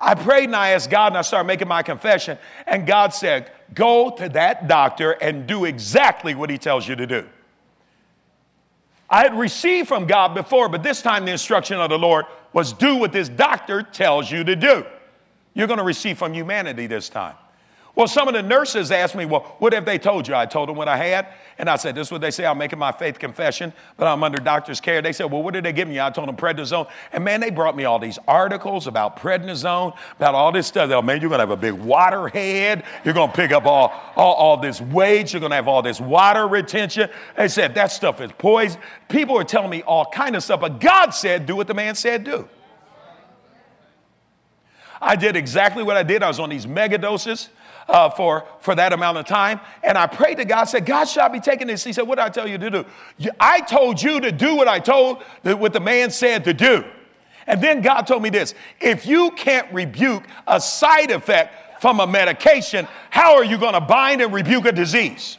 I 0.00 0.14
prayed 0.14 0.44
and 0.44 0.56
I 0.56 0.70
asked 0.70 0.90
God 0.90 1.08
and 1.08 1.18
I 1.18 1.22
started 1.22 1.46
making 1.46 1.68
my 1.68 1.82
confession. 1.82 2.38
And 2.66 2.86
God 2.86 3.12
said, 3.12 3.50
go 3.74 4.10
to 4.10 4.28
that 4.30 4.68
doctor 4.68 5.12
and 5.12 5.46
do 5.46 5.64
exactly 5.64 6.34
what 6.34 6.48
he 6.48 6.56
tells 6.56 6.88
you 6.88 6.96
to 6.96 7.06
do. 7.06 7.28
I 9.10 9.22
had 9.22 9.38
received 9.38 9.88
from 9.88 10.06
God 10.06 10.34
before, 10.34 10.68
but 10.68 10.82
this 10.82 11.02
time 11.02 11.24
the 11.24 11.32
instruction 11.32 11.78
of 11.78 11.90
the 11.90 11.98
Lord 11.98 12.26
was 12.52 12.72
do 12.72 12.96
what 12.96 13.12
this 13.12 13.28
doctor 13.28 13.82
tells 13.82 14.30
you 14.30 14.44
to 14.44 14.54
do. 14.56 14.84
You're 15.54 15.66
going 15.66 15.78
to 15.78 15.84
receive 15.84 16.16
from 16.18 16.32
humanity 16.32 16.86
this 16.86 17.08
time. 17.08 17.34
Well, 17.98 18.06
some 18.06 18.28
of 18.28 18.34
the 18.34 18.44
nurses 18.44 18.92
asked 18.92 19.16
me, 19.16 19.24
Well, 19.24 19.56
what 19.58 19.72
have 19.72 19.84
they 19.84 19.98
told 19.98 20.28
you? 20.28 20.34
I 20.36 20.46
told 20.46 20.68
them 20.68 20.76
what 20.76 20.86
I 20.86 20.96
had. 20.96 21.26
And 21.58 21.68
I 21.68 21.74
said, 21.74 21.96
This 21.96 22.06
is 22.06 22.12
what 22.12 22.20
they 22.20 22.30
say. 22.30 22.46
I'm 22.46 22.56
making 22.56 22.78
my 22.78 22.92
faith 22.92 23.18
confession, 23.18 23.72
but 23.96 24.06
I'm 24.06 24.22
under 24.22 24.38
doctor's 24.38 24.80
care. 24.80 25.02
They 25.02 25.12
said, 25.12 25.32
Well, 25.32 25.42
what 25.42 25.52
did 25.52 25.64
they 25.64 25.72
give 25.72 25.88
me? 25.88 25.98
I 25.98 26.08
told 26.10 26.28
them 26.28 26.36
prednisone. 26.36 26.88
And 27.12 27.24
man, 27.24 27.40
they 27.40 27.50
brought 27.50 27.76
me 27.76 27.86
all 27.86 27.98
these 27.98 28.16
articles 28.28 28.86
about 28.86 29.16
prednisone, 29.18 29.96
about 30.14 30.36
all 30.36 30.52
this 30.52 30.68
stuff. 30.68 30.88
Oh, 30.92 31.02
man, 31.02 31.20
you're 31.20 31.28
going 31.28 31.40
to 31.40 31.46
have 31.48 31.50
a 31.50 31.56
big 31.56 31.72
water 31.72 32.28
head. 32.28 32.84
You're 33.04 33.14
going 33.14 33.32
to 33.32 33.36
pick 33.36 33.50
up 33.50 33.66
all, 33.66 33.92
all, 34.14 34.34
all 34.34 34.56
this 34.58 34.80
weight. 34.80 35.32
You're 35.32 35.40
going 35.40 35.50
to 35.50 35.56
have 35.56 35.66
all 35.66 35.82
this 35.82 36.00
water 36.00 36.46
retention. 36.46 37.10
They 37.36 37.48
said, 37.48 37.74
That 37.74 37.90
stuff 37.90 38.20
is 38.20 38.30
poison. 38.38 38.80
People 39.08 39.34
were 39.34 39.42
telling 39.42 39.70
me 39.70 39.82
all 39.82 40.06
kind 40.06 40.36
of 40.36 40.44
stuff, 40.44 40.60
but 40.60 40.78
God 40.78 41.10
said, 41.10 41.46
Do 41.46 41.56
what 41.56 41.66
the 41.66 41.74
man 41.74 41.96
said, 41.96 42.22
do. 42.22 42.48
I 45.00 45.16
did 45.16 45.34
exactly 45.34 45.82
what 45.82 45.96
I 45.96 46.04
did. 46.04 46.22
I 46.22 46.28
was 46.28 46.38
on 46.38 46.48
these 46.48 46.66
mega 46.66 46.98
doses 46.98 47.48
uh, 47.88 48.10
for, 48.10 48.46
for 48.60 48.74
that 48.74 48.92
amount 48.92 49.18
of 49.18 49.26
time. 49.26 49.60
And 49.82 49.96
I 49.96 50.06
prayed 50.06 50.36
to 50.36 50.44
God, 50.44 50.62
I 50.62 50.64
said, 50.64 50.86
God, 50.86 51.04
should 51.04 51.22
I 51.22 51.28
be 51.28 51.40
taking 51.40 51.66
this? 51.66 51.82
He 51.82 51.92
said, 51.92 52.06
What 52.06 52.16
did 52.16 52.24
I 52.24 52.28
tell 52.28 52.46
you 52.46 52.58
to 52.58 52.70
do? 52.70 52.84
I 53.40 53.60
told 53.62 54.02
you 54.02 54.20
to 54.20 54.30
do 54.30 54.56
what 54.56 54.68
I 54.68 54.78
told, 54.78 55.22
what 55.42 55.72
the 55.72 55.80
man 55.80 56.10
said 56.10 56.44
to 56.44 56.54
do. 56.54 56.84
And 57.46 57.62
then 57.62 57.80
God 57.80 58.02
told 58.02 58.22
me 58.22 58.30
this 58.30 58.54
if 58.80 59.06
you 59.06 59.30
can't 59.32 59.72
rebuke 59.72 60.24
a 60.46 60.60
side 60.60 61.10
effect 61.10 61.80
from 61.80 62.00
a 62.00 62.06
medication, 62.06 62.86
how 63.10 63.36
are 63.36 63.44
you 63.44 63.56
going 63.56 63.74
to 63.74 63.80
bind 63.80 64.20
and 64.20 64.32
rebuke 64.32 64.66
a 64.66 64.72
disease? 64.72 65.38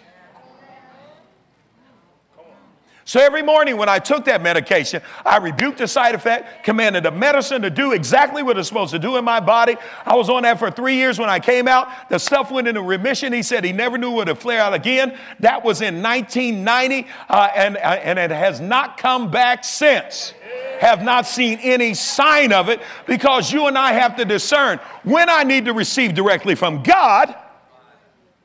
So 3.09 3.19
every 3.19 3.41
morning 3.41 3.75
when 3.75 3.89
I 3.89 3.97
took 3.97 4.25
that 4.25 4.43
medication, 4.43 5.01
I 5.25 5.37
rebuked 5.37 5.79
the 5.79 5.87
side 5.87 6.13
effect, 6.13 6.63
commanded 6.63 7.01
the 7.01 7.09
medicine 7.09 7.63
to 7.63 7.71
do 7.71 7.91
exactly 7.91 8.43
what 8.43 8.55
it's 8.55 8.67
supposed 8.67 8.91
to 8.91 8.99
do 8.99 9.17
in 9.17 9.25
my 9.25 9.39
body. 9.39 9.77
I 10.05 10.13
was 10.13 10.29
on 10.29 10.43
that 10.43 10.59
for 10.59 10.69
three 10.69 10.93
years 10.93 11.17
when 11.17 11.27
I 11.27 11.39
came 11.39 11.67
out. 11.67 11.89
The 12.09 12.19
stuff 12.19 12.51
went 12.51 12.67
into 12.67 12.83
remission. 12.83 13.33
He 13.33 13.41
said 13.41 13.63
he 13.63 13.71
never 13.71 13.97
knew 13.97 14.11
it 14.21 14.27
would 14.27 14.37
flare 14.37 14.61
out 14.61 14.75
again. 14.75 15.17
That 15.39 15.65
was 15.65 15.81
in 15.81 16.03
1990, 16.03 17.07
uh, 17.27 17.49
and, 17.55 17.77
uh, 17.77 17.79
and 17.79 18.19
it 18.19 18.29
has 18.29 18.59
not 18.59 18.99
come 18.99 19.31
back 19.31 19.63
since 19.63 20.35
have 20.79 21.01
not 21.01 21.25
seen 21.25 21.57
any 21.63 21.95
sign 21.95 22.53
of 22.53 22.69
it 22.69 22.79
because 23.07 23.51
you 23.51 23.65
and 23.65 23.75
I 23.75 23.93
have 23.93 24.17
to 24.17 24.23
discern 24.23 24.77
when 25.03 25.31
I 25.31 25.43
need 25.43 25.65
to 25.65 25.73
receive 25.73 26.13
directly 26.13 26.53
from 26.53 26.83
God 26.83 27.35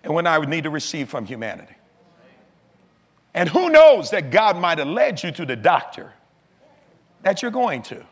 and 0.03 0.15
when 0.15 0.27
I 0.27 0.39
would 0.39 0.49
need 0.49 0.65
to 0.65 0.71
receive 0.71 1.11
from 1.11 1.27
humanity. 1.27 1.74
And 3.35 3.49
who 3.49 3.69
knows 3.69 4.11
that 4.11 4.31
God 4.31 4.57
might 4.57 4.79
have 4.79 4.87
led 4.87 5.23
you 5.23 5.33
to 5.33 5.45
the 5.45 5.57
doctor 5.57 6.13
that 7.23 7.43
you're 7.43 7.51
going 7.51 7.83
to 7.83 8.05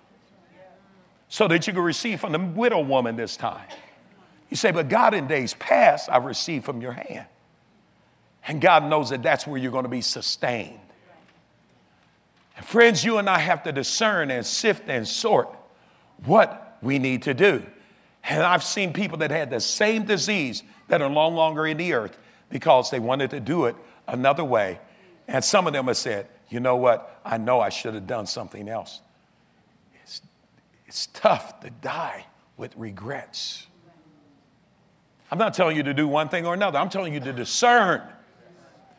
so 1.29 1.47
that 1.49 1.67
you 1.67 1.73
can 1.73 1.83
receive 1.83 2.21
from 2.21 2.33
the 2.33 2.39
widow 2.39 2.81
woman 2.81 3.17
this 3.17 3.37
time. 3.37 3.69
You 4.51 4.57
say, 4.57 4.73
but 4.73 4.89
God, 4.89 5.15
in 5.15 5.29
days 5.29 5.55
past, 5.55 6.11
I've 6.11 6.25
received 6.25 6.65
from 6.65 6.83
your 6.83 6.93
hand. 6.93 7.27
And 8.47 8.61
God 8.61 8.85
knows 8.85 9.11
that 9.11 9.23
that's 9.23 9.47
where 9.47 9.57
you're 9.57 9.71
going 9.71 9.85
to 9.85 9.89
be 9.89 10.01
sustained. 10.01 10.81
And 12.57 12.67
friends, 12.67 13.05
you 13.05 13.19
and 13.19 13.31
I 13.31 13.39
have 13.39 13.63
to 13.63 13.73
discern 13.73 14.31
and 14.31 14.45
sift 14.45 14.89
and 14.89 15.07
sort 15.07 15.49
what 16.25 16.77
we 16.83 16.99
need 16.99 17.23
to 17.23 17.35
do. 17.35 17.65
And 18.25 18.43
I've 18.43 18.65
seen 18.65 18.93
people 18.93 19.19
that 19.19 19.31
had 19.31 19.51
the 19.51 19.61
same 19.61 20.05
disease 20.05 20.63
that 20.89 21.01
are 21.01 21.09
no 21.09 21.29
longer 21.29 21.67
in 21.67 21.77
the 21.77 21.93
earth 21.93 22.19
because 22.51 22.91
they 22.91 22.99
wanted 22.99 23.31
to 23.31 23.41
do 23.41 23.67
it 23.67 23.77
another 24.07 24.45
way 24.45 24.81
and 25.29 25.45
some 25.45 25.67
of 25.67 25.73
them 25.73 25.87
have 25.87 25.97
said, 25.97 26.29
you 26.49 26.61
know 26.61 26.77
what? 26.77 27.21
I 27.25 27.39
know 27.39 27.61
I 27.61 27.71
should 27.71 27.95
have 27.95 28.07
done 28.07 28.27
something 28.27 28.69
else. 28.69 29.01
It's, 30.03 30.21
it's 30.87 31.07
tough 31.07 31.61
to 31.61 31.71
die 31.71 32.27
with 32.57 32.77
regrets. 32.77 33.67
I'm 35.31 35.39
not 35.39 35.55
telling 35.55 35.77
you 35.77 35.83
to 35.85 35.95
do 35.95 36.07
one 36.07 36.29
thing 36.29 36.45
or 36.45 36.53
another. 36.53 36.79
I'm 36.79 36.91
telling 36.91 37.15
you 37.15 37.21
to 37.21 37.33
discern, 37.33 38.03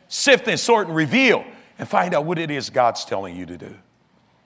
sift 0.08 0.48
and 0.48 0.58
sort 0.58 0.88
and 0.88 0.96
reveal, 0.96 1.44
and 1.78 1.88
find 1.88 2.12
out 2.12 2.24
what 2.24 2.38
it 2.38 2.50
is 2.50 2.70
God's 2.70 3.04
telling 3.04 3.36
you 3.36 3.46
to 3.46 3.56
do. 3.56 3.76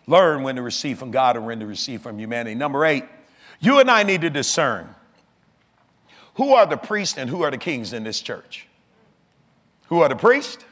Learn 0.06 0.42
when 0.42 0.56
to 0.56 0.62
receive 0.62 0.98
from 0.98 1.10
God 1.10 1.36
and 1.36 1.46
when 1.46 1.60
to 1.60 1.66
receive 1.66 2.02
from 2.02 2.18
humanity. 2.18 2.54
Number 2.54 2.84
eight, 2.84 3.04
you 3.60 3.80
and 3.80 3.90
I 3.90 4.02
need 4.02 4.20
to 4.20 4.30
discern 4.30 4.94
who 6.34 6.54
are 6.54 6.66
the 6.66 6.76
priests 6.76 7.18
and 7.18 7.28
who 7.28 7.42
are 7.42 7.50
the 7.50 7.58
kings 7.58 7.92
in 7.92 8.04
this 8.04 8.20
church. 8.20 8.68
Who 9.88 10.02
are 10.02 10.08
the 10.08 10.16
priests? 10.16 10.64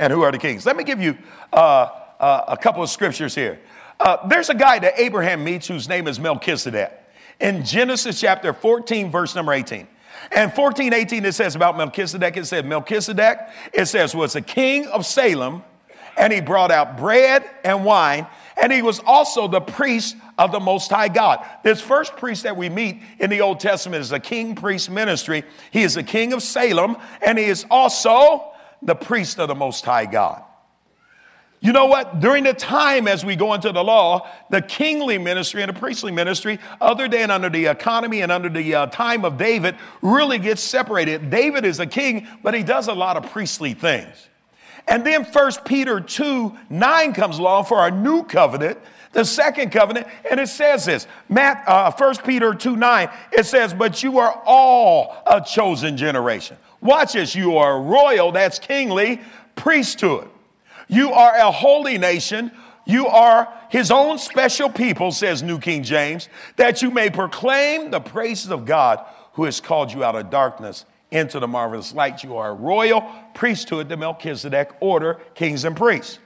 And 0.00 0.10
who 0.12 0.22
are 0.22 0.32
the 0.32 0.38
kings. 0.38 0.66
Let 0.66 0.76
me 0.76 0.82
give 0.82 1.00
you 1.00 1.16
uh, 1.52 1.88
uh, 2.18 2.44
a 2.48 2.56
couple 2.56 2.82
of 2.82 2.88
scriptures 2.88 3.34
here. 3.34 3.60
Uh, 4.00 4.26
there's 4.26 4.48
a 4.48 4.54
guy 4.54 4.78
that 4.78 4.98
Abraham 4.98 5.44
meets 5.44 5.68
whose 5.68 5.88
name 5.88 6.08
is 6.08 6.18
Melchizedek. 6.18 6.90
In 7.38 7.64
Genesis 7.64 8.18
chapter 8.18 8.54
14, 8.54 9.10
verse 9.10 9.34
number 9.34 9.52
18. 9.52 9.86
And 10.32 10.52
14, 10.52 10.94
18, 10.94 11.24
it 11.26 11.32
says 11.32 11.54
about 11.54 11.76
Melchizedek, 11.76 12.36
it 12.38 12.46
said, 12.46 12.64
Melchizedek, 12.64 13.40
it 13.74 13.86
says, 13.86 14.14
was 14.14 14.36
a 14.36 14.40
king 14.40 14.86
of 14.86 15.04
Salem, 15.04 15.62
and 16.16 16.32
he 16.32 16.40
brought 16.40 16.70
out 16.70 16.96
bread 16.96 17.44
and 17.62 17.84
wine, 17.84 18.26
and 18.60 18.72
he 18.72 18.80
was 18.80 19.00
also 19.00 19.48
the 19.48 19.60
priest 19.60 20.16
of 20.38 20.50
the 20.50 20.60
Most 20.60 20.90
High 20.90 21.08
God. 21.08 21.46
This 21.62 21.80
first 21.80 22.16
priest 22.16 22.44
that 22.44 22.56
we 22.56 22.70
meet 22.70 23.02
in 23.18 23.28
the 23.28 23.42
Old 23.42 23.60
Testament 23.60 24.00
is 24.00 24.12
a 24.12 24.20
king 24.20 24.54
priest 24.54 24.90
ministry. 24.90 25.44
He 25.70 25.82
is 25.82 25.94
the 25.94 26.02
king 26.02 26.32
of 26.32 26.42
Salem, 26.42 26.96
and 27.20 27.38
he 27.38 27.44
is 27.44 27.66
also 27.70 28.50
the 28.82 28.94
priest 28.94 29.38
of 29.38 29.48
the 29.48 29.54
Most 29.54 29.84
High 29.84 30.06
God. 30.06 30.44
You 31.62 31.74
know 31.74 31.86
what? 31.86 32.20
During 32.20 32.44
the 32.44 32.54
time 32.54 33.06
as 33.06 33.22
we 33.22 33.36
go 33.36 33.52
into 33.52 33.70
the 33.70 33.84
law, 33.84 34.26
the 34.48 34.62
kingly 34.62 35.18
ministry 35.18 35.62
and 35.62 35.68
the 35.68 35.78
priestly 35.78 36.10
ministry, 36.10 36.58
other 36.80 37.06
than 37.06 37.30
under 37.30 37.50
the 37.50 37.66
economy 37.66 38.22
and 38.22 38.32
under 38.32 38.48
the 38.48 38.74
uh, 38.74 38.86
time 38.86 39.26
of 39.26 39.36
David, 39.36 39.76
really 40.00 40.38
gets 40.38 40.62
separated. 40.62 41.28
David 41.28 41.66
is 41.66 41.78
a 41.78 41.86
king, 41.86 42.26
but 42.42 42.54
he 42.54 42.62
does 42.62 42.88
a 42.88 42.94
lot 42.94 43.18
of 43.18 43.30
priestly 43.30 43.74
things. 43.74 44.28
And 44.88 45.04
then 45.04 45.24
1 45.24 45.52
Peter 45.66 46.00
2 46.00 46.56
9 46.70 47.12
comes 47.12 47.38
along 47.38 47.66
for 47.66 47.76
our 47.76 47.90
new 47.90 48.24
covenant, 48.24 48.78
the 49.12 49.26
second 49.26 49.70
covenant, 49.70 50.06
and 50.30 50.40
it 50.40 50.48
says 50.48 50.86
this 50.86 51.06
Matt, 51.28 51.68
uh, 51.68 51.92
1 51.92 52.16
Peter 52.24 52.54
2 52.54 52.74
9, 52.74 53.10
it 53.32 53.44
says, 53.44 53.74
But 53.74 54.02
you 54.02 54.18
are 54.18 54.42
all 54.46 55.22
a 55.26 55.42
chosen 55.42 55.98
generation. 55.98 56.56
Watch 56.80 57.12
this, 57.12 57.34
you 57.34 57.56
are 57.56 57.80
royal, 57.80 58.32
that's 58.32 58.58
kingly 58.58 59.20
priesthood. 59.54 60.28
You 60.88 61.12
are 61.12 61.36
a 61.36 61.50
holy 61.50 61.98
nation. 61.98 62.50
You 62.86 63.06
are 63.06 63.52
his 63.68 63.90
own 63.90 64.18
special 64.18 64.68
people, 64.68 65.12
says 65.12 65.42
New 65.42 65.58
King 65.58 65.82
James, 65.84 66.28
that 66.56 66.82
you 66.82 66.90
may 66.90 67.10
proclaim 67.10 67.90
the 67.90 68.00
praises 68.00 68.50
of 68.50 68.64
God 68.64 69.04
who 69.34 69.44
has 69.44 69.60
called 69.60 69.92
you 69.92 70.02
out 70.02 70.16
of 70.16 70.30
darkness 70.30 70.84
into 71.10 71.38
the 71.38 71.46
marvelous 71.46 71.94
light. 71.94 72.24
You 72.24 72.36
are 72.36 72.50
a 72.50 72.54
royal 72.54 73.04
priesthood, 73.34 73.88
the 73.88 73.96
Melchizedek 73.96 74.72
order, 74.80 75.20
kings 75.34 75.64
and 75.64 75.76
priests. 75.76 76.18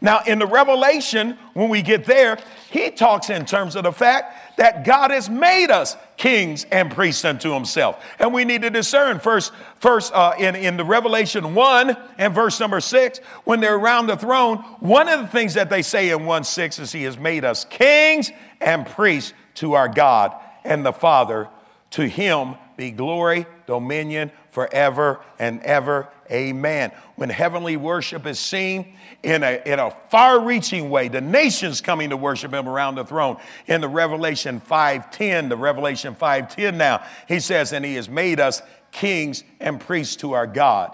Now, 0.00 0.22
in 0.26 0.38
the 0.38 0.46
Revelation, 0.46 1.36
when 1.54 1.68
we 1.68 1.82
get 1.82 2.04
there, 2.04 2.38
he 2.70 2.90
talks 2.90 3.30
in 3.30 3.44
terms 3.44 3.76
of 3.76 3.84
the 3.84 3.92
fact 3.92 4.47
that 4.58 4.84
God 4.84 5.12
has 5.12 5.30
made 5.30 5.70
us 5.70 5.96
kings 6.16 6.66
and 6.70 6.90
priests 6.90 7.24
unto 7.24 7.52
himself. 7.52 8.04
And 8.18 8.34
we 8.34 8.44
need 8.44 8.62
to 8.62 8.70
discern 8.70 9.20
first, 9.20 9.52
first 9.76 10.12
uh, 10.12 10.34
in, 10.38 10.56
in 10.56 10.76
the 10.76 10.84
Revelation 10.84 11.54
1 11.54 11.96
and 12.18 12.34
verse 12.34 12.58
number 12.58 12.80
6, 12.80 13.18
when 13.44 13.60
they're 13.60 13.76
around 13.76 14.08
the 14.08 14.16
throne, 14.16 14.58
one 14.80 15.08
of 15.08 15.20
the 15.20 15.28
things 15.28 15.54
that 15.54 15.70
they 15.70 15.82
say 15.82 16.10
in 16.10 16.26
1 16.26 16.44
6 16.44 16.78
is 16.80 16.92
he 16.92 17.04
has 17.04 17.16
made 17.16 17.44
us 17.44 17.64
kings 17.64 18.30
and 18.60 18.84
priests 18.84 19.32
to 19.54 19.74
our 19.74 19.88
God 19.88 20.34
and 20.64 20.84
the 20.84 20.92
Father. 20.92 21.48
To 21.92 22.06
him 22.06 22.56
be 22.76 22.90
glory, 22.90 23.46
dominion 23.66 24.32
forever 24.58 25.20
and 25.38 25.62
ever. 25.62 26.08
Amen. 26.32 26.90
When 27.14 27.30
heavenly 27.30 27.76
worship 27.76 28.26
is 28.26 28.40
seen 28.40 28.96
in 29.22 29.44
a, 29.44 29.62
in 29.64 29.78
a 29.78 29.92
far 30.10 30.40
reaching 30.40 30.90
way, 30.90 31.06
the 31.06 31.20
nations 31.20 31.80
coming 31.80 32.10
to 32.10 32.16
worship 32.16 32.52
him 32.52 32.68
around 32.68 32.96
the 32.96 33.04
throne. 33.04 33.36
In 33.68 33.80
the 33.80 33.88
Revelation 33.88 34.60
5:10, 34.60 35.48
the 35.48 35.56
Revelation 35.56 36.16
5:10 36.16 36.74
now, 36.74 37.04
he 37.28 37.38
says, 37.38 37.72
and 37.72 37.84
he 37.84 37.94
has 37.94 38.08
made 38.08 38.40
us 38.40 38.60
kings 38.90 39.44
and 39.60 39.80
priests 39.80 40.16
to 40.16 40.32
our 40.32 40.48
God, 40.48 40.92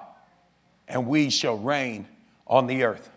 and 0.87 1.07
we 1.07 1.31
shall 1.31 1.57
reign 1.57 2.07
on 2.47 2.67
the 2.67 2.85
earth. 2.85 3.09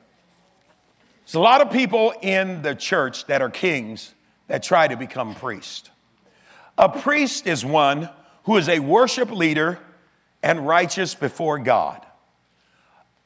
There's 1.26 1.36
a 1.36 1.42
lot 1.42 1.60
of 1.60 1.72
people 1.72 2.14
in 2.22 2.62
the 2.62 2.74
church 2.74 3.26
that 3.26 3.42
are 3.42 3.50
kings 3.50 4.14
that 4.48 4.64
try 4.64 4.88
to 4.88 4.96
become 4.96 5.36
priests. 5.36 5.90
A 6.78 6.88
priest 6.88 7.48
is 7.48 7.66
one 7.66 8.10
who 8.46 8.56
is 8.56 8.70
a 8.70 8.80
worship 8.80 9.30
leader 9.30 9.80
and 10.44 10.68
righteous 10.68 11.16
before 11.16 11.60
God. 11.60 12.06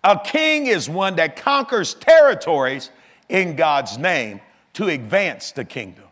A 0.03 0.19
king 0.23 0.65
is 0.65 0.89
one 0.89 1.15
that 1.17 1.35
conquers 1.35 1.93
territories 1.93 2.89
in 3.29 3.55
God's 3.55 3.97
name 3.97 4.41
to 4.73 4.87
advance 4.87 5.51
the 5.51 5.65
kingdom. 5.65 6.05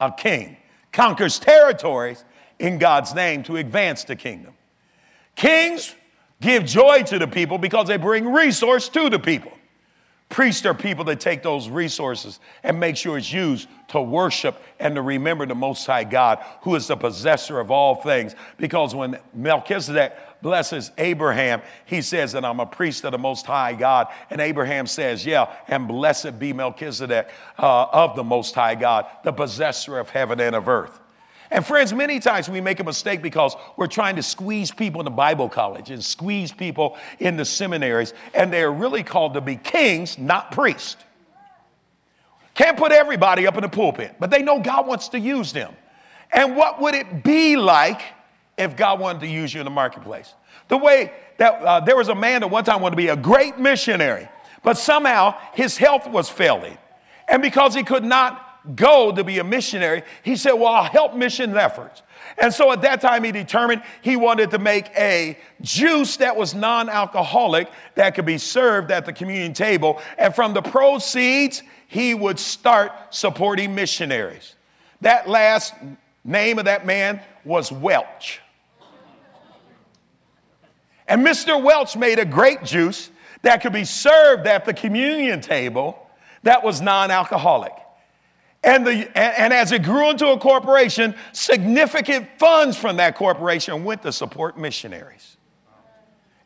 A 0.00 0.10
king 0.10 0.56
conquers 0.92 1.38
territories 1.38 2.24
in 2.58 2.78
God's 2.78 3.14
name 3.14 3.42
to 3.44 3.56
advance 3.56 4.04
the 4.04 4.16
kingdom. 4.16 4.54
Kings 5.36 5.94
give 6.40 6.64
joy 6.64 7.02
to 7.04 7.18
the 7.18 7.28
people 7.28 7.58
because 7.58 7.88
they 7.88 7.96
bring 7.96 8.32
resource 8.32 8.88
to 8.90 9.10
the 9.10 9.18
people. 9.18 9.52
Priests 10.30 10.64
are 10.64 10.74
people 10.74 11.04
that 11.06 11.18
take 11.18 11.42
those 11.42 11.68
resources 11.68 12.38
and 12.62 12.78
make 12.78 12.96
sure 12.96 13.18
it's 13.18 13.32
used 13.32 13.68
to 13.88 14.00
worship 14.00 14.62
and 14.78 14.94
to 14.94 15.02
remember 15.02 15.44
the 15.44 15.56
Most 15.56 15.84
High 15.84 16.04
God, 16.04 16.38
who 16.62 16.76
is 16.76 16.86
the 16.86 16.96
possessor 16.96 17.58
of 17.58 17.72
all 17.72 17.96
things. 17.96 18.36
Because 18.56 18.94
when 18.94 19.18
Melchizedek 19.34 20.16
blesses 20.40 20.92
Abraham, 20.98 21.62
he 21.84 22.00
says 22.00 22.30
that 22.32 22.44
I'm 22.44 22.60
a 22.60 22.66
priest 22.66 23.04
of 23.04 23.10
the 23.10 23.18
Most 23.18 23.44
High 23.44 23.74
God. 23.74 24.06
And 24.30 24.40
Abraham 24.40 24.86
says, 24.86 25.26
Yeah, 25.26 25.52
and 25.66 25.88
blessed 25.88 26.38
be 26.38 26.52
Melchizedek 26.52 27.28
uh, 27.58 27.86
of 27.92 28.14
the 28.14 28.24
Most 28.24 28.54
High 28.54 28.76
God, 28.76 29.06
the 29.24 29.32
possessor 29.32 29.98
of 29.98 30.10
heaven 30.10 30.38
and 30.38 30.54
of 30.54 30.68
earth. 30.68 30.99
And 31.50 31.66
friends, 31.66 31.92
many 31.92 32.20
times 32.20 32.48
we 32.48 32.60
make 32.60 32.78
a 32.78 32.84
mistake 32.84 33.22
because 33.22 33.56
we're 33.76 33.88
trying 33.88 34.16
to 34.16 34.22
squeeze 34.22 34.70
people 34.70 35.00
in 35.00 35.04
the 35.04 35.10
Bible 35.10 35.48
college 35.48 35.90
and 35.90 36.02
squeeze 36.04 36.52
people 36.52 36.96
in 37.18 37.36
the 37.36 37.44
seminaries, 37.44 38.14
and 38.34 38.52
they're 38.52 38.72
really 38.72 39.02
called 39.02 39.34
to 39.34 39.40
be 39.40 39.56
kings, 39.56 40.16
not 40.16 40.52
priests. 40.52 40.96
Can't 42.54 42.76
put 42.76 42.92
everybody 42.92 43.46
up 43.46 43.56
in 43.56 43.62
the 43.62 43.68
pulpit, 43.68 44.14
but 44.20 44.30
they 44.30 44.42
know 44.42 44.60
God 44.60 44.86
wants 44.86 45.08
to 45.08 45.18
use 45.18 45.52
them. 45.52 45.74
And 46.32 46.56
what 46.56 46.80
would 46.80 46.94
it 46.94 47.24
be 47.24 47.56
like 47.56 48.02
if 48.56 48.76
God 48.76 49.00
wanted 49.00 49.20
to 49.20 49.26
use 49.26 49.52
you 49.52 49.60
in 49.60 49.64
the 49.64 49.70
marketplace? 49.70 50.34
The 50.68 50.76
way 50.76 51.12
that 51.38 51.62
uh, 51.62 51.80
there 51.80 51.96
was 51.96 52.08
a 52.08 52.14
man 52.14 52.42
that 52.42 52.48
one 52.48 52.62
time 52.62 52.80
wanted 52.80 52.92
to 52.92 52.96
be 52.96 53.08
a 53.08 53.16
great 53.16 53.58
missionary, 53.58 54.28
but 54.62 54.78
somehow 54.78 55.36
his 55.54 55.76
health 55.76 56.06
was 56.06 56.28
failing. 56.28 56.78
And 57.26 57.42
because 57.42 57.74
he 57.74 57.82
could 57.82 58.04
not 58.04 58.49
go 58.74 59.12
to 59.12 59.24
be 59.24 59.38
a 59.38 59.44
missionary, 59.44 60.02
he 60.22 60.36
said, 60.36 60.52
Well, 60.52 60.68
I'll 60.68 60.84
help 60.84 61.14
mission 61.14 61.56
efforts. 61.56 62.02
And 62.38 62.52
so 62.54 62.72
at 62.72 62.82
that 62.82 63.00
time, 63.00 63.24
he 63.24 63.32
determined 63.32 63.82
he 64.02 64.16
wanted 64.16 64.50
to 64.52 64.58
make 64.58 64.88
a 64.96 65.38
juice 65.60 66.16
that 66.18 66.36
was 66.36 66.54
non 66.54 66.88
alcoholic 66.88 67.68
that 67.94 68.14
could 68.14 68.26
be 68.26 68.38
served 68.38 68.90
at 68.90 69.06
the 69.06 69.12
communion 69.12 69.52
table. 69.52 70.00
And 70.18 70.34
from 70.34 70.54
the 70.54 70.62
proceeds, 70.62 71.62
he 71.86 72.14
would 72.14 72.38
start 72.38 72.92
supporting 73.10 73.74
missionaries. 73.74 74.54
That 75.00 75.28
last 75.28 75.74
name 76.24 76.58
of 76.58 76.66
that 76.66 76.86
man 76.86 77.20
was 77.44 77.72
Welch. 77.72 78.40
And 81.08 81.26
Mr. 81.26 81.60
Welch 81.60 81.96
made 81.96 82.20
a 82.20 82.24
grape 82.24 82.62
juice 82.62 83.10
that 83.42 83.62
could 83.62 83.72
be 83.72 83.84
served 83.84 84.46
at 84.46 84.64
the 84.64 84.72
communion 84.72 85.40
table 85.40 86.06
that 86.42 86.62
was 86.62 86.80
non 86.80 87.10
alcoholic. 87.10 87.72
And, 88.62 88.86
the, 88.86 88.92
and, 88.92 89.08
and, 89.16 89.52
as 89.54 89.72
it 89.72 89.82
grew 89.82 90.10
into 90.10 90.28
a 90.28 90.38
corporation, 90.38 91.14
significant 91.32 92.28
funds 92.38 92.76
from 92.76 92.98
that 92.98 93.16
corporation 93.16 93.84
went 93.84 94.02
to 94.02 94.12
support 94.12 94.58
missionaries. 94.58 95.38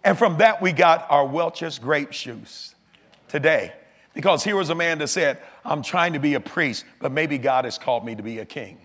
And 0.05 0.17
from 0.17 0.39
that, 0.39 0.63
we 0.63 0.71
got 0.71 1.11
our 1.11 1.27
Welch's 1.27 1.79
grape 1.79 2.11
juice 2.11 2.75
today. 3.27 3.73
Because 4.13 4.45
here 4.45 4.55
was 4.55 4.71
a 4.71 4.77
man 4.77 4.99
that 4.99 5.09
said, 5.09 5.39
I'm 5.65 5.83
trying 5.83 6.13
to 6.13 6.21
be 6.21 6.35
a 6.35 6.41
priest, 6.41 6.85
but 7.01 7.11
maybe 7.11 7.37
God 7.37 7.65
has 7.65 7.79
called 7.79 8.05
me 8.05 8.15
to 8.15 8.23
be 8.23 8.39
a 8.39 8.45
king. 8.45 8.79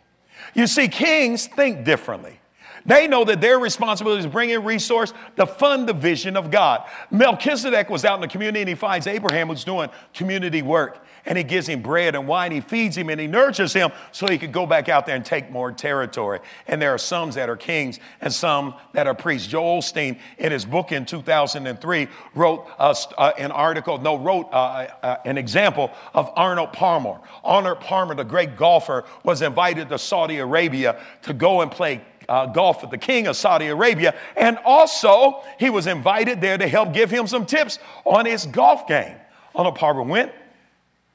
You 0.55 0.65
see, 0.65 0.87
kings 0.87 1.45
think 1.45 1.85
differently. 1.85 2.38
They 2.85 3.07
know 3.07 3.23
that 3.25 3.41
their 3.41 3.59
responsibility 3.59 4.21
is 4.21 4.27
bringing 4.27 4.63
resource 4.63 5.13
to 5.37 5.45
fund 5.45 5.87
the 5.87 5.93
vision 5.93 6.37
of 6.37 6.51
God. 6.51 6.83
Melchizedek 7.11 7.89
was 7.89 8.05
out 8.05 8.15
in 8.15 8.21
the 8.21 8.27
community 8.27 8.61
and 8.61 8.69
he 8.69 8.75
finds 8.75 9.07
Abraham 9.07 9.47
was 9.47 9.63
doing 9.63 9.89
community 10.13 10.61
work 10.61 11.05
and 11.25 11.37
he 11.37 11.43
gives 11.43 11.67
him 11.67 11.81
bread 11.81 12.15
and 12.15 12.27
wine. 12.27 12.51
He 12.51 12.61
feeds 12.61 12.97
him 12.97 13.09
and 13.09 13.19
he 13.19 13.27
nurtures 13.27 13.73
him 13.73 13.91
so 14.11 14.27
he 14.27 14.37
could 14.37 14.51
go 14.51 14.65
back 14.65 14.89
out 14.89 15.05
there 15.05 15.15
and 15.15 15.23
take 15.23 15.51
more 15.51 15.71
territory. 15.71 16.39
And 16.67 16.81
there 16.81 16.93
are 16.93 16.97
some 16.97 17.31
that 17.31 17.49
are 17.49 17.57
kings 17.57 17.99
and 18.21 18.33
some 18.33 18.73
that 18.93 19.07
are 19.07 19.13
priests. 19.13 19.47
Joel 19.47 19.79
Osteen, 19.79 20.19
in 20.37 20.51
his 20.51 20.65
book 20.65 20.91
in 20.91 21.05
2003, 21.05 22.07
wrote 22.33 22.67
uh, 22.79 22.95
an 23.37 23.51
article, 23.51 23.99
no, 23.99 24.17
wrote 24.17 24.47
uh, 24.51 24.87
uh, 25.03 25.17
an 25.25 25.37
example 25.37 25.91
of 26.13 26.31
Arnold 26.35 26.73
Palmer. 26.73 27.19
Arnold 27.43 27.81
Palmer, 27.81 28.15
the 28.15 28.23
great 28.23 28.55
golfer, 28.55 29.05
was 29.23 29.41
invited 29.41 29.89
to 29.89 29.99
Saudi 29.99 30.37
Arabia 30.37 30.99
to 31.23 31.33
go 31.33 31.61
and 31.61 31.69
play 31.71 32.01
uh, 32.29 32.45
golf 32.45 32.81
with 32.81 32.91
the 32.91 32.97
king 32.97 33.27
of 33.27 33.35
Saudi 33.35 33.67
Arabia. 33.67 34.15
And 34.37 34.57
also, 34.63 35.43
he 35.59 35.69
was 35.69 35.87
invited 35.87 36.39
there 36.39 36.57
to 36.57 36.67
help 36.67 36.93
give 36.93 37.09
him 37.09 37.27
some 37.27 37.45
tips 37.45 37.79
on 38.05 38.25
his 38.25 38.45
golf 38.45 38.87
game. 38.87 39.15
Arnold 39.55 39.75
Palmer 39.75 40.03
went, 40.03 40.31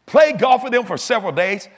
played 0.07 0.39
golf 0.39 0.65
with 0.65 0.75
him 0.75 0.85
for 0.85 0.99
several 0.99 1.33
days. 1.33 1.69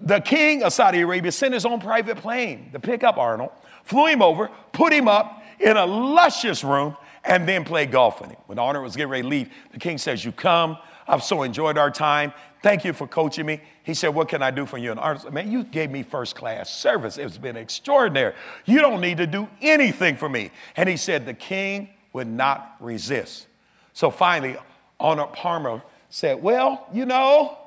The 0.00 0.20
king 0.20 0.64
of 0.64 0.72
Saudi 0.72 1.00
Arabia 1.00 1.30
sent 1.30 1.54
his 1.54 1.64
own 1.64 1.80
private 1.80 2.18
plane 2.18 2.70
to 2.72 2.80
pick 2.80 3.04
up 3.04 3.16
Arnold, 3.16 3.52
flew 3.84 4.06
him 4.08 4.20
over, 4.20 4.50
put 4.72 4.92
him 4.92 5.06
up 5.06 5.42
in 5.60 5.76
a 5.76 5.86
luscious 5.86 6.64
room, 6.64 6.96
and 7.24 7.48
then 7.48 7.64
played 7.64 7.92
golf 7.92 8.20
with 8.20 8.30
him. 8.30 8.38
When 8.46 8.58
Arnold 8.58 8.82
was 8.82 8.96
getting 8.96 9.10
ready 9.10 9.22
to 9.22 9.28
leave, 9.28 9.50
the 9.70 9.78
king 9.78 9.96
says, 9.96 10.24
You 10.24 10.32
come. 10.32 10.76
I've 11.06 11.22
so 11.22 11.42
enjoyed 11.42 11.78
our 11.78 11.90
time. 11.90 12.32
Thank 12.62 12.84
you 12.84 12.92
for 12.92 13.08
coaching 13.08 13.44
me. 13.44 13.60
He 13.82 13.94
said, 13.94 14.08
What 14.08 14.28
can 14.28 14.42
I 14.42 14.50
do 14.50 14.66
for 14.66 14.78
you? 14.78 14.92
And 14.92 15.00
Arnold 15.00 15.22
said, 15.22 15.32
Man, 15.32 15.50
you 15.50 15.64
gave 15.64 15.90
me 15.90 16.02
first 16.02 16.36
class 16.36 16.72
service. 16.72 17.18
It's 17.18 17.38
been 17.38 17.56
extraordinary. 17.56 18.34
You 18.64 18.80
don't 18.80 19.00
need 19.00 19.16
to 19.18 19.26
do 19.26 19.48
anything 19.60 20.16
for 20.16 20.28
me. 20.28 20.50
And 20.76 20.88
he 20.88 20.96
said, 20.96 21.26
The 21.26 21.34
king 21.34 21.90
would 22.12 22.28
not 22.28 22.76
resist. 22.78 23.48
So 23.92 24.10
finally, 24.10 24.56
Arnold 25.00 25.32
Palmer 25.32 25.82
said, 26.08 26.42
Well, 26.42 26.86
you 26.92 27.04
know, 27.04 27.58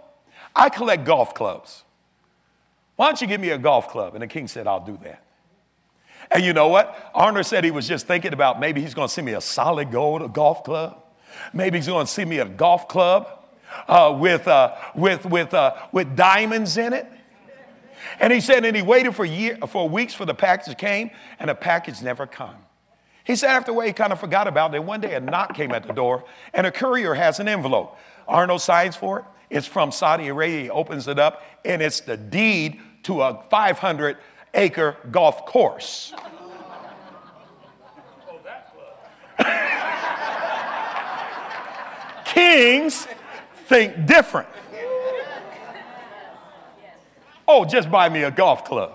I 0.56 0.70
collect 0.70 1.04
golf 1.04 1.34
clubs. 1.34 1.84
Why 2.96 3.08
don't 3.08 3.20
you 3.20 3.28
give 3.28 3.42
me 3.42 3.50
a 3.50 3.58
golf 3.58 3.90
club? 3.90 4.14
And 4.14 4.24
the 4.24 4.28
king 4.28 4.48
said, 4.48 4.68
I'll 4.68 4.86
do 4.86 4.98
that. 5.04 5.22
And 6.32 6.44
you 6.44 6.54
know 6.54 6.70
what? 6.70 7.12
Arnold 7.14 7.46
said 7.46 7.64
he 7.64 7.72
was 7.72 7.88
just 7.88 8.08
thinking 8.08 8.34
about 8.34 8.60
maybe 8.60 8.82
he's 8.82 8.94
going 8.94 9.08
to 9.08 9.14
send 9.14 9.26
me 9.26 9.34
a 9.34 9.42
solid 9.42 9.92
gold 9.92 10.34
golf 10.34 10.64
club. 10.64 11.02
Maybe 11.54 11.78
he's 11.78 11.88
going 11.88 12.06
to 12.06 12.12
see 12.12 12.26
me 12.26 12.40
a 12.40 12.46
golf 12.46 12.88
club 12.88 13.46
uh, 13.88 14.16
with, 14.20 14.48
uh, 14.48 14.76
with, 14.96 15.26
with, 15.26 15.54
uh, 15.54 15.76
with 15.92 16.16
diamonds 16.16 16.78
in 16.78 16.94
it. 16.94 17.08
And 18.20 18.32
he 18.32 18.40
said, 18.40 18.64
and 18.66 18.76
he 18.76 18.82
waited 18.82 19.16
for, 19.16 19.26
year, 19.26 19.58
for 19.68 19.90
weeks 19.90 20.14
for 20.14 20.26
the 20.26 20.34
package 20.34 20.78
came, 20.78 21.10
and 21.40 21.50
the 21.50 21.56
package 21.56 22.02
never 22.02 22.28
come. 22.28 22.56
He 23.24 23.36
said 23.36 23.50
after 23.50 23.72
a 23.72 23.74
while 23.74 23.88
he 23.88 23.94
kind 23.94 24.14
of 24.14 24.20
forgot 24.20 24.48
about 24.48 24.74
it. 24.76 24.84
One 24.84 25.02
day 25.02 25.16
a 25.16 25.20
knock 25.20 25.56
came 25.56 25.72
at 25.72 25.88
the 25.88 25.94
door, 25.94 26.26
and 26.54 26.68
a 26.68 26.72
courier 26.72 27.16
has 27.16 27.40
an 27.40 27.48
envelope. 27.48 27.98
Arnold 28.28 28.62
signs 28.62 28.96
for 28.96 29.20
it. 29.20 29.26
It's 29.50 29.68
from 29.68 29.92
Saudi 29.92 30.28
Arabia. 30.28 30.62
He 30.62 30.70
opens 30.70 31.08
it 31.08 31.18
up, 31.18 31.42
and 31.64 31.82
it's 31.82 32.02
the 32.02 32.18
deed 32.18 32.80
to 33.04 33.22
a 33.22 33.44
500 33.50 34.18
acre 34.54 34.98
golf 35.12 35.46
course. 35.46 36.14
Kings 42.36 43.08
think 43.68 44.06
different. 44.06 44.50
Oh, 47.48 47.64
just 47.64 47.90
buy 47.90 48.10
me 48.10 48.24
a 48.24 48.32
golf 48.32 48.66
club. 48.66 48.92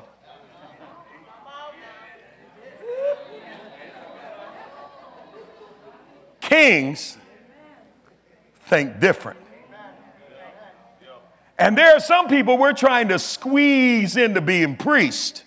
Kings 6.43 7.17
think 8.67 9.01
different. 9.01 9.39
And 11.59 11.79
there 11.79 11.97
are 11.97 12.01
some 12.01 12.29
people 12.29 12.59
we're 12.59 12.75
trying 12.75 13.09
to 13.09 13.19
squeeze 13.19 14.19
into 14.19 14.43
being 14.43 14.77
priests. 14.77 15.45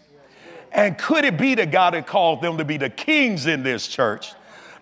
And 0.71 0.97
could 0.97 1.25
it 1.25 1.37
be 1.37 1.53
that 1.55 1.69
God 1.69 1.93
had 1.93 2.07
called 2.07 2.41
them 2.41 2.57
to 2.57 2.65
be 2.65 2.77
the 2.77 2.89
kings 2.89 3.45
in 3.45 3.61
this 3.61 3.87
church 3.87 4.33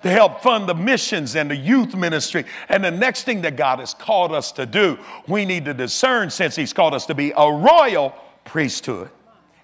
to 0.03 0.09
help 0.09 0.41
fund 0.41 0.67
the 0.67 0.75
missions 0.75 1.35
and 1.35 1.49
the 1.49 1.55
youth 1.55 1.95
ministry? 1.95 2.45
And 2.69 2.83
the 2.83 2.91
next 2.91 3.23
thing 3.23 3.41
that 3.41 3.55
God 3.55 3.79
has 3.79 3.93
called 3.93 4.31
us 4.31 4.51
to 4.53 4.65
do, 4.65 4.97
we 5.27 5.45
need 5.45 5.65
to 5.65 5.73
discern 5.73 6.29
since 6.29 6.55
He's 6.55 6.73
called 6.73 6.93
us 6.93 7.05
to 7.07 7.15
be 7.15 7.33
a 7.35 7.51
royal 7.51 8.15
priesthood. 8.45 9.09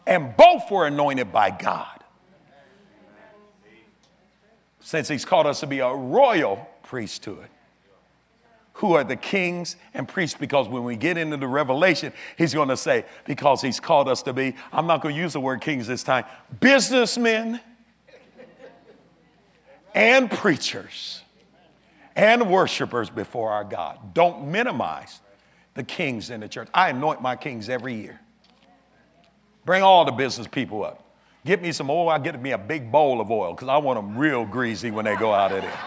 And 0.06 0.36
both 0.38 0.72
were 0.72 0.88
anointed 0.88 1.32
by 1.32 1.52
God. 1.52 2.04
Since 4.80 5.08
He's 5.08 5.26
called 5.26 5.48
us 5.48 5.60
to 5.60 5.68
be 5.68 5.80
a 5.80 5.94
royal 5.94 6.68
priesthood 6.84 7.50
who 8.78 8.94
are 8.94 9.04
the 9.04 9.16
kings 9.16 9.76
and 9.96 10.08
priests 10.08 10.38
because 10.40 10.68
when 10.68 10.84
we 10.84 10.96
get 10.96 11.18
into 11.18 11.36
the 11.36 11.48
revelation, 11.48 12.14
he's 12.38 12.54
going 12.54 12.70
to 12.70 12.78
say, 12.78 13.06
because 13.26 13.60
he's 13.62 13.80
called 13.80 14.08
us 14.08 14.22
to 14.22 14.34
be, 14.34 14.56
I'm 14.72 14.86
not 14.86 15.02
going 15.02 15.16
to 15.16 15.22
use 15.22 15.34
the 15.34 15.40
word 15.40 15.62
kings 15.62 15.88
this 15.88 16.04
time, 16.04 16.26
businessmen 16.60 17.60
and 19.98 20.30
preachers 20.30 21.24
and 22.16 22.52
worshipers 22.52 23.10
before 23.10 23.50
our 23.50 23.64
God. 23.64 24.14
Don't 24.14 24.48
minimize 24.52 25.22
the 25.74 25.82
kings 25.82 26.30
in 26.30 26.40
the 26.40 26.48
church. 26.48 26.68
I 26.72 26.90
anoint 26.90 27.20
my 27.20 27.36
kings 27.36 27.68
every 27.68 27.96
year. 27.96 28.20
Bring 29.66 29.82
all 29.82 30.06
the 30.06 30.12
business 30.12 30.46
people 30.46 30.86
up. 30.86 31.04
Get 31.48 31.64
me 31.64 31.72
some 31.72 31.90
oil. 31.90 32.10
I 32.10 32.20
get 32.20 32.40
me 32.40 32.52
a 32.52 32.60
big 32.60 32.92
bowl 32.92 33.20
of 33.20 33.32
oil 33.32 33.56
because 33.56 33.70
I 33.70 33.78
want 33.78 33.98
them 33.98 34.16
real 34.16 34.46
greasy 34.46 34.92
when 34.92 35.06
they 35.06 35.16
go 35.16 35.34
out 35.34 35.52
of 35.52 35.64
there. 35.64 35.80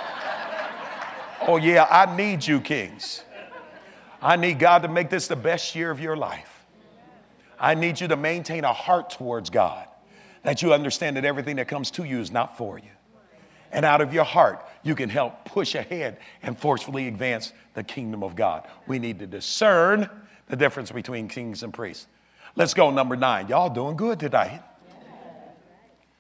Oh, 1.47 1.57
yeah, 1.57 1.87
I 1.89 2.17
need 2.17 2.45
you, 2.45 2.61
kings. 2.61 3.23
I 4.21 4.35
need 4.35 4.59
God 4.59 4.83
to 4.83 4.89
make 4.89 5.09
this 5.09 5.29
the 5.29 5.37
best 5.37 5.77
year 5.77 5.89
of 5.89 6.01
your 6.01 6.17
life. 6.17 6.65
I 7.61 7.75
need 7.75 8.01
you 8.01 8.09
to 8.09 8.17
maintain 8.17 8.65
a 8.65 8.73
heart 8.73 9.11
towards 9.11 9.51
God, 9.51 9.87
that 10.43 10.63
you 10.63 10.75
understand 10.75 11.17
that 11.17 11.25
everything 11.25 11.57
that 11.57 11.69
comes 11.69 11.93
to 11.93 12.03
you 12.03 12.19
is 12.19 12.33
not 12.33 12.59
for 12.59 12.77
you. 12.77 12.91
And 13.73 13.85
out 13.85 14.01
of 14.01 14.12
your 14.12 14.25
heart, 14.25 14.64
you 14.83 14.95
can 14.95 15.09
help 15.09 15.45
push 15.45 15.75
ahead 15.75 16.18
and 16.43 16.59
forcefully 16.59 17.07
advance 17.09 17.53
the 17.75 17.85
kingdom 17.85 18.23
of 18.23 18.35
God. 18.35 18.66
We 18.87 18.99
need 18.99 19.18
to 19.21 19.27
discern 19.27 20.09
the 20.49 20.57
difference 20.57 20.91
between 20.91 21.29
kings 21.29 21.62
and 21.62 21.73
priests. 21.73 22.07
Let's 22.57 22.75
go, 22.75 22.91
number 22.91 23.14
nine. 23.16 23.49
Y'all 23.49 23.71
doing 23.71 23.97
good 23.97 24.18
today. 24.18 24.61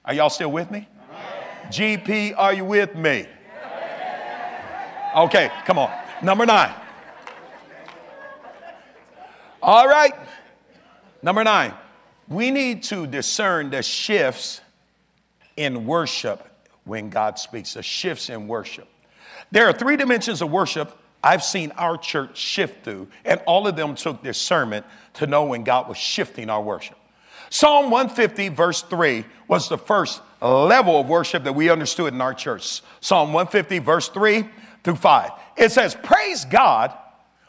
Are 0.04 0.14
y'all 0.14 0.30
still 0.30 0.52
with 0.52 0.70
me? 0.70 0.88
GP, 1.66 2.34
are 2.36 2.52
you 2.52 2.64
with 2.64 2.94
me? 2.94 3.26
Okay, 5.16 5.50
come 5.64 5.78
on. 5.78 5.90
Number 6.22 6.46
nine. 6.46 6.72
All 9.62 9.88
right. 9.88 10.14
Number 11.22 11.42
nine. 11.44 11.74
We 12.28 12.50
need 12.50 12.84
to 12.84 13.06
discern 13.06 13.70
the 13.70 13.82
shifts 13.82 14.60
in 15.56 15.84
worship 15.84 16.49
when 16.84 17.10
God 17.10 17.38
speaks, 17.38 17.74
the 17.74 17.82
shifts 17.82 18.28
in 18.28 18.48
worship. 18.48 18.88
There 19.50 19.68
are 19.68 19.72
three 19.72 19.96
dimensions 19.96 20.42
of 20.42 20.50
worship 20.50 20.96
I've 21.22 21.42
seen 21.42 21.70
our 21.72 21.98
church 21.98 22.38
shift 22.38 22.84
through, 22.84 23.08
and 23.24 23.40
all 23.46 23.66
of 23.66 23.76
them 23.76 23.94
took 23.94 24.22
discernment 24.22 24.86
to 25.14 25.26
know 25.26 25.44
when 25.44 25.64
God 25.64 25.88
was 25.88 25.98
shifting 25.98 26.48
our 26.48 26.62
worship. 26.62 26.96
Psalm 27.50 27.90
150, 27.90 28.48
verse 28.50 28.82
3, 28.82 29.24
was 29.48 29.68
the 29.68 29.76
first 29.76 30.22
level 30.40 31.00
of 31.00 31.08
worship 31.08 31.44
that 31.44 31.52
we 31.52 31.68
understood 31.68 32.14
in 32.14 32.20
our 32.20 32.32
church. 32.32 32.80
Psalm 33.00 33.32
150, 33.32 33.80
verse 33.80 34.08
3 34.08 34.44
through 34.84 34.96
5. 34.96 35.30
It 35.56 35.72
says, 35.72 35.94
Praise 36.02 36.44
God 36.44 36.96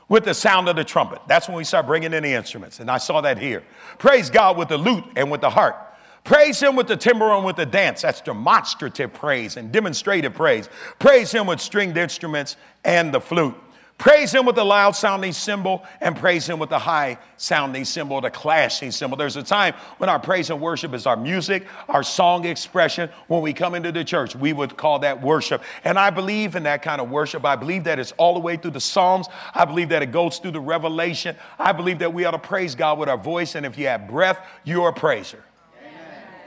with 0.10 0.26
the 0.26 0.34
sound 0.34 0.68
of 0.68 0.76
the 0.76 0.84
trumpet. 0.84 1.22
That's 1.28 1.48
when 1.48 1.56
we 1.56 1.64
start 1.64 1.88
bringing 1.88 2.14
in 2.14 2.24
the 2.24 2.34
instruments. 2.34 2.80
And 2.82 2.92
I 2.92 2.98
saw 2.98 3.22
that 3.22 3.38
here. 3.38 3.64
Praise 3.98 4.30
God 4.30 4.58
with 4.58 4.68
the 4.68 4.78
lute 4.78 5.06
and 5.16 5.32
with 5.32 5.40
the 5.40 5.50
harp. 5.50 5.91
Praise 6.24 6.60
Him 6.62 6.76
with 6.76 6.88
the 6.88 6.98
timbrel 6.98 7.38
and 7.38 7.46
with 7.46 7.56
the 7.56 7.66
dance. 7.66 8.02
That's 8.02 8.22
demonstrative 8.22 9.14
praise 9.14 9.58
and 9.58 9.72
demonstrative 9.72 10.34
praise. 10.34 10.70
Praise 11.00 11.32
Him 11.32 11.48
with 11.48 11.60
stringed 11.60 11.98
instruments 11.98 12.58
and 12.84 13.14
the 13.14 13.20
flute. 13.20 13.56
Praise 14.02 14.34
him 14.34 14.48
with 14.48 14.56
the 14.56 14.66
loud 14.66 14.96
sounding 14.96 15.32
cymbal 15.32 15.86
and 16.00 16.16
praise 16.16 16.50
him 16.50 16.58
with 16.58 16.72
the 16.72 16.80
high 16.80 17.20
sounding 17.38 17.86
cymbal, 17.86 18.20
the 18.20 18.32
clashing 18.32 18.90
cymbal. 18.90 19.16
There's 19.16 19.36
a 19.36 19.44
time 19.44 19.76
when 20.00 20.10
our 20.10 20.18
praise 20.18 20.50
and 20.50 20.60
worship 20.60 20.96
is 20.96 21.06
our 21.06 21.16
music, 21.16 21.68
our 21.88 22.02
song 22.02 22.46
expression. 22.46 23.12
When 23.28 23.44
we 23.44 23.54
come 23.54 23.76
into 23.76 23.92
the 23.92 24.04
church, 24.04 24.36
we 24.36 24.54
would 24.54 24.76
call 24.76 24.98
that 25.00 25.22
worship. 25.22 25.62
And 25.84 26.00
I 26.00 26.10
believe 26.10 26.56
in 26.56 26.64
that 26.64 26.82
kind 26.82 27.00
of 27.00 27.12
worship. 27.12 27.46
I 27.46 27.56
believe 27.56 27.84
that 27.84 28.00
it's 28.00 28.12
all 28.14 28.34
the 28.34 28.40
way 28.40 28.58
through 28.58 28.72
the 28.72 28.82
Psalms. 28.82 29.28
I 29.54 29.66
believe 29.66 29.90
that 29.90 30.02
it 30.02 30.12
goes 30.12 30.40
through 30.40 30.54
the 30.54 30.62
revelation. 30.62 31.36
I 31.60 31.72
believe 31.72 32.00
that 32.00 32.12
we 32.12 32.26
ought 32.26 32.32
to 32.32 32.40
praise 32.40 32.74
God 32.74 32.98
with 32.98 33.08
our 33.08 33.20
voice. 33.20 33.54
And 33.54 33.68
if 33.68 33.78
you 33.78 33.86
have 33.86 34.08
breath, 34.08 34.44
you're 34.64 34.90
a 34.90 34.94
praiser. 34.94 35.44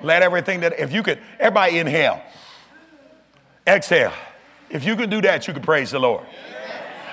Let 0.05 0.23
everything 0.23 0.61
that, 0.61 0.79
if 0.79 0.93
you 0.93 1.03
could, 1.03 1.19
everybody 1.39 1.79
inhale, 1.79 2.23
exhale. 3.67 4.13
If 4.71 4.85
you 4.85 4.97
can 4.97 5.11
do 5.11 5.21
that, 5.23 5.47
you 5.47 5.53
can 5.53 5.63
praise 5.63 5.91
the 5.91 5.99
Lord. 5.99 6.25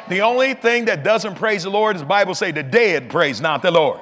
The 0.10 0.22
only 0.22 0.54
thing 0.54 0.86
that 0.86 1.04
doesn't 1.04 1.36
praise 1.36 1.64
the 1.64 1.70
Lord 1.70 1.96
is 1.96 2.02
the 2.02 2.08
Bible 2.08 2.36
say 2.36 2.52
the 2.52 2.64
dead 2.64 3.10
praise 3.10 3.40
not 3.40 3.62
the 3.62 3.72
Lord. 3.72 4.00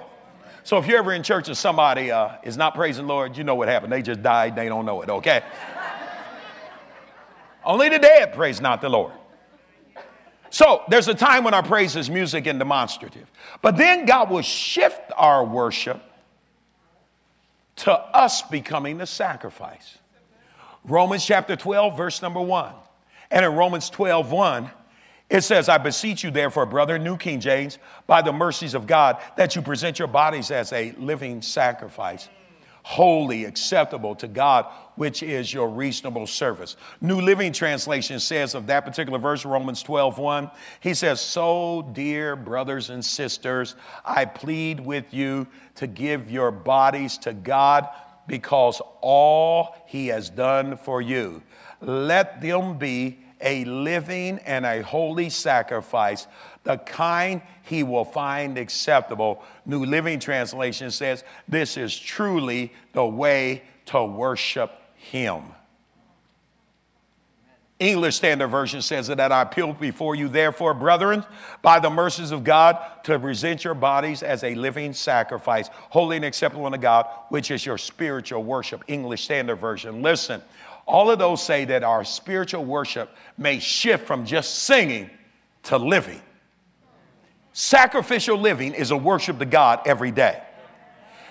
So 0.64 0.78
if 0.78 0.88
you're 0.88 1.00
ever 1.00 1.14
in 1.14 1.24
church 1.24 1.48
and 1.48 1.58
somebody 1.58 2.12
uh, 2.12 2.38
is 2.44 2.58
not 2.58 2.76
praising 2.76 3.08
Lord, 3.08 3.38
you 3.38 3.44
know 3.44 3.56
what 3.56 3.68
happened. 3.68 3.92
They 3.92 4.02
just 4.02 4.22
died. 4.22 4.56
They 4.56 4.68
don't 4.68 4.86
know 4.86 5.02
it, 5.02 5.10
okay? 5.10 5.44
Only 7.64 7.90
the 7.90 8.00
dead 8.00 8.34
praise 8.34 8.62
not 8.62 8.82
the 8.82 8.90
Lord. 8.90 9.14
So 10.50 10.84
there's 10.90 11.08
a 11.08 11.14
time 11.14 11.44
when 11.44 11.54
our 11.54 11.64
praise 11.64 11.96
is 11.96 12.10
music 12.10 12.48
and 12.48 12.60
demonstrative. 12.60 13.32
But 13.62 13.78
then 13.78 14.06
God 14.06 14.30
will 14.30 14.42
shift 14.42 15.12
our 15.16 15.46
worship 15.46 16.02
to 17.80 17.94
us 17.94 18.42
becoming 18.44 18.98
the 18.98 19.06
sacrifice. 19.06 19.98
Romans 20.84 21.26
chapter 21.26 21.56
12, 21.56 21.96
verse 21.96 22.22
number 22.22 22.42
1. 22.42 22.74
And 23.32 23.46
in 23.46 23.54
Romans 23.54 23.90
12, 23.90 24.32
1, 24.32 24.72
it 25.30 25.42
says, 25.42 25.70
I 25.70 25.78
beseech 25.78 26.24
you, 26.24 26.32
therefore, 26.32 26.66
brother, 26.66 26.98
New 26.98 27.16
King 27.16 27.40
James, 27.40 27.78
by 28.08 28.22
the 28.22 28.34
mercies 28.34 28.74
of 28.74 28.88
God, 28.88 29.18
that 29.38 29.56
you 29.56 29.62
present 29.62 30.00
your 30.00 30.08
bodies 30.08 30.50
as 30.50 30.74
a 30.74 30.92
living 30.94 31.42
sacrifice, 31.42 32.28
holy, 32.82 33.46
acceptable 33.46 34.16
to 34.16 34.28
God, 34.28 34.66
which 35.00 35.24
is 35.24 35.54
your 35.54 35.70
reasonable 35.70 36.28
service. 36.28 36.76
New 37.00 37.22
Living 37.22 37.54
Translation 37.54 38.20
says 38.20 38.54
of 38.54 38.68
that 38.68 38.84
particular 38.84 39.18
verse, 39.18 39.46
Romans 39.46 39.82
12, 39.82 40.18
1, 40.18 40.52
he 40.82 40.94
says, 40.94 41.22
So, 41.22 41.90
dear 41.94 42.36
brothers 42.36 42.90
and 42.90 43.04
sisters, 43.04 43.78
I 44.04 44.26
plead 44.26 44.82
with 44.82 45.14
you 45.14 45.48
to 45.76 45.88
give 45.88 46.30
your 46.30 46.52
bodies 46.52 47.18
to 47.20 47.32
God 47.32 47.88
because 48.28 48.82
all 49.00 49.74
he 49.88 50.08
has 50.08 50.30
done 50.30 50.76
for 50.76 51.02
you. 51.02 51.44
Let 51.80 52.42
them 52.42 52.78
be 52.78 53.20
a 53.40 53.64
living 53.64 54.40
and 54.40 54.66
a 54.66 54.84
holy 54.84 55.30
sacrifice, 55.30 56.28
the 56.66 56.76
kind 56.76 57.42
he 57.62 57.84
will 57.84 58.04
find 58.04 58.58
acceptable. 58.58 59.46
New 59.66 59.86
Living 59.86 60.20
Translation 60.20 60.92
says, 60.92 61.24
This 61.48 61.78
is 61.78 61.98
truly 61.98 62.74
the 62.92 63.06
way 63.06 63.64
to 63.86 64.04
worship 64.04 64.74
him. 65.10 65.44
English 67.80 68.18
Standard 68.18 68.50
Version 68.50 68.82
says 68.82 69.08
that 69.08 69.32
I 69.32 69.42
appeal 69.42 69.72
before 69.72 70.14
you, 70.14 70.28
therefore, 70.28 70.74
brethren, 70.74 71.24
by 71.62 71.80
the 71.80 71.90
mercies 71.90 72.32
of 72.32 72.44
God, 72.44 72.78
to 73.04 73.18
present 73.18 73.64
your 73.64 73.74
bodies 73.74 74.22
as 74.22 74.44
a 74.44 74.54
living 74.54 74.92
sacrifice, 74.92 75.70
holy 75.90 76.18
and 76.18 76.26
acceptable 76.26 76.66
unto 76.66 76.78
God, 76.78 77.06
which 77.30 77.52
is 77.52 77.66
your 77.66 77.78
spiritual 77.78 78.44
worship. 78.44 78.84
English 78.88 79.24
Standard 79.24 79.56
Version. 79.56 80.02
Listen, 80.02 80.42
all 80.86 81.10
of 81.10 81.20
those 81.20 81.42
say 81.42 81.64
that 81.66 81.84
our 81.84 82.04
spiritual 82.04 82.66
worship 82.66 83.16
may 83.38 83.60
shift 83.60 84.06
from 84.06 84.26
just 84.26 84.56
singing 84.56 85.10
to 85.64 85.78
living. 85.78 86.22
Sacrificial 87.54 88.38
living 88.38 88.74
is 88.74 88.92
a 88.92 88.98
worship 88.98 89.40
to 89.40 89.46
God 89.46 89.82
every 89.86 90.12
day. 90.12 90.44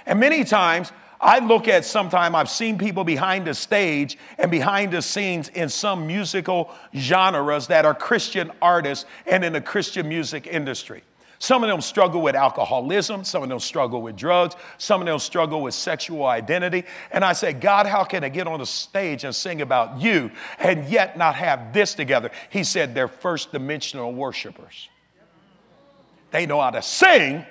And 0.06 0.18
many 0.18 0.44
times, 0.44 0.92
I 1.20 1.40
look 1.40 1.66
at 1.66 1.84
sometime, 1.84 2.34
I've 2.34 2.48
seen 2.48 2.78
people 2.78 3.02
behind 3.02 3.46
the 3.46 3.54
stage 3.54 4.16
and 4.38 4.50
behind 4.50 4.92
the 4.92 5.02
scenes 5.02 5.48
in 5.48 5.68
some 5.68 6.06
musical 6.06 6.70
genres 6.94 7.66
that 7.68 7.84
are 7.84 7.94
Christian 7.94 8.52
artists 8.62 9.04
and 9.26 9.44
in 9.44 9.52
the 9.52 9.60
Christian 9.60 10.08
music 10.08 10.46
industry. 10.46 11.02
Some 11.40 11.62
of 11.62 11.70
them 11.70 11.80
struggle 11.80 12.20
with 12.20 12.34
alcoholism. 12.34 13.24
Some 13.24 13.44
of 13.44 13.48
them 13.48 13.60
struggle 13.60 14.02
with 14.02 14.16
drugs. 14.16 14.56
Some 14.76 15.00
of 15.00 15.06
them 15.06 15.18
struggle 15.20 15.62
with 15.62 15.74
sexual 15.74 16.26
identity. 16.26 16.84
And 17.12 17.24
I 17.24 17.32
say, 17.32 17.52
God, 17.52 17.86
how 17.86 18.02
can 18.04 18.24
I 18.24 18.28
get 18.28 18.48
on 18.48 18.58
the 18.58 18.66
stage 18.66 19.22
and 19.24 19.34
sing 19.34 19.62
about 19.62 20.00
you 20.00 20.32
and 20.58 20.88
yet 20.88 21.16
not 21.16 21.36
have 21.36 21.72
this 21.72 21.94
together? 21.94 22.30
He 22.50 22.64
said, 22.64 22.94
they're 22.94 23.06
first 23.06 23.52
dimensional 23.52 24.12
worshipers. 24.12 24.88
They 26.32 26.44
know 26.44 26.60
how 26.60 26.70
to 26.70 26.82
sing, 26.82 27.46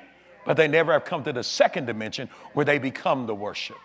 but 0.47 0.57
they 0.57 0.67
never 0.67 0.93
have 0.93 1.05
come 1.05 1.23
to 1.25 1.33
the 1.33 1.43
second 1.43 1.85
dimension 1.85 2.29
where 2.53 2.65
they 2.65 2.79
become 2.79 3.27
the 3.27 3.35
worship. 3.35 3.77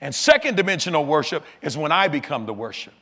And 0.00 0.14
second 0.14 0.56
dimensional 0.56 1.04
worship 1.04 1.44
is 1.60 1.76
when 1.76 1.92
I 1.92 2.08
become 2.08 2.46
the 2.46 2.54
worship 2.54 2.94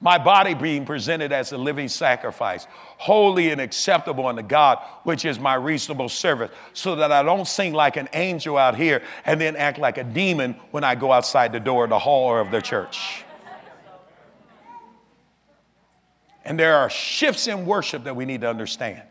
my 0.00 0.16
body 0.16 0.54
being 0.54 0.86
presented 0.86 1.32
as 1.32 1.50
a 1.52 1.58
living 1.58 1.88
sacrifice, 1.88 2.66
holy 2.70 3.50
and 3.50 3.60
acceptable 3.60 4.26
unto 4.26 4.42
God, 4.42 4.78
which 5.02 5.24
is 5.24 5.40
my 5.40 5.54
reasonable 5.54 6.08
service, 6.08 6.50
so 6.72 6.94
that 6.96 7.10
I 7.10 7.22
don't 7.22 7.48
sing 7.48 7.72
like 7.72 7.96
an 7.96 8.08
angel 8.12 8.56
out 8.56 8.76
here 8.76 9.02
and 9.24 9.40
then 9.40 9.56
act 9.56 9.78
like 9.78 9.98
a 9.98 10.04
demon 10.04 10.54
when 10.70 10.84
I 10.84 10.94
go 10.94 11.10
outside 11.10 11.52
the 11.52 11.60
door 11.60 11.84
of 11.84 11.90
the 11.90 11.98
hall 11.98 12.28
or 12.28 12.40
of 12.40 12.50
the 12.52 12.62
church. 12.62 13.24
And 16.44 16.58
there 16.58 16.76
are 16.76 16.88
shifts 16.88 17.46
in 17.46 17.66
worship 17.66 18.04
that 18.04 18.14
we 18.14 18.24
need 18.24 18.42
to 18.42 18.48
understand. 18.48 19.02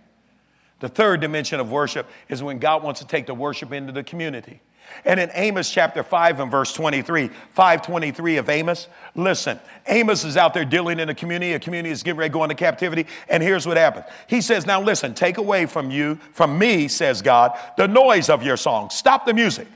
The 0.80 0.90
third 0.90 1.22
dimension 1.22 1.60
of 1.60 1.72
worship 1.72 2.08
is 2.30 2.44
when 2.44 2.60
God 2.60 2.84
wants 2.84 3.00
to 3.00 3.08
take 3.08 3.26
the 3.26 3.34
worship 3.34 3.72
into 3.72 3.92
the 3.92 4.04
community. 4.04 4.62
And 5.06 5.20
in 5.20 5.30
Amos 5.34 5.72
chapter 5.72 6.04
5 6.04 6.40
and 6.40 6.52
verse 6.52 6.74
23, 6.74 7.28
523 7.28 8.38
of 8.38 8.50
Amos, 8.50 8.88
listen, 9.16 9.60
Amos 9.88 10.24
is 10.24 10.38
out 10.38 10.54
there 10.54 10.66
dealing 10.66 11.00
in 11.00 11.10
a 11.10 11.16
community. 11.16 11.54
A 11.54 11.60
community 11.60 11.92
is 11.92 12.04
getting 12.04 12.18
ready 12.18 12.30
to 12.30 12.34
go 12.34 12.44
into 12.44 12.56
captivity. 12.56 13.06
And 13.28 13.44
here's 13.44 13.68
what 13.68 13.78
happens. 13.78 14.06
He 14.28 14.42
says, 14.42 14.66
Now 14.66 14.82
listen, 14.82 15.14
take 15.14 15.38
away 15.38 15.66
from 15.66 15.92
you, 15.92 16.16
from 16.32 16.58
me, 16.58 16.88
says 16.88 17.22
God, 17.22 17.58
the 17.78 17.88
noise 17.88 18.30
of 18.30 18.44
your 18.44 18.58
song. 18.58 18.90
Stop 18.90 19.26
the 19.26 19.34
music. 19.34 19.68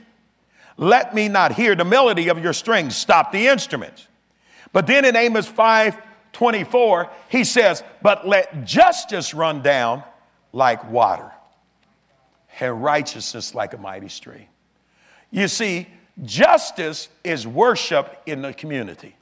Let 0.76 1.14
me 1.14 1.28
not 1.28 1.52
hear 1.52 1.74
the 1.74 1.84
melody 1.84 2.28
of 2.28 2.42
your 2.42 2.54
strings. 2.54 2.96
Stop 2.96 3.32
the 3.32 3.46
instruments. 3.46 4.08
But 4.72 4.86
then 4.86 5.04
in 5.04 5.16
Amos 5.16 5.46
5 5.46 5.96
24, 6.32 7.10
he 7.28 7.44
says, 7.44 7.84
But 8.00 8.26
let 8.26 8.64
justice 8.64 9.34
run 9.34 9.62
down 9.62 10.02
like 10.52 10.90
water, 10.90 11.30
and 12.60 12.82
righteousness 12.82 13.54
like 13.54 13.74
a 13.74 13.78
mighty 13.78 14.08
stream. 14.08 14.46
You 15.30 15.48
see, 15.48 15.88
justice 16.24 17.08
is 17.24 17.46
worship 17.46 18.22
in 18.26 18.42
the 18.42 18.52
community. 18.52 19.16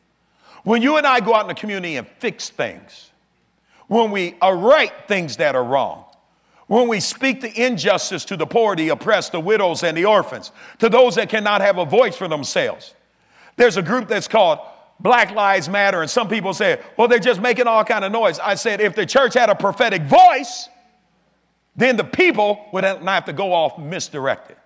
When 0.64 0.82
you 0.82 0.96
and 0.96 1.06
I 1.06 1.20
go 1.20 1.34
out 1.34 1.42
in 1.42 1.48
the 1.48 1.54
community 1.54 1.96
and 1.96 2.06
fix 2.18 2.50
things, 2.50 3.10
when 3.86 4.10
we 4.10 4.34
right 4.42 4.92
things 5.08 5.36
that 5.38 5.54
are 5.54 5.64
wrong, 5.64 6.04
when 6.66 6.86
we 6.86 7.00
speak 7.00 7.40
the 7.40 7.64
injustice 7.64 8.24
to 8.26 8.36
the 8.36 8.46
poor, 8.46 8.76
the 8.76 8.90
oppressed, 8.90 9.32
the 9.32 9.40
widows, 9.40 9.82
and 9.82 9.96
the 9.96 10.04
orphans, 10.04 10.52
to 10.78 10.88
those 10.88 11.16
that 11.16 11.28
cannot 11.28 11.60
have 11.60 11.78
a 11.78 11.84
voice 11.84 12.16
for 12.16 12.28
themselves. 12.28 12.94
There's 13.56 13.76
a 13.76 13.82
group 13.82 14.06
that's 14.06 14.28
called 14.28 14.60
Black 15.00 15.32
Lives 15.32 15.68
Matter, 15.68 16.02
and 16.02 16.10
some 16.10 16.28
people 16.28 16.54
say, 16.54 16.80
well, 16.96 17.08
they're 17.08 17.18
just 17.18 17.40
making 17.40 17.66
all 17.66 17.84
kind 17.84 18.04
of 18.04 18.12
noise. 18.12 18.38
I 18.38 18.54
said, 18.54 18.80
if 18.80 18.94
the 18.94 19.04
church 19.06 19.34
had 19.34 19.50
a 19.50 19.54
prophetic 19.54 20.02
voice, 20.02 20.68
then 21.80 21.96
the 21.96 22.04
people 22.04 22.66
would 22.72 22.84
not 22.84 23.06
have 23.06 23.24
to 23.24 23.32
go 23.32 23.52
off 23.52 23.78
misdirected. 23.78 24.56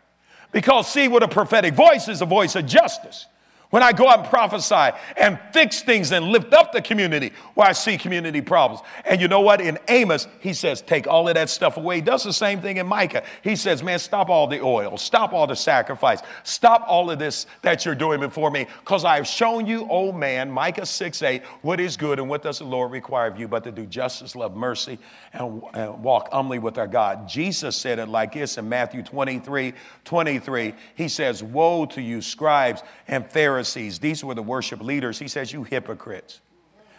Because, 0.52 0.90
see, 0.90 1.08
what 1.08 1.22
a 1.22 1.28
prophetic 1.28 1.74
voice 1.74 2.08
is 2.08 2.22
a 2.22 2.26
voice 2.26 2.54
of 2.56 2.66
justice. 2.66 3.26
When 3.74 3.82
I 3.82 3.90
go 3.90 4.08
out 4.08 4.20
and 4.20 4.28
prophesy 4.28 4.96
and 5.16 5.36
fix 5.52 5.82
things 5.82 6.12
and 6.12 6.26
lift 6.26 6.52
up 6.52 6.70
the 6.70 6.80
community 6.80 7.32
where 7.54 7.66
I 7.66 7.72
see 7.72 7.98
community 7.98 8.40
problems. 8.40 8.86
And 9.04 9.20
you 9.20 9.26
know 9.26 9.40
what? 9.40 9.60
In 9.60 9.80
Amos, 9.88 10.28
he 10.38 10.52
says, 10.52 10.80
take 10.80 11.08
all 11.08 11.26
of 11.28 11.34
that 11.34 11.50
stuff 11.50 11.76
away. 11.76 11.96
He 11.96 12.00
does 12.00 12.22
the 12.22 12.32
same 12.32 12.60
thing 12.60 12.76
in 12.76 12.86
Micah. 12.86 13.24
He 13.42 13.56
says, 13.56 13.82
man, 13.82 13.98
stop 13.98 14.28
all 14.28 14.46
the 14.46 14.60
oil, 14.60 14.96
stop 14.96 15.32
all 15.32 15.48
the 15.48 15.56
sacrifice, 15.56 16.20
stop 16.44 16.84
all 16.86 17.10
of 17.10 17.18
this 17.18 17.46
that 17.62 17.84
you're 17.84 17.96
doing 17.96 18.20
before 18.20 18.48
me, 18.48 18.68
because 18.78 19.04
I 19.04 19.16
have 19.16 19.26
shown 19.26 19.66
you, 19.66 19.88
oh 19.90 20.12
man, 20.12 20.52
Micah 20.52 20.86
6 20.86 21.22
8, 21.22 21.42
what 21.62 21.80
is 21.80 21.96
good 21.96 22.20
and 22.20 22.28
what 22.28 22.44
does 22.44 22.60
the 22.60 22.64
Lord 22.64 22.92
require 22.92 23.26
of 23.26 23.40
you 23.40 23.48
but 23.48 23.64
to 23.64 23.72
do 23.72 23.86
justice, 23.86 24.36
love 24.36 24.54
mercy, 24.54 25.00
and, 25.32 25.62
and 25.72 26.00
walk 26.00 26.32
humbly 26.32 26.60
with 26.60 26.78
our 26.78 26.86
God. 26.86 27.28
Jesus 27.28 27.74
said 27.74 27.98
it 27.98 28.08
like 28.08 28.34
this 28.34 28.56
in 28.56 28.68
Matthew 28.68 29.02
23 29.02 29.74
23. 30.04 30.74
He 30.94 31.08
says, 31.08 31.42
Woe 31.42 31.86
to 31.86 32.00
you, 32.00 32.20
scribes 32.22 32.84
and 33.08 33.28
Pharisees 33.28 33.63
Pharisees, 33.64 33.98
these 33.98 34.22
were 34.22 34.34
the 34.34 34.42
worship 34.42 34.82
leaders. 34.82 35.18
He 35.18 35.26
says, 35.26 35.52
You 35.52 35.64
hypocrites. 35.64 36.40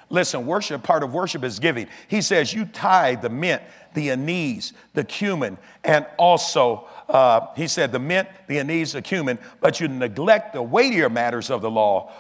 Listen, 0.10 0.46
worship, 0.46 0.84
part 0.84 1.04
of 1.04 1.14
worship 1.14 1.44
is 1.44 1.60
giving. 1.60 1.88
He 2.08 2.22
says, 2.22 2.54
You 2.54 2.66
tithe 2.66 3.22
the 3.22 3.30
mint, 3.30 3.62
the 3.94 4.10
anise, 4.10 4.74
the 4.94 5.04
cumin, 5.04 5.58
and 5.84 6.08
also, 6.18 6.88
uh, 7.08 7.54
he 7.56 7.68
said, 7.68 7.92
the 7.92 8.00
mint, 8.00 8.28
the 8.48 8.60
anise, 8.60 8.94
the 8.94 9.02
cumin, 9.02 9.38
but 9.62 9.80
you 9.80 9.88
neglect 9.88 10.54
the 10.54 10.62
weightier 10.62 11.10
matters 11.10 11.50
of 11.50 11.62
the 11.62 11.70
law 11.72 12.12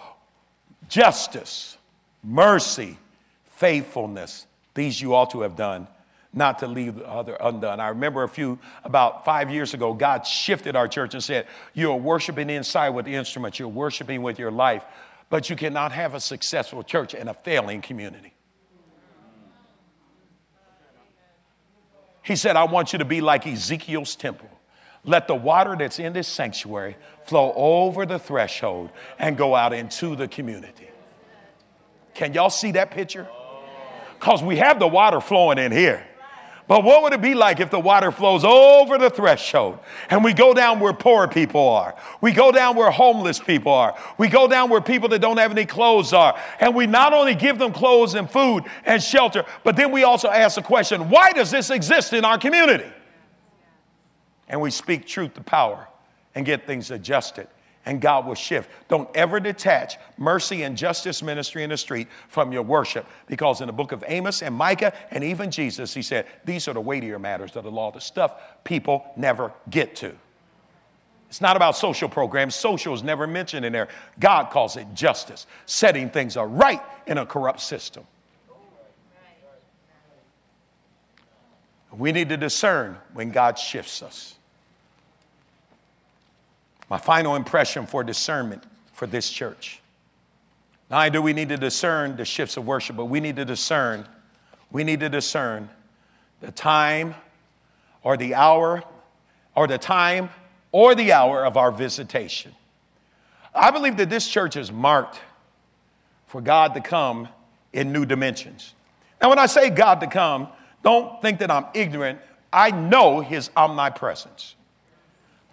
justice, 0.88 1.78
mercy, 2.24 3.00
faithfulness. 3.46 4.46
These 4.76 5.02
you 5.02 5.16
ought 5.16 5.32
to 5.32 5.42
have 5.42 5.56
done 5.56 5.88
not 6.36 6.60
to 6.60 6.68
leave 6.68 6.96
the 6.96 7.10
other 7.10 7.38
undone. 7.40 7.80
I 7.80 7.88
remember 7.88 8.24
a 8.24 8.30
few, 8.30 8.60
about 8.84 9.24
five 9.24 9.50
years 9.50 9.74
ago, 9.74 9.94
God 9.94 10.28
shifted 10.28 10.76
our 10.76 10.88
church 10.88 11.14
and 11.14 11.24
said, 11.24 11.48
You're 11.74 11.96
worshiping 11.96 12.50
inside 12.50 12.90
with 12.90 13.08
instruments, 13.08 13.58
you're 13.58 13.70
worshiping 13.70 14.22
with 14.22 14.38
your 14.38 14.52
life, 14.52 14.84
but 15.30 15.50
you 15.50 15.56
cannot 15.56 15.94
have 15.94 16.14
a 16.14 16.20
successful 16.20 16.84
church 16.84 17.14
and 17.14 17.30
a 17.30 17.34
failing 17.34 17.82
community. 17.82 18.34
He 22.22 22.36
said, 22.36 22.56
I 22.56 22.66
want 22.66 22.92
you 22.92 23.00
to 23.00 23.06
be 23.06 23.22
like 23.22 23.48
Ezekiel's 23.48 24.16
temple. 24.16 24.50
Let 25.04 25.28
the 25.28 25.36
water 25.36 25.76
that's 25.78 26.00
in 26.00 26.14
this 26.14 26.28
sanctuary 26.28 26.98
flow 27.26 27.54
over 27.56 28.06
the 28.06 28.18
threshold 28.18 28.90
and 29.20 29.38
go 29.38 29.56
out 29.56 29.74
into 29.74 30.16
the 30.16 30.28
community. 30.28 30.90
Can 32.16 32.34
y'all 32.34 32.50
see 32.50 32.72
that 32.72 32.92
picture? 32.92 33.28
Because 34.20 34.42
we 34.42 34.58
have 34.58 34.80
the 34.80 34.88
water 34.88 35.22
flowing 35.22 35.60
in 35.60 35.72
here. 35.72 36.06
But 36.68 36.84
what 36.84 37.04
would 37.04 37.14
it 37.14 37.22
be 37.22 37.36
like 37.36 37.60
if 37.60 37.70
the 37.70 37.80
water 37.80 38.12
flows 38.12 38.44
over 38.44 38.98
the 38.98 39.12
threshold 39.12 39.78
and 40.10 40.24
we 40.24 40.34
go 40.34 40.54
down 40.54 40.80
where 40.80 40.94
poor 40.94 41.28
people 41.28 41.70
are? 41.70 41.96
We 42.22 42.32
go 42.32 42.52
down 42.52 42.76
where 42.76 42.90
homeless 42.90 43.40
people 43.40 43.72
are. 43.72 43.96
We 44.18 44.30
go 44.30 44.48
down 44.48 44.72
where 44.72 44.82
people 44.82 45.10
that 45.10 45.20
don't 45.20 45.38
have 45.38 45.52
any 45.52 45.66
clothes 45.66 46.12
are. 46.12 46.40
And 46.60 46.74
we 46.74 46.88
not 46.88 47.14
only 47.14 47.36
give 47.36 47.60
them 47.60 47.72
clothes 47.72 48.16
and 48.16 48.30
food 48.30 48.64
and 48.84 49.02
shelter, 49.02 49.46
but 49.64 49.76
then 49.76 49.92
we 49.92 50.04
also 50.04 50.28
ask 50.28 50.56
the 50.56 50.64
question 50.64 51.10
why 51.10 51.32
does 51.34 51.52
this 51.52 51.70
exist 51.70 52.14
in 52.14 52.26
our 52.26 52.40
community? 52.40 52.92
And 54.48 54.60
we 54.60 54.72
speak 54.72 55.06
truth 55.06 55.36
to 55.36 55.42
power 55.42 55.88
and 56.34 56.48
get 56.48 56.66
things 56.66 56.90
adjusted 56.90 57.48
and 57.86 58.02
God 58.02 58.26
will 58.26 58.36
shift. 58.36 58.70
Don't 58.88 59.10
ever 59.16 59.40
detach 59.40 59.98
mercy 60.18 60.64
and 60.64 60.76
justice 60.76 61.22
ministry 61.22 61.64
in 61.64 61.70
the 61.70 61.78
street 61.78 62.08
from 62.28 62.52
your 62.52 62.64
worship 62.64 63.06
because 63.28 63.62
in 63.62 63.68
the 63.68 63.74
book 63.74 63.92
of 63.92 64.04
Amos 64.08 64.42
and 64.42 64.56
Micah 64.56 64.94
and 65.12 65.24
even 65.24 65.52
Jesus, 65.52 65.94
he 65.94 66.02
said, 66.02 66.26
these 66.46 66.68
are 66.68 66.74
the 66.74 66.82
weightier 66.82 67.20
matters 67.20 67.56
of 67.56 67.64
the 67.64 67.72
law, 67.72 67.92
the 67.92 68.02
stuff 68.02 68.42
people 68.64 69.06
never 69.16 69.54
get 69.70 69.96
to. 69.98 70.14
It's 71.30 71.42
not 71.42 71.56
about 71.56 71.76
social 71.76 72.08
programs. 72.08 72.56
Social 72.56 72.94
is 72.94 73.04
never 73.04 73.28
mentioned 73.28 73.66
in 73.66 73.74
there. 73.74 73.90
God 74.20 74.52
calls 74.52 74.78
it 74.78 74.88
justice, 74.94 75.48
setting 75.66 76.10
things 76.10 76.38
right 76.38 76.82
in 77.08 77.18
a 77.18 77.26
corrupt 77.26 77.60
system. 77.60 78.06
We 81.92 82.12
need 82.12 82.30
to 82.30 82.38
discern 82.38 82.98
when 83.14 83.32
God 83.32 83.58
shifts 83.58 84.02
us. 84.02 84.36
My 86.90 86.98
final 86.98 87.36
impression 87.36 87.86
for 87.86 88.04
discernment 88.04 88.64
for 88.94 89.08
this 89.08 89.30
church. 89.30 89.82
Not 90.90 90.98
only 90.98 91.10
do 91.10 91.22
we 91.22 91.34
need 91.34 91.50
to 91.50 91.58
discern 91.58 92.16
the 92.16 92.26
shifts 92.26 92.58
of 92.58 92.68
worship, 92.68 92.96
but 92.96 93.06
we 93.06 93.20
need 93.20 93.36
to 93.38 93.46
discern, 93.46 94.08
we 94.72 94.84
need 94.84 95.00
to 95.00 95.10
discern 95.10 95.70
the 96.42 96.52
time 96.52 97.16
or 98.04 98.18
the 98.18 98.36
hour 98.36 98.84
or 99.56 99.68
the 99.68 99.78
time 99.78 100.30
or 100.72 100.94
the 100.94 101.12
hour 101.12 101.46
of 101.46 101.58
our 101.58 101.72
visitation. 101.72 102.54
I 103.54 103.72
believe 103.72 103.98
that 103.98 104.10
this 104.10 104.28
church 104.28 104.56
is 104.56 104.72
marked 104.72 105.20
for 106.28 106.42
God 106.42 106.74
to 106.76 106.82
come 106.82 107.30
in 107.74 107.92
new 107.92 108.06
dimensions. 108.06 108.74
Now, 109.22 109.30
when 109.30 109.40
I 109.40 109.46
say 109.46 109.70
God 109.70 110.02
to 110.02 110.08
come, 110.08 110.50
don't 110.84 111.22
think 111.22 111.40
that 111.40 111.50
I'm 111.50 111.66
ignorant. 111.74 112.20
I 112.52 112.72
know 112.72 113.22
His 113.22 113.50
omnipresence. 113.56 114.56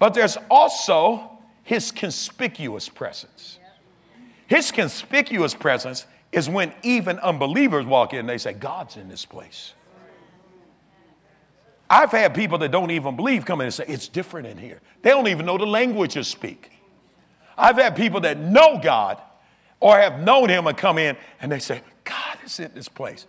But 0.03 0.15
there's 0.15 0.37
also 0.51 1.31
his 1.63 1.93
conspicuous 1.93 2.89
presence. 2.89 3.61
His 4.49 4.73
conspicuous 4.73 5.55
presence 5.55 6.07
is 6.33 6.49
when 6.49 6.73
even 6.83 7.21
unbelievers 7.21 7.87
walk 7.87 8.13
in 8.13 8.19
and 8.19 8.29
they 8.29 8.39
say, 8.39 8.53
God's 8.53 8.97
in 8.97 9.09
this 9.09 9.25
place. 9.25 9.75
I've 11.89 12.11
had 12.11 12.35
people 12.35 12.59
that 12.59 12.73
don't 12.73 12.91
even 12.91 13.15
believe 13.15 13.45
come 13.45 13.61
in 13.61 13.67
and 13.67 13.75
say, 13.75 13.85
It's 13.87 14.09
different 14.09 14.49
in 14.49 14.59
here. 14.59 14.81
They 15.03 15.11
don't 15.11 15.29
even 15.29 15.47
know 15.47 15.57
the 15.57 15.67
language 15.67 16.17
you 16.17 16.25
speak. 16.25 16.73
I've 17.57 17.77
had 17.77 17.95
people 17.95 18.23
that 18.23 18.41
know 18.41 18.81
God 18.83 19.23
or 19.79 19.97
have 19.97 20.19
known 20.19 20.49
Him 20.49 20.67
and 20.67 20.77
come 20.77 20.99
in 20.99 21.17
and 21.41 21.53
they 21.53 21.61
say, 21.61 21.81
God 22.03 22.39
is 22.45 22.59
in 22.59 22.73
this 22.75 22.89
place. 22.89 23.29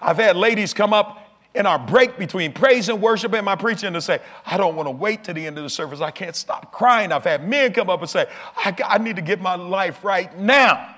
I've 0.00 0.18
had 0.18 0.36
ladies 0.36 0.74
come 0.74 0.92
up 0.92 1.23
in 1.54 1.66
our 1.66 1.78
break 1.78 2.18
between 2.18 2.52
praise 2.52 2.88
and 2.88 3.00
worship 3.00 3.32
and 3.32 3.44
my 3.44 3.54
preaching 3.54 3.92
to 3.92 4.00
say, 4.00 4.20
I 4.44 4.56
don't 4.56 4.74
want 4.74 4.88
to 4.88 4.90
wait 4.90 5.24
to 5.24 5.32
the 5.32 5.46
end 5.46 5.56
of 5.56 5.64
the 5.64 5.70
service. 5.70 6.00
I 6.00 6.10
can't 6.10 6.34
stop 6.34 6.72
crying. 6.72 7.12
I've 7.12 7.24
had 7.24 7.48
men 7.48 7.72
come 7.72 7.88
up 7.88 8.00
and 8.00 8.10
say, 8.10 8.26
I, 8.56 8.74
I 8.84 8.98
need 8.98 9.16
to 9.16 9.22
get 9.22 9.40
my 9.40 9.54
life 9.54 10.04
right 10.04 10.36
now 10.36 10.94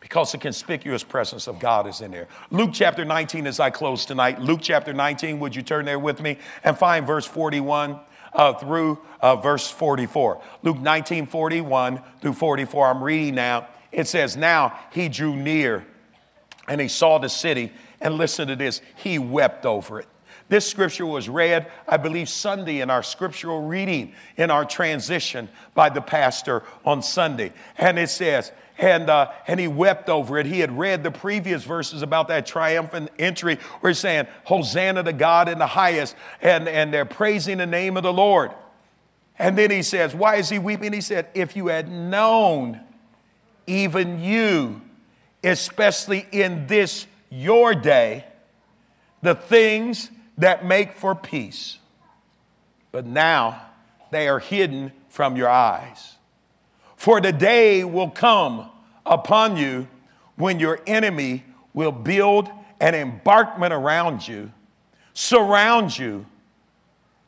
because 0.00 0.32
the 0.32 0.38
conspicuous 0.38 1.02
presence 1.02 1.48
of 1.48 1.58
God 1.58 1.86
is 1.88 2.00
in 2.00 2.12
there. 2.12 2.28
Luke 2.50 2.70
chapter 2.72 3.04
19, 3.04 3.46
as 3.46 3.58
I 3.58 3.70
close 3.70 4.04
tonight, 4.04 4.40
Luke 4.40 4.60
chapter 4.62 4.92
19, 4.92 5.40
would 5.40 5.56
you 5.56 5.62
turn 5.62 5.84
there 5.84 5.98
with 5.98 6.20
me 6.20 6.38
and 6.62 6.78
find 6.78 7.04
verse 7.04 7.26
41 7.26 7.98
uh, 8.32 8.52
through 8.54 9.00
uh, 9.20 9.36
verse 9.36 9.68
44? 9.68 10.40
Luke 10.62 10.78
19, 10.78 11.26
41 11.26 12.00
through 12.20 12.32
44, 12.32 12.86
I'm 12.86 13.02
reading 13.02 13.34
now. 13.34 13.66
It 13.90 14.06
says, 14.06 14.36
Now 14.36 14.78
he 14.92 15.08
drew 15.08 15.34
near 15.34 15.84
and 16.68 16.80
he 16.80 16.88
saw 16.88 17.18
the 17.18 17.28
city, 17.28 17.72
and 18.00 18.14
listen 18.14 18.48
to 18.48 18.56
this, 18.56 18.80
he 18.96 19.18
wept 19.18 19.66
over 19.66 20.00
it. 20.00 20.08
This 20.48 20.66
scripture 20.66 21.04
was 21.04 21.28
read, 21.28 21.70
I 21.86 21.98
believe, 21.98 22.28
Sunday 22.28 22.80
in 22.80 22.88
our 22.88 23.02
scriptural 23.02 23.66
reading 23.66 24.14
in 24.36 24.50
our 24.50 24.64
transition 24.64 25.48
by 25.74 25.90
the 25.90 26.00
pastor 26.00 26.62
on 26.86 27.02
Sunday. 27.02 27.52
And 27.76 27.98
it 27.98 28.08
says, 28.08 28.50
and, 28.78 29.10
uh, 29.10 29.30
and 29.46 29.58
he 29.58 29.68
wept 29.68 30.08
over 30.08 30.38
it. 30.38 30.46
He 30.46 30.60
had 30.60 30.78
read 30.78 31.02
the 31.02 31.10
previous 31.10 31.64
verses 31.64 32.00
about 32.00 32.28
that 32.28 32.46
triumphant 32.46 33.10
entry 33.18 33.56
where 33.80 33.90
he's 33.90 33.98
saying, 33.98 34.26
Hosanna 34.44 35.02
to 35.02 35.12
God 35.12 35.48
in 35.48 35.58
the 35.58 35.66
highest, 35.66 36.14
and, 36.40 36.68
and 36.68 36.94
they're 36.94 37.04
praising 37.04 37.58
the 37.58 37.66
name 37.66 37.96
of 37.96 38.04
the 38.04 38.12
Lord. 38.12 38.52
And 39.36 39.58
then 39.58 39.70
he 39.70 39.82
says, 39.82 40.14
Why 40.14 40.36
is 40.36 40.48
he 40.48 40.60
weeping? 40.60 40.92
He 40.92 41.00
said, 41.00 41.28
If 41.34 41.56
you 41.56 41.66
had 41.66 41.90
known, 41.90 42.80
even 43.66 44.22
you, 44.22 44.80
especially 45.42 46.26
in 46.30 46.68
this 46.68 47.06
your 47.30 47.74
day, 47.74 48.24
the 49.22 49.34
things 49.34 50.10
that 50.38 50.64
make 50.64 50.92
for 50.92 51.14
peace, 51.14 51.78
but 52.92 53.04
now 53.04 53.60
they 54.10 54.28
are 54.28 54.38
hidden 54.38 54.92
from 55.08 55.36
your 55.36 55.48
eyes. 55.48 56.16
For 56.96 57.20
the 57.20 57.32
day 57.32 57.84
will 57.84 58.10
come 58.10 58.70
upon 59.04 59.56
you 59.56 59.88
when 60.36 60.60
your 60.60 60.80
enemy 60.86 61.44
will 61.74 61.92
build 61.92 62.48
an 62.80 62.94
embankment 62.94 63.72
around 63.72 64.26
you, 64.26 64.52
surround 65.12 65.96
you, 65.96 66.26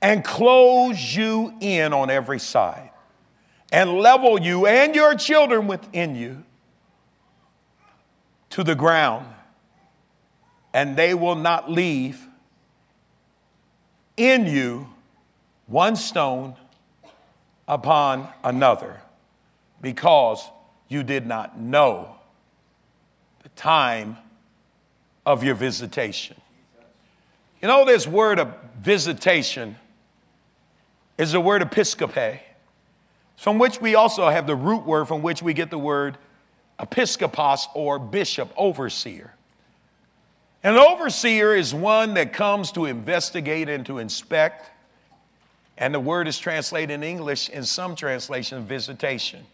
and 0.01 0.25
close 0.25 1.15
you 1.15 1.55
in 1.61 1.93
on 1.93 2.11
every 2.11 2.39
side, 2.39 2.91
and 3.73 3.99
level 3.99 4.41
you 4.41 4.67
and 4.67 4.95
your 4.95 5.15
children 5.15 5.67
within 5.67 6.15
you 6.15 6.45
to 8.51 8.65
the 8.65 8.75
ground, 8.75 9.27
and 10.73 10.97
they 10.97 11.15
will 11.15 11.35
not 11.35 11.71
leave 11.71 12.27
in 14.17 14.47
you 14.47 14.89
one 15.67 15.97
stone 15.97 16.55
upon 17.67 18.29
another 18.45 19.01
because 19.81 20.51
you 20.89 21.03
did 21.03 21.27
not 21.27 21.59
know 21.59 22.17
the 23.43 23.49
time 23.51 24.17
of 25.25 25.45
your 25.45 25.55
visitation. 25.55 26.37
You 27.63 27.69
know, 27.69 27.85
this 27.85 28.07
word 28.07 28.39
of 28.39 28.53
visitation 28.81 29.77
is 31.19 31.33
the 31.33 31.41
word 31.41 31.63
episcope, 31.63 32.41
from 33.37 33.59
which 33.59 33.81
we 33.81 33.95
also 33.95 34.29
have 34.29 34.47
the 34.47 34.57
root 34.57 34.85
word 34.85 35.07
from 35.07 35.23
which 35.23 35.43
we 35.43 35.55
get 35.55 35.71
the 35.71 35.79
word 35.79 36.19
episkopos 36.79 37.67
or 37.75 37.99
bishop, 37.99 38.53
overseer. 38.57 39.35
An 40.63 40.77
overseer 40.77 41.55
is 41.55 41.73
one 41.73 42.15
that 42.15 42.33
comes 42.33 42.71
to 42.73 42.85
investigate 42.85 43.69
and 43.69 43.85
to 43.87 43.99
inspect, 43.99 44.71
and 45.79 45.95
the 45.95 46.01
word 46.01 46.29
is 46.29 46.39
translated 46.39 46.91
in 46.91 47.03
English 47.03 47.49
in 47.49 47.65
some 47.65 47.97
translations, 47.97 48.67
visitation. 48.69 49.47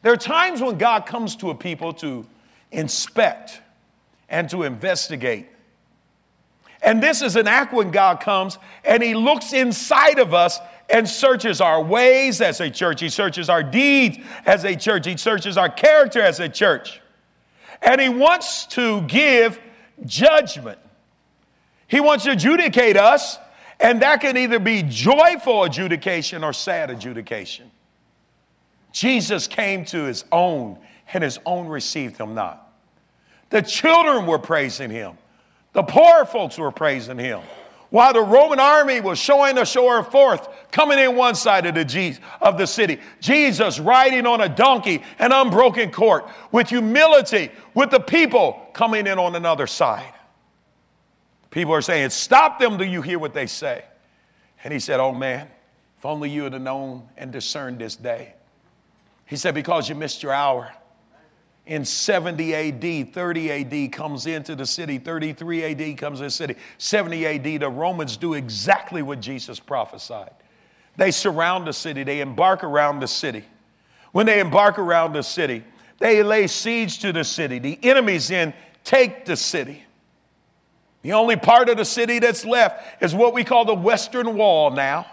There 0.00 0.12
are 0.12 0.18
times 0.18 0.62
when 0.62 0.78
God 0.78 1.04
comes 1.04 1.36
to 1.36 1.50
a 1.50 1.54
people 1.54 1.92
to 1.94 2.26
inspect 2.72 3.60
and 4.28 4.48
to 4.50 4.62
investigate. 4.62 5.46
And 6.82 7.02
this 7.02 7.22
is 7.22 7.36
an 7.36 7.46
act 7.46 7.72
when 7.72 7.90
God 7.90 8.20
comes 8.20 8.58
and 8.84 9.02
He 9.02 9.14
looks 9.14 9.52
inside 9.52 10.18
of 10.18 10.34
us 10.34 10.58
and 10.90 11.08
searches 11.08 11.60
our 11.60 11.82
ways 11.82 12.40
as 12.40 12.60
a 12.60 12.70
church. 12.70 13.00
He 13.00 13.08
searches 13.08 13.48
our 13.48 13.62
deeds 13.62 14.18
as 14.44 14.64
a 14.64 14.76
church. 14.76 15.06
He 15.06 15.16
searches 15.16 15.56
our 15.56 15.70
character 15.70 16.20
as 16.20 16.40
a 16.40 16.48
church. 16.48 17.00
And 17.80 18.00
He 18.00 18.08
wants 18.08 18.66
to 18.66 19.02
give 19.02 19.58
judgment. 20.04 20.78
He 21.86 22.00
wants 22.00 22.24
to 22.24 22.32
adjudicate 22.32 22.96
us, 22.96 23.38
and 23.78 24.02
that 24.02 24.20
can 24.20 24.36
either 24.36 24.58
be 24.58 24.82
joyful 24.82 25.64
adjudication 25.64 26.42
or 26.44 26.52
sad 26.52 26.90
adjudication. 26.90 27.70
Jesus 28.92 29.46
came 29.46 29.84
to 29.86 30.04
his 30.04 30.24
own, 30.30 30.78
and 31.12 31.24
his 31.24 31.38
own 31.44 31.66
received 31.66 32.16
him 32.16 32.34
not. 32.34 32.72
The 33.50 33.62
children 33.62 34.26
were 34.26 34.38
praising 34.38 34.90
him, 34.90 35.18
the 35.72 35.82
poor 35.82 36.24
folks 36.24 36.58
were 36.58 36.72
praising 36.72 37.18
him. 37.18 37.40
While 37.94 38.12
the 38.12 38.22
Roman 38.22 38.58
army 38.58 39.00
was 39.00 39.20
showing 39.20 39.54
the 39.54 39.64
shore 39.64 40.02
forth, 40.02 40.48
coming 40.72 40.98
in 40.98 41.14
one 41.14 41.36
side 41.36 41.64
of 41.64 41.76
the, 41.76 42.18
of 42.40 42.58
the 42.58 42.66
city, 42.66 42.98
Jesus 43.20 43.78
riding 43.78 44.26
on 44.26 44.40
a 44.40 44.48
donkey, 44.48 45.00
an 45.20 45.30
unbroken 45.30 45.92
court, 45.92 46.28
with 46.50 46.70
humility, 46.70 47.52
with 47.72 47.92
the 47.92 48.00
people 48.00 48.68
coming 48.72 49.06
in 49.06 49.16
on 49.16 49.36
another 49.36 49.68
side. 49.68 50.12
People 51.52 51.72
are 51.72 51.80
saying, 51.80 52.10
Stop 52.10 52.58
them, 52.58 52.78
do 52.78 52.84
you 52.84 53.00
hear 53.00 53.20
what 53.20 53.32
they 53.32 53.46
say? 53.46 53.84
And 54.64 54.72
he 54.72 54.80
said, 54.80 54.98
Oh 54.98 55.12
man, 55.12 55.48
if 55.96 56.04
only 56.04 56.30
you 56.30 56.42
had 56.42 56.60
known 56.60 57.08
and 57.16 57.30
discerned 57.30 57.78
this 57.78 57.94
day. 57.94 58.34
He 59.24 59.36
said, 59.36 59.54
Because 59.54 59.88
you 59.88 59.94
missed 59.94 60.20
your 60.20 60.32
hour. 60.32 60.72
In 61.66 61.84
70 61.84 62.54
AD, 62.54 63.14
30 63.14 63.50
AD 63.50 63.92
comes 63.92 64.26
into 64.26 64.54
the 64.54 64.66
city, 64.66 64.98
33 64.98 65.64
AD 65.64 65.98
comes 65.98 66.20
into 66.20 66.26
the 66.26 66.30
city, 66.30 66.56
70 66.76 67.26
AD, 67.26 67.60
the 67.60 67.70
Romans 67.70 68.18
do 68.18 68.34
exactly 68.34 69.00
what 69.00 69.20
Jesus 69.20 69.60
prophesied. 69.60 70.32
They 70.96 71.10
surround 71.10 71.66
the 71.66 71.72
city, 71.72 72.02
they 72.04 72.20
embark 72.20 72.62
around 72.62 73.00
the 73.00 73.08
city. 73.08 73.44
When 74.12 74.26
they 74.26 74.40
embark 74.40 74.78
around 74.78 75.14
the 75.14 75.22
city, 75.22 75.64
they 75.98 76.22
lay 76.22 76.46
siege 76.48 76.98
to 76.98 77.12
the 77.12 77.24
city. 77.24 77.58
The 77.58 77.78
enemies 77.82 78.28
then 78.28 78.52
take 78.84 79.24
the 79.24 79.36
city. 79.36 79.84
The 81.00 81.14
only 81.14 81.36
part 81.36 81.68
of 81.68 81.78
the 81.78 81.84
city 81.84 82.18
that's 82.18 82.44
left 82.44 83.02
is 83.02 83.14
what 83.14 83.34
we 83.34 83.42
call 83.42 83.64
the 83.64 83.74
Western 83.74 84.36
Wall 84.36 84.70
now. 84.70 85.06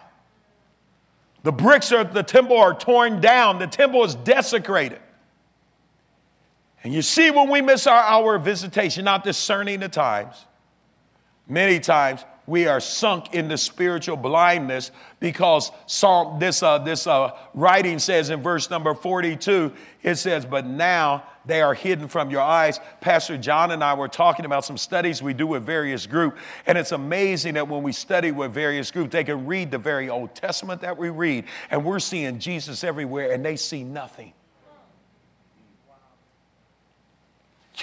The 1.44 1.52
bricks 1.52 1.92
of 1.92 2.14
the 2.14 2.24
temple 2.24 2.58
are 2.58 2.74
torn 2.74 3.22
down, 3.22 3.58
the 3.58 3.68
temple 3.68 4.04
is 4.04 4.16
desecrated. 4.16 5.00
And 6.84 6.94
you 6.94 7.02
see, 7.02 7.30
when 7.30 7.50
we 7.50 7.62
miss 7.62 7.86
our 7.86 8.02
hour 8.02 8.36
of 8.36 8.44
visitation, 8.44 9.06
not 9.06 9.24
discerning 9.24 9.82
the 9.82 9.90
times, 9.90 10.46
many 11.48 11.80
times 11.80 12.26
we 12.48 12.68
are 12.68 12.80
sunk 12.80 13.34
into 13.34 13.58
spiritual 13.58 14.18
blindness 14.18 14.92
because 15.20 15.72
Psalm, 15.86 16.40
this, 16.40 16.64
uh, 16.64 16.80
this 16.80 17.06
uh, 17.06 17.32
writing 17.54 18.00
says 18.00 18.32
in 18.32 18.42
verse 18.42 18.70
number 18.70 18.96
42, 18.96 19.72
it 20.02 20.16
says, 20.16 20.46
But 20.46 20.66
now 20.66 21.24
they 21.46 21.62
are 21.62 21.76
hidden 21.76 22.08
from 22.08 22.32
your 22.32 22.42
eyes. 22.42 22.80
Pastor 23.00 23.38
John 23.38 23.72
and 23.72 23.84
I 23.84 23.94
were 23.94 24.08
talking 24.08 24.46
about 24.46 24.66
some 24.66 24.78
studies 24.78 25.22
we 25.22 25.34
do 25.34 25.46
with 25.46 25.64
various 25.64 26.08
groups, 26.08 26.42
and 26.66 26.78
it's 26.78 26.92
amazing 26.92 27.54
that 27.54 27.68
when 27.68 27.84
we 27.84 27.92
study 27.92 28.32
with 28.32 28.52
various 28.52 28.90
groups, 28.90 29.12
they 29.12 29.24
can 29.24 29.46
read 29.46 29.70
the 29.70 29.78
very 29.78 30.10
Old 30.10 30.34
Testament 30.34 30.82
that 30.82 30.98
we 30.98 31.10
read, 31.10 31.46
and 31.70 31.86
we're 31.86 32.00
seeing 32.00 32.40
Jesus 32.40 32.84
everywhere, 32.84 33.32
and 33.32 33.46
they 33.46 33.56
see 33.56 33.84
nothing. 33.84 34.34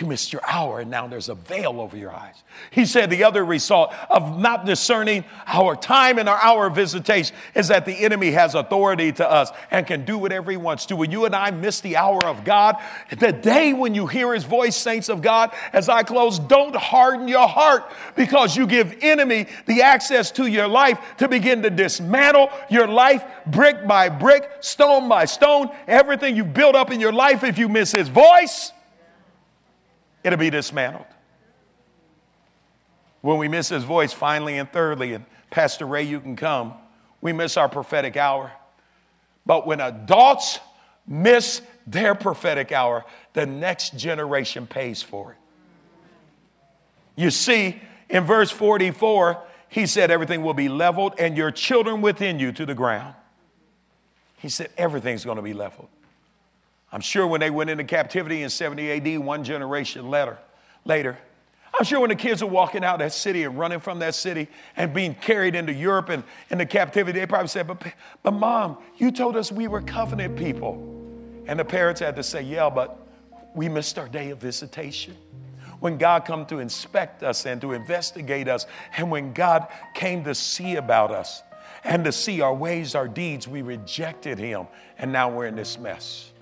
You 0.01 0.07
missed 0.07 0.33
your 0.33 0.43
hour, 0.47 0.81
and 0.81 0.91
now 0.91 1.07
there's 1.07 1.29
a 1.29 1.35
veil 1.35 1.81
over 1.81 1.97
your 1.97 2.15
eyes. 2.15 2.43
He 2.71 2.85
said 2.87 3.11
the 3.11 3.25
other 3.25 3.45
result 3.45 3.93
of 4.11 4.39
not 4.39 4.65
discerning 4.65 5.25
our 5.47 5.75
time 5.75 6.19
and 6.19 6.29
our 6.29 6.39
hour 6.39 6.67
of 6.67 6.75
visitation 6.75 7.35
is 7.55 7.69
that 7.69 7.85
the 7.85 7.95
enemy 8.05 8.31
has 8.33 8.55
authority 8.55 9.13
to 9.13 9.29
us 9.29 9.51
and 9.71 9.87
can 9.87 10.05
do 10.05 10.19
whatever 10.19 10.51
he 10.51 10.57
wants 10.57 10.87
to. 10.87 10.97
When 10.97 11.11
you 11.11 11.25
and 11.25 11.35
I 11.35 11.51
miss 11.51 11.81
the 11.81 11.97
hour 11.97 12.25
of 12.25 12.45
God, 12.45 12.77
the 13.17 13.33
day 13.33 13.73
when 13.73 13.95
you 13.95 14.07
hear 14.07 14.35
his 14.35 14.45
voice, 14.45 14.77
saints 14.77 15.09
of 15.09 15.23
God, 15.23 15.53
as 15.73 15.89
I 15.89 16.03
close, 16.03 16.39
don't 16.39 16.77
harden 16.77 17.27
your 17.27 17.49
heart 17.49 17.91
because 18.15 18.57
you 18.57 18.67
give 18.67 18.99
enemy 19.01 19.47
the 19.67 19.83
access 19.83 20.31
to 20.33 20.47
your 20.47 20.69
life 20.69 20.99
to 21.19 21.29
begin 21.29 21.63
to 21.63 21.71
dismantle 21.71 22.51
your 22.71 22.87
life 22.87 23.25
brick 23.47 23.87
by 23.87 24.09
brick, 24.09 24.51
stone 24.61 25.09
by 25.09 25.25
stone, 25.25 25.71
everything 25.87 26.37
you've 26.37 26.55
built 26.55 26.75
up 26.75 26.91
in 26.91 27.01
your 27.01 27.13
life 27.13 27.43
if 27.43 27.59
you 27.59 27.69
miss 27.69 27.93
his 27.93 28.09
voice 28.09 28.73
it'll 30.29 30.39
be 30.39 30.51
dismantled. 30.51 31.07
When 33.21 33.39
we 33.39 33.49
miss 33.49 33.69
his 33.69 33.85
voice, 33.85 34.13
finally 34.13 34.59
and 34.59 34.71
thirdly, 34.71 35.15
and 35.15 35.25
Pastor 35.51 35.87
Ray, 35.87 36.05
you 36.05 36.21
can 36.21 36.37
come. 36.37 36.75
We 37.21 37.33
miss 37.33 37.57
our 37.57 37.69
prophetic 37.69 38.17
hour. 38.17 38.53
But 39.45 39.67
when 39.67 39.81
adults 39.81 40.61
miss 41.07 41.63
their 41.87 42.15
prophetic 42.15 42.71
hour, 42.71 43.05
the 43.33 43.47
next 43.47 43.97
generation 43.97 44.67
pays 44.67 45.03
for 45.03 45.33
it. 45.33 45.39
You 47.17 47.31
see, 47.31 47.81
in 48.09 48.25
verse 48.25 48.51
44, 48.51 49.43
he 49.69 49.87
said, 49.87 50.11
Everything 50.11 50.43
will 50.43 50.55
be 50.55 50.69
leveled 50.69 51.15
and 51.19 51.37
your 51.37 51.51
children 51.51 52.01
within 52.03 52.39
you 52.39 52.53
to 52.53 52.65
the 52.65 52.75
ground. 52.75 53.15
He 54.37 54.49
said, 54.49 54.71
Everything's 54.77 55.25
going 55.25 55.37
to 55.37 55.43
be 55.43 55.55
leveled. 55.55 55.89
I'm 56.91 57.01
sure 57.01 57.27
when 57.27 57.41
they 57.41 57.51
went 57.51 57.71
into 57.71 57.85
captivity 57.85 58.43
in 58.43 58.51
70 58.51 58.91
AD, 58.91 59.19
one 59.19 59.45
generation 59.45 60.09
later, 60.09 60.39
later, 60.85 61.19
I'm 61.79 61.85
sure 61.85 62.01
when 62.01 62.09
the 62.09 62.17
kids 62.17 62.43
were 62.43 62.51
walking 62.51 62.83
out 62.83 62.99
that 62.99 63.13
city 63.13 63.45
and 63.45 63.57
running 63.57 63.79
from 63.79 64.01
that 64.01 64.15
city 64.15 64.49
and 64.77 64.93
being 64.93 65.15
carried 65.15 65.55
into 65.55 65.73
Europe 65.73 66.09
and 66.09 66.25
into 66.51 66.67
captivity, 66.67 67.21
they 67.21 67.27
probably 67.27 67.49
said, 67.49 67.69
but, 67.69 67.83
but 68.23 68.33
mom, 68.33 68.79
you 68.97 69.13
told 69.13 69.37
us 69.37 69.53
we 69.53 69.69
were 69.69 69.81
covenant 69.81 70.37
people. 70.37 70.75
And 71.47 71.59
the 71.59 71.65
parents 71.65 72.01
had 72.01 72.17
to 72.17 72.23
say, 72.23 72.43
yeah, 72.43 72.69
but 72.69 72.99
we 73.55 73.69
missed 73.69 73.99
our 73.99 74.09
day 74.09 74.31
of 74.31 74.39
visitation. 74.39 75.17
When 75.79 75.99
God 75.99 76.25
come 76.25 76.47
to 76.47 76.59
inspect 76.59 77.23
us 77.23 77.47
and 77.47 77.61
to 77.61 77.73
investigate 77.73 78.49
us, 78.49 78.67
and 78.97 79.11
when 79.11 79.33
God 79.33 79.69
came 79.95 80.25
to 80.25 80.35
see 80.35 80.77
about 80.77 81.13
us 81.13 81.43
and 81.85 82.05
to 82.05 82.13
see 82.13 82.41
our 82.41 82.53
ways, 82.53 82.97
our 82.97 83.07
deeds, 83.07 83.47
we 83.47 83.63
rejected 83.63 84.39
him, 84.39 84.67
and 84.99 85.13
now 85.13 85.31
we're 85.31 85.47
in 85.47 85.55
this 85.55 85.79
mess. 85.79 86.33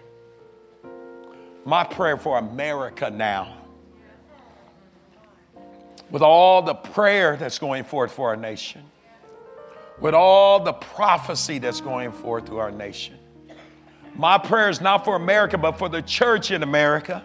My 1.67 1.83
prayer 1.83 2.17
for 2.17 2.39
America 2.39 3.11
now 3.11 3.57
with 6.13 6.23
all 6.23 6.63
the 6.63 6.75
prayer 6.75 7.37
that's 7.37 7.59
going 7.59 7.83
forth 7.83 8.13
for 8.13 8.29
our 8.29 8.37
nation, 8.37 8.85
with 10.01 10.15
all 10.15 10.61
the 10.61 10.73
prophecy 10.73 11.59
that's 11.59 11.81
going 11.81 12.13
forth 12.13 12.47
through 12.47 12.59
our 12.59 12.71
nation. 12.71 13.19
My 14.15 14.39
prayer 14.39 14.71
is 14.71 14.81
not 14.81 15.05
for 15.05 15.17
America, 15.17 15.59
but 15.59 15.73
for 15.73 15.89
the 15.89 16.03
church 16.03 16.53
in 16.53 16.63
America. 16.63 17.25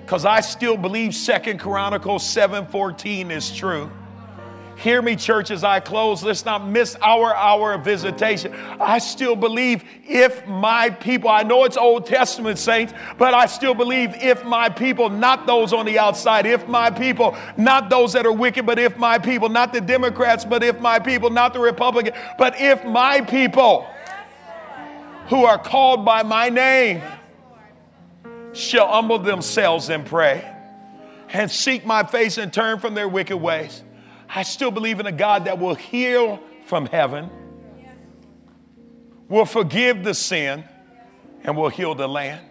Because 0.00 0.24
I 0.24 0.40
still 0.40 0.78
believe 0.78 1.14
Second 1.14 1.60
Chronicles 1.60 2.24
7:14 2.24 3.30
is 3.30 3.54
true. 3.54 3.90
Hear 4.82 5.00
me, 5.00 5.14
church, 5.14 5.52
as 5.52 5.62
I 5.62 5.78
close. 5.78 6.24
Let's 6.24 6.44
not 6.44 6.66
miss 6.66 6.96
our 7.00 7.32
hour 7.36 7.72
of 7.72 7.84
visitation. 7.84 8.52
I 8.80 8.98
still 8.98 9.36
believe 9.36 9.84
if 10.08 10.44
my 10.48 10.90
people, 10.90 11.30
I 11.30 11.44
know 11.44 11.62
it's 11.62 11.76
Old 11.76 12.04
Testament 12.04 12.58
saints, 12.58 12.92
but 13.16 13.32
I 13.32 13.46
still 13.46 13.74
believe 13.74 14.12
if 14.16 14.44
my 14.44 14.68
people, 14.68 15.08
not 15.08 15.46
those 15.46 15.72
on 15.72 15.86
the 15.86 16.00
outside, 16.00 16.46
if 16.46 16.66
my 16.66 16.90
people, 16.90 17.36
not 17.56 17.90
those 17.90 18.14
that 18.14 18.26
are 18.26 18.32
wicked, 18.32 18.66
but 18.66 18.80
if 18.80 18.96
my 18.96 19.20
people, 19.20 19.48
not 19.48 19.72
the 19.72 19.80
Democrats, 19.80 20.44
but 20.44 20.64
if 20.64 20.80
my 20.80 20.98
people, 20.98 21.30
not 21.30 21.52
the 21.52 21.60
Republican, 21.60 22.12
but 22.36 22.60
if 22.60 22.84
my 22.84 23.20
people 23.20 23.86
who 25.28 25.44
are 25.44 25.58
called 25.58 26.04
by 26.04 26.24
my 26.24 26.48
name 26.48 27.00
shall 28.52 28.88
humble 28.88 29.20
themselves 29.20 29.90
and 29.90 30.04
pray 30.04 30.44
and 31.28 31.48
seek 31.48 31.86
my 31.86 32.02
face 32.02 32.36
and 32.36 32.52
turn 32.52 32.80
from 32.80 32.94
their 32.94 33.08
wicked 33.08 33.36
ways. 33.36 33.84
I 34.34 34.42
still 34.42 34.70
believe 34.70 34.98
in 34.98 35.06
a 35.06 35.12
God 35.12 35.44
that 35.44 35.58
will 35.58 35.74
heal 35.74 36.40
from 36.64 36.86
heaven, 36.86 37.28
will 39.28 39.44
forgive 39.44 40.04
the 40.04 40.14
sin, 40.14 40.64
and 41.44 41.56
will 41.56 41.68
heal 41.68 41.94
the 41.94 42.08
land. 42.08 42.46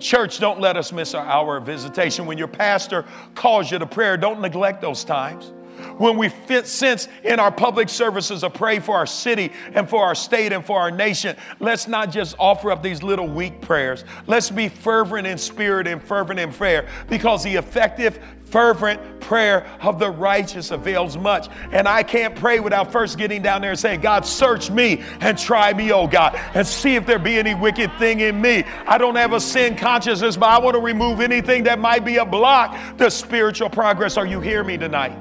Church, 0.00 0.38
don't 0.38 0.60
let 0.60 0.76
us 0.76 0.92
miss 0.92 1.14
our 1.14 1.24
hour 1.24 1.56
of 1.56 1.66
visitation. 1.66 2.26
When 2.26 2.38
your 2.38 2.48
pastor 2.48 3.04
calls 3.34 3.70
you 3.70 3.78
to 3.78 3.86
prayer, 3.86 4.16
don't 4.16 4.40
neglect 4.40 4.80
those 4.80 5.04
times. 5.04 5.52
When 5.96 6.16
we 6.16 6.28
fit, 6.28 6.66
sense 6.66 7.08
in 7.22 7.38
our 7.38 7.52
public 7.52 7.88
services 7.88 8.40
to 8.40 8.50
pray 8.50 8.80
for 8.80 8.96
our 8.96 9.06
city 9.06 9.52
and 9.74 9.88
for 9.88 10.04
our 10.04 10.14
state 10.14 10.52
and 10.52 10.64
for 10.64 10.80
our 10.80 10.90
nation, 10.90 11.36
let's 11.60 11.86
not 11.86 12.10
just 12.10 12.34
offer 12.38 12.72
up 12.72 12.82
these 12.82 13.02
little 13.02 13.28
weak 13.28 13.60
prayers. 13.60 14.04
Let's 14.26 14.50
be 14.50 14.68
fervent 14.68 15.26
in 15.26 15.38
spirit 15.38 15.86
and 15.86 16.02
fervent 16.02 16.40
in 16.40 16.52
prayer 16.52 16.88
because 17.08 17.44
the 17.44 17.54
effective, 17.54 18.18
fervent 18.50 19.20
prayer 19.20 19.66
of 19.82 19.98
the 19.98 20.10
righteous 20.10 20.70
avails 20.70 21.16
much. 21.16 21.48
And 21.72 21.86
I 21.86 22.02
can't 22.02 22.34
pray 22.34 22.60
without 22.60 22.90
first 22.90 23.18
getting 23.18 23.42
down 23.42 23.60
there 23.60 23.70
and 23.70 23.78
saying, 23.78 24.00
God, 24.00 24.24
search 24.24 24.70
me 24.70 25.02
and 25.20 25.38
try 25.38 25.72
me, 25.72 25.92
oh 25.92 26.06
God, 26.06 26.34
and 26.54 26.66
see 26.66 26.94
if 26.94 27.06
there 27.06 27.18
be 27.18 27.38
any 27.38 27.54
wicked 27.54 27.92
thing 27.98 28.20
in 28.20 28.40
me. 28.40 28.64
I 28.86 28.98
don't 28.98 29.16
have 29.16 29.32
a 29.32 29.40
sin 29.40 29.76
consciousness, 29.76 30.36
but 30.36 30.48
I 30.48 30.58
want 30.58 30.74
to 30.74 30.80
remove 30.80 31.20
anything 31.20 31.64
that 31.64 31.78
might 31.78 32.04
be 32.04 32.16
a 32.16 32.24
block 32.24 32.76
to 32.98 33.10
spiritual 33.10 33.70
progress. 33.70 34.16
Are 34.16 34.26
you 34.26 34.40
hear 34.40 34.64
me 34.64 34.78
tonight? 34.78 35.16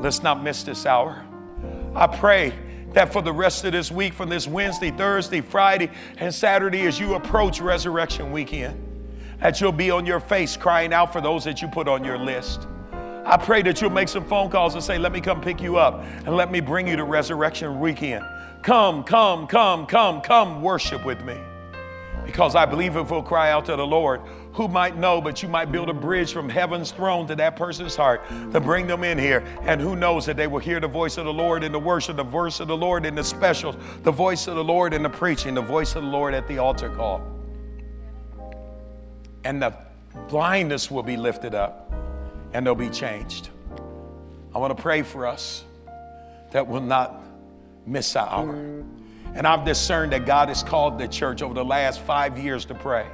Let's 0.00 0.22
not 0.22 0.42
miss 0.42 0.62
this 0.62 0.86
hour. 0.86 1.24
I 1.94 2.06
pray 2.06 2.52
that 2.92 3.12
for 3.12 3.22
the 3.22 3.32
rest 3.32 3.64
of 3.64 3.72
this 3.72 3.90
week, 3.90 4.12
from 4.12 4.28
this 4.28 4.46
Wednesday, 4.46 4.90
Thursday, 4.90 5.40
Friday, 5.40 5.90
and 6.18 6.34
Saturday, 6.34 6.86
as 6.86 6.98
you 6.98 7.14
approach 7.14 7.60
Resurrection 7.60 8.32
Weekend, 8.32 8.91
that 9.42 9.60
you'll 9.60 9.72
be 9.72 9.90
on 9.90 10.06
your 10.06 10.20
face 10.20 10.56
crying 10.56 10.92
out 10.92 11.12
for 11.12 11.20
those 11.20 11.44
that 11.44 11.60
you 11.60 11.68
put 11.68 11.88
on 11.88 12.04
your 12.04 12.16
list. 12.16 12.68
I 13.24 13.36
pray 13.36 13.62
that 13.62 13.80
you'll 13.80 13.90
make 13.90 14.08
some 14.08 14.24
phone 14.24 14.50
calls 14.50 14.74
and 14.74 14.82
say, 14.82 14.98
Let 14.98 15.12
me 15.12 15.20
come 15.20 15.40
pick 15.40 15.60
you 15.60 15.76
up 15.76 16.02
and 16.02 16.36
let 16.36 16.50
me 16.50 16.60
bring 16.60 16.86
you 16.86 16.96
to 16.96 17.04
Resurrection 17.04 17.80
Weekend. 17.80 18.24
Come, 18.62 19.02
come, 19.02 19.46
come, 19.46 19.86
come, 19.86 20.20
come 20.20 20.62
worship 20.62 21.04
with 21.04 21.22
me. 21.24 21.40
Because 22.24 22.54
I 22.54 22.66
believe 22.66 22.96
if 22.96 23.10
we'll 23.10 23.22
cry 23.22 23.50
out 23.50 23.64
to 23.66 23.74
the 23.74 23.86
Lord, 23.86 24.20
who 24.52 24.68
might 24.68 24.96
know, 24.96 25.20
but 25.20 25.42
you 25.42 25.48
might 25.48 25.72
build 25.72 25.88
a 25.88 25.94
bridge 25.94 26.32
from 26.32 26.48
heaven's 26.48 26.92
throne 26.92 27.26
to 27.26 27.34
that 27.34 27.56
person's 27.56 27.96
heart 27.96 28.22
to 28.52 28.60
bring 28.60 28.86
them 28.86 29.02
in 29.02 29.18
here. 29.18 29.42
And 29.62 29.80
who 29.80 29.96
knows 29.96 30.26
that 30.26 30.36
they 30.36 30.46
will 30.46 30.60
hear 30.60 30.78
the 30.78 30.86
voice 30.86 31.16
of 31.16 31.24
the 31.24 31.32
Lord 31.32 31.64
in 31.64 31.72
the 31.72 31.80
worship, 31.80 32.16
the 32.16 32.22
voice 32.22 32.60
of 32.60 32.68
the 32.68 32.76
Lord 32.76 33.04
in 33.04 33.16
the 33.16 33.24
specials, 33.24 33.74
the 34.02 34.12
voice 34.12 34.46
of 34.46 34.54
the 34.54 34.62
Lord 34.62 34.94
in 34.94 35.02
the 35.02 35.10
preaching, 35.10 35.54
the 35.54 35.62
voice 35.62 35.96
of 35.96 36.04
the 36.04 36.08
Lord 36.08 36.32
at 36.32 36.46
the 36.46 36.58
altar 36.58 36.90
call 36.90 37.41
and 39.44 39.62
the 39.62 39.74
blindness 40.28 40.90
will 40.90 41.02
be 41.02 41.16
lifted 41.16 41.54
up 41.54 41.92
and 42.52 42.66
they'll 42.66 42.74
be 42.74 42.90
changed. 42.90 43.48
I 44.54 44.58
want 44.58 44.76
to 44.76 44.82
pray 44.82 45.02
for 45.02 45.26
us 45.26 45.64
that 46.50 46.66
will 46.66 46.82
not 46.82 47.22
miss 47.86 48.14
our 48.16 48.28
hour. 48.28 48.84
And 49.34 49.46
I've 49.46 49.64
discerned 49.64 50.12
that 50.12 50.26
God 50.26 50.48
has 50.48 50.62
called 50.62 50.98
the 50.98 51.08
church 51.08 51.40
over 51.40 51.54
the 51.54 51.64
last 51.64 52.00
five 52.00 52.38
years 52.38 52.66
to 52.66 52.74
pray. 52.74 53.06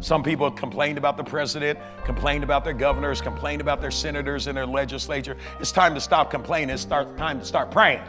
Some 0.00 0.24
people 0.24 0.50
complained 0.50 0.98
about 0.98 1.16
the 1.16 1.22
president, 1.22 1.78
complained 2.04 2.42
about 2.42 2.64
their 2.64 2.72
governors, 2.72 3.20
complained 3.20 3.60
about 3.60 3.80
their 3.80 3.92
senators 3.92 4.48
and 4.48 4.56
their 4.56 4.66
legislature. 4.66 5.36
It's 5.60 5.70
time 5.70 5.94
to 5.94 6.00
stop 6.00 6.32
complaining. 6.32 6.70
It's 6.70 6.82
start, 6.82 7.16
time 7.16 7.38
to 7.38 7.44
start 7.44 7.70
praying. 7.70 8.02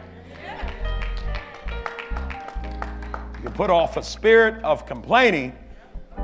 You 3.44 3.50
put 3.50 3.70
off 3.70 3.96
a 3.96 4.02
spirit 4.02 4.62
of 4.64 4.86
complaining 4.86 5.56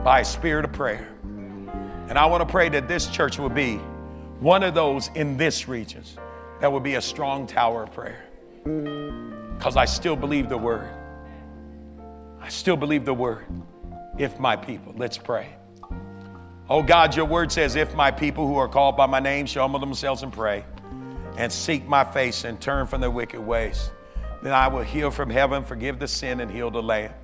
by 0.02 0.20
a 0.20 0.24
spirit 0.24 0.64
of 0.64 0.72
prayer. 0.72 1.11
And 2.08 2.18
I 2.18 2.26
want 2.26 2.46
to 2.46 2.50
pray 2.50 2.68
that 2.70 2.88
this 2.88 3.06
church 3.08 3.38
will 3.38 3.48
be 3.48 3.76
one 4.40 4.62
of 4.62 4.74
those 4.74 5.08
in 5.14 5.36
this 5.36 5.68
region 5.68 6.02
that 6.60 6.70
will 6.70 6.80
be 6.80 6.94
a 6.94 7.00
strong 7.00 7.46
tower 7.46 7.84
of 7.84 7.92
prayer. 7.92 8.24
Because 9.56 9.76
I 9.76 9.84
still 9.84 10.16
believe 10.16 10.48
the 10.48 10.58
word. 10.58 10.88
I 12.40 12.48
still 12.48 12.76
believe 12.76 13.04
the 13.04 13.14
word. 13.14 13.46
If 14.18 14.38
my 14.38 14.56
people, 14.56 14.94
let's 14.96 15.16
pray. 15.16 15.54
Oh 16.68 16.82
God, 16.82 17.16
your 17.16 17.24
word 17.24 17.52
says, 17.52 17.76
if 17.76 17.94
my 17.94 18.10
people 18.10 18.46
who 18.46 18.56
are 18.56 18.68
called 18.68 18.96
by 18.96 19.06
my 19.06 19.20
name 19.20 19.46
shall 19.46 19.62
humble 19.64 19.80
themselves 19.80 20.22
and 20.22 20.32
pray 20.32 20.64
and 21.36 21.52
seek 21.52 21.86
my 21.86 22.04
face 22.04 22.44
and 22.44 22.60
turn 22.60 22.86
from 22.86 23.00
their 23.00 23.10
wicked 23.10 23.40
ways, 23.40 23.90
then 24.42 24.52
I 24.52 24.68
will 24.68 24.82
heal 24.82 25.10
from 25.10 25.30
heaven, 25.30 25.64
forgive 25.64 25.98
the 25.98 26.08
sin, 26.08 26.40
and 26.40 26.50
heal 26.50 26.70
the 26.70 26.82
land. 26.82 27.14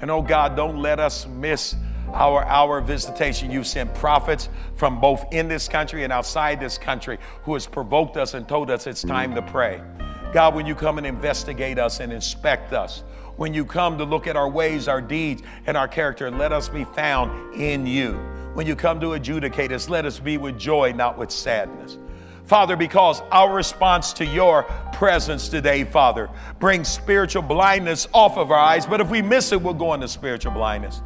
And 0.00 0.10
oh 0.10 0.22
God, 0.22 0.56
don't 0.56 0.82
let 0.82 0.98
us 1.00 1.26
miss 1.26 1.76
our 2.12 2.44
hour 2.44 2.80
visitation. 2.80 3.50
You've 3.50 3.66
sent 3.66 3.94
prophets 3.94 4.48
from 4.74 5.00
both 5.00 5.24
in 5.32 5.48
this 5.48 5.68
country 5.68 6.04
and 6.04 6.12
outside 6.12 6.60
this 6.60 6.78
country 6.78 7.18
who 7.42 7.54
has 7.54 7.66
provoked 7.66 8.16
us 8.16 8.34
and 8.34 8.48
told 8.48 8.70
us 8.70 8.86
it's 8.86 9.02
time 9.02 9.34
to 9.34 9.42
pray. 9.42 9.82
God, 10.32 10.54
when 10.54 10.66
you 10.66 10.74
come 10.74 10.98
and 10.98 11.06
investigate 11.06 11.78
us 11.78 12.00
and 12.00 12.12
inspect 12.12 12.72
us, 12.72 13.04
when 13.36 13.52
you 13.52 13.64
come 13.64 13.98
to 13.98 14.04
look 14.04 14.26
at 14.26 14.36
our 14.36 14.48
ways, 14.48 14.88
our 14.88 15.00
deeds, 15.00 15.42
and 15.66 15.76
our 15.76 15.88
character, 15.88 16.30
let 16.30 16.52
us 16.52 16.68
be 16.68 16.84
found 16.84 17.54
in 17.54 17.86
you. 17.86 18.14
When 18.54 18.66
you 18.66 18.74
come 18.74 19.00
to 19.00 19.12
adjudicate 19.12 19.72
us, 19.72 19.88
let 19.88 20.06
us 20.06 20.18
be 20.18 20.38
with 20.38 20.58
joy, 20.58 20.92
not 20.92 21.18
with 21.18 21.30
sadness. 21.30 21.98
Father, 22.46 22.76
because 22.76 23.20
our 23.32 23.52
response 23.52 24.12
to 24.14 24.24
your 24.24 24.62
presence 24.92 25.48
today, 25.48 25.84
Father, 25.84 26.30
brings 26.60 26.88
spiritual 26.88 27.42
blindness 27.42 28.06
off 28.14 28.38
of 28.38 28.50
our 28.50 28.58
eyes. 28.58 28.86
But 28.86 29.00
if 29.00 29.10
we 29.10 29.20
miss 29.20 29.52
it, 29.52 29.60
we'll 29.60 29.74
go 29.74 29.94
into 29.94 30.06
spiritual 30.06 30.52
blindness. 30.52 31.02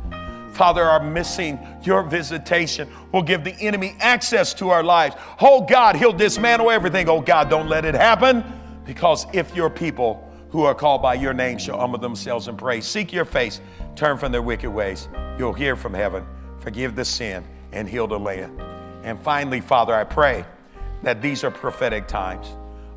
Father, 0.60 0.84
are 0.84 1.02
missing 1.02 1.58
your 1.84 2.02
visitation 2.02 2.86
will 3.12 3.22
give 3.22 3.44
the 3.44 3.54
enemy 3.60 3.96
access 3.98 4.52
to 4.52 4.68
our 4.68 4.82
lives. 4.82 5.16
Oh 5.40 5.62
God, 5.62 5.96
he'll 5.96 6.12
dismantle 6.12 6.70
everything. 6.70 7.08
Oh 7.08 7.22
God, 7.22 7.48
don't 7.48 7.66
let 7.66 7.86
it 7.86 7.94
happen. 7.94 8.44
Because 8.84 9.26
if 9.32 9.56
your 9.56 9.70
people 9.70 10.30
who 10.50 10.64
are 10.64 10.74
called 10.74 11.00
by 11.00 11.14
your 11.14 11.32
name 11.32 11.56
shall 11.56 11.78
humble 11.78 11.98
themselves 11.98 12.46
and 12.46 12.58
pray, 12.58 12.82
seek 12.82 13.10
your 13.10 13.24
face, 13.24 13.62
turn 13.96 14.18
from 14.18 14.32
their 14.32 14.42
wicked 14.42 14.68
ways, 14.68 15.08
you'll 15.38 15.54
hear 15.54 15.76
from 15.76 15.94
heaven, 15.94 16.26
forgive 16.58 16.94
the 16.94 17.06
sin, 17.06 17.42
and 17.72 17.88
heal 17.88 18.06
the 18.06 18.20
land. 18.20 18.60
And 19.02 19.18
finally, 19.18 19.62
Father, 19.62 19.94
I 19.94 20.04
pray 20.04 20.44
that 21.02 21.22
these 21.22 21.42
are 21.42 21.50
prophetic 21.50 22.06
times. 22.06 22.46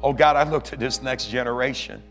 Oh 0.01 0.11
God, 0.11 0.35
I 0.35 0.43
look 0.43 0.65
to 0.65 0.75
this 0.75 1.01
next 1.01 1.29
generation. 1.29 2.03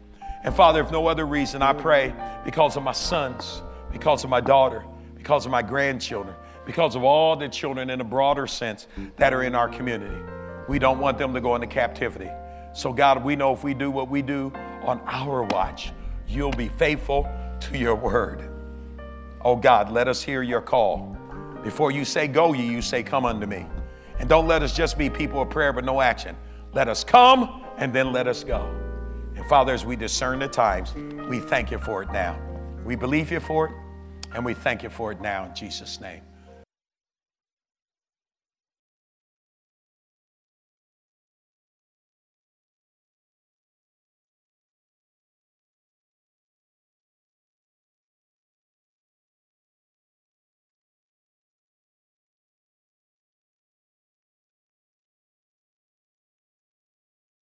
And 0.45 0.55
Father, 0.55 0.81
if 0.81 0.91
no 0.91 1.09
other 1.09 1.27
reason, 1.27 1.61
I 1.61 1.75
pray 1.75 2.15
because 2.43 2.79
of 2.79 2.83
my 2.83 2.93
sons, 2.93 3.61
because 3.93 4.25
of 4.25 4.31
my 4.31 4.41
daughter, 4.41 4.83
because 5.23 5.47
of 5.47 5.53
my 5.53 5.63
grandchildren, 5.63 6.35
because 6.67 6.97
of 6.97 7.05
all 7.05 7.37
the 7.37 7.49
children 7.49 7.91
in 7.91 8.01
a 8.01 8.05
broader 8.05 8.45
sense 8.45 8.89
that 9.19 9.33
are 9.33 9.45
in 9.45 9.55
our 9.55 9.69
community. 9.69 10.21
We 10.69 10.81
don't 10.81 10.99
want 10.99 11.17
them 11.17 11.33
to 11.35 11.41
go 11.41 11.55
into 11.55 11.69
captivity. 11.69 12.29
So, 12.75 12.93
God, 12.93 13.23
we 13.23 13.37
know 13.37 13.53
if 13.53 13.63
we 13.63 13.73
do 13.73 13.89
what 13.89 14.09
we 14.09 14.21
do 14.21 14.53
on 14.83 15.01
our 15.07 15.45
watch, 15.45 15.93
you'll 16.27 16.51
be 16.51 16.69
faithful 16.69 17.29
to 17.61 17.79
your 17.79 17.95
word. 17.95 18.51
Oh, 19.43 19.55
God, 19.55 19.93
let 19.93 20.09
us 20.09 20.21
hear 20.25 20.43
your 20.43 20.61
call. 20.61 21.17
Before 21.63 21.93
you 21.93 22.05
say 22.05 22.27
go 22.27 22.53
ye, 22.53 22.67
you 22.69 22.83
say 22.83 23.05
come 23.05 23.25
unto 23.25 23.47
me. 23.47 23.65
And 24.19 24.29
don't 24.29 24.49
let 24.49 24.65
us 24.65 24.77
just 24.77 24.99
be 24.99 25.09
people 25.09 25.41
of 25.43 25.51
prayer 25.51 25.73
but 25.73 25.85
no 25.85 26.01
action. 26.01 26.37
Let 26.73 26.89
us 26.89 27.05
come 27.05 27.65
and 27.77 27.93
then 27.93 28.13
let 28.13 28.27
us 28.27 28.43
go. 28.43 28.69
And 29.37 29.47
Father, 29.47 29.73
as 29.73 29.85
we 29.85 29.95
discern 29.95 30.41
the 30.41 30.49
times, 30.49 30.93
we 31.29 31.39
thank 31.39 31.71
you 31.71 31.79
for 31.79 32.03
it 32.03 32.11
now. 32.11 32.37
We 32.85 32.97
believe 32.97 33.31
you 33.31 33.39
for 33.39 33.69
it, 33.69 33.75
and 34.35 34.45
we 34.45 34.55
thank 34.55 34.83
you 34.83 34.91
for 34.91 35.13
it 35.13 35.21
now 35.21 35.45
in 35.45 35.55
Jesus' 35.55 36.01
name. 36.01 36.23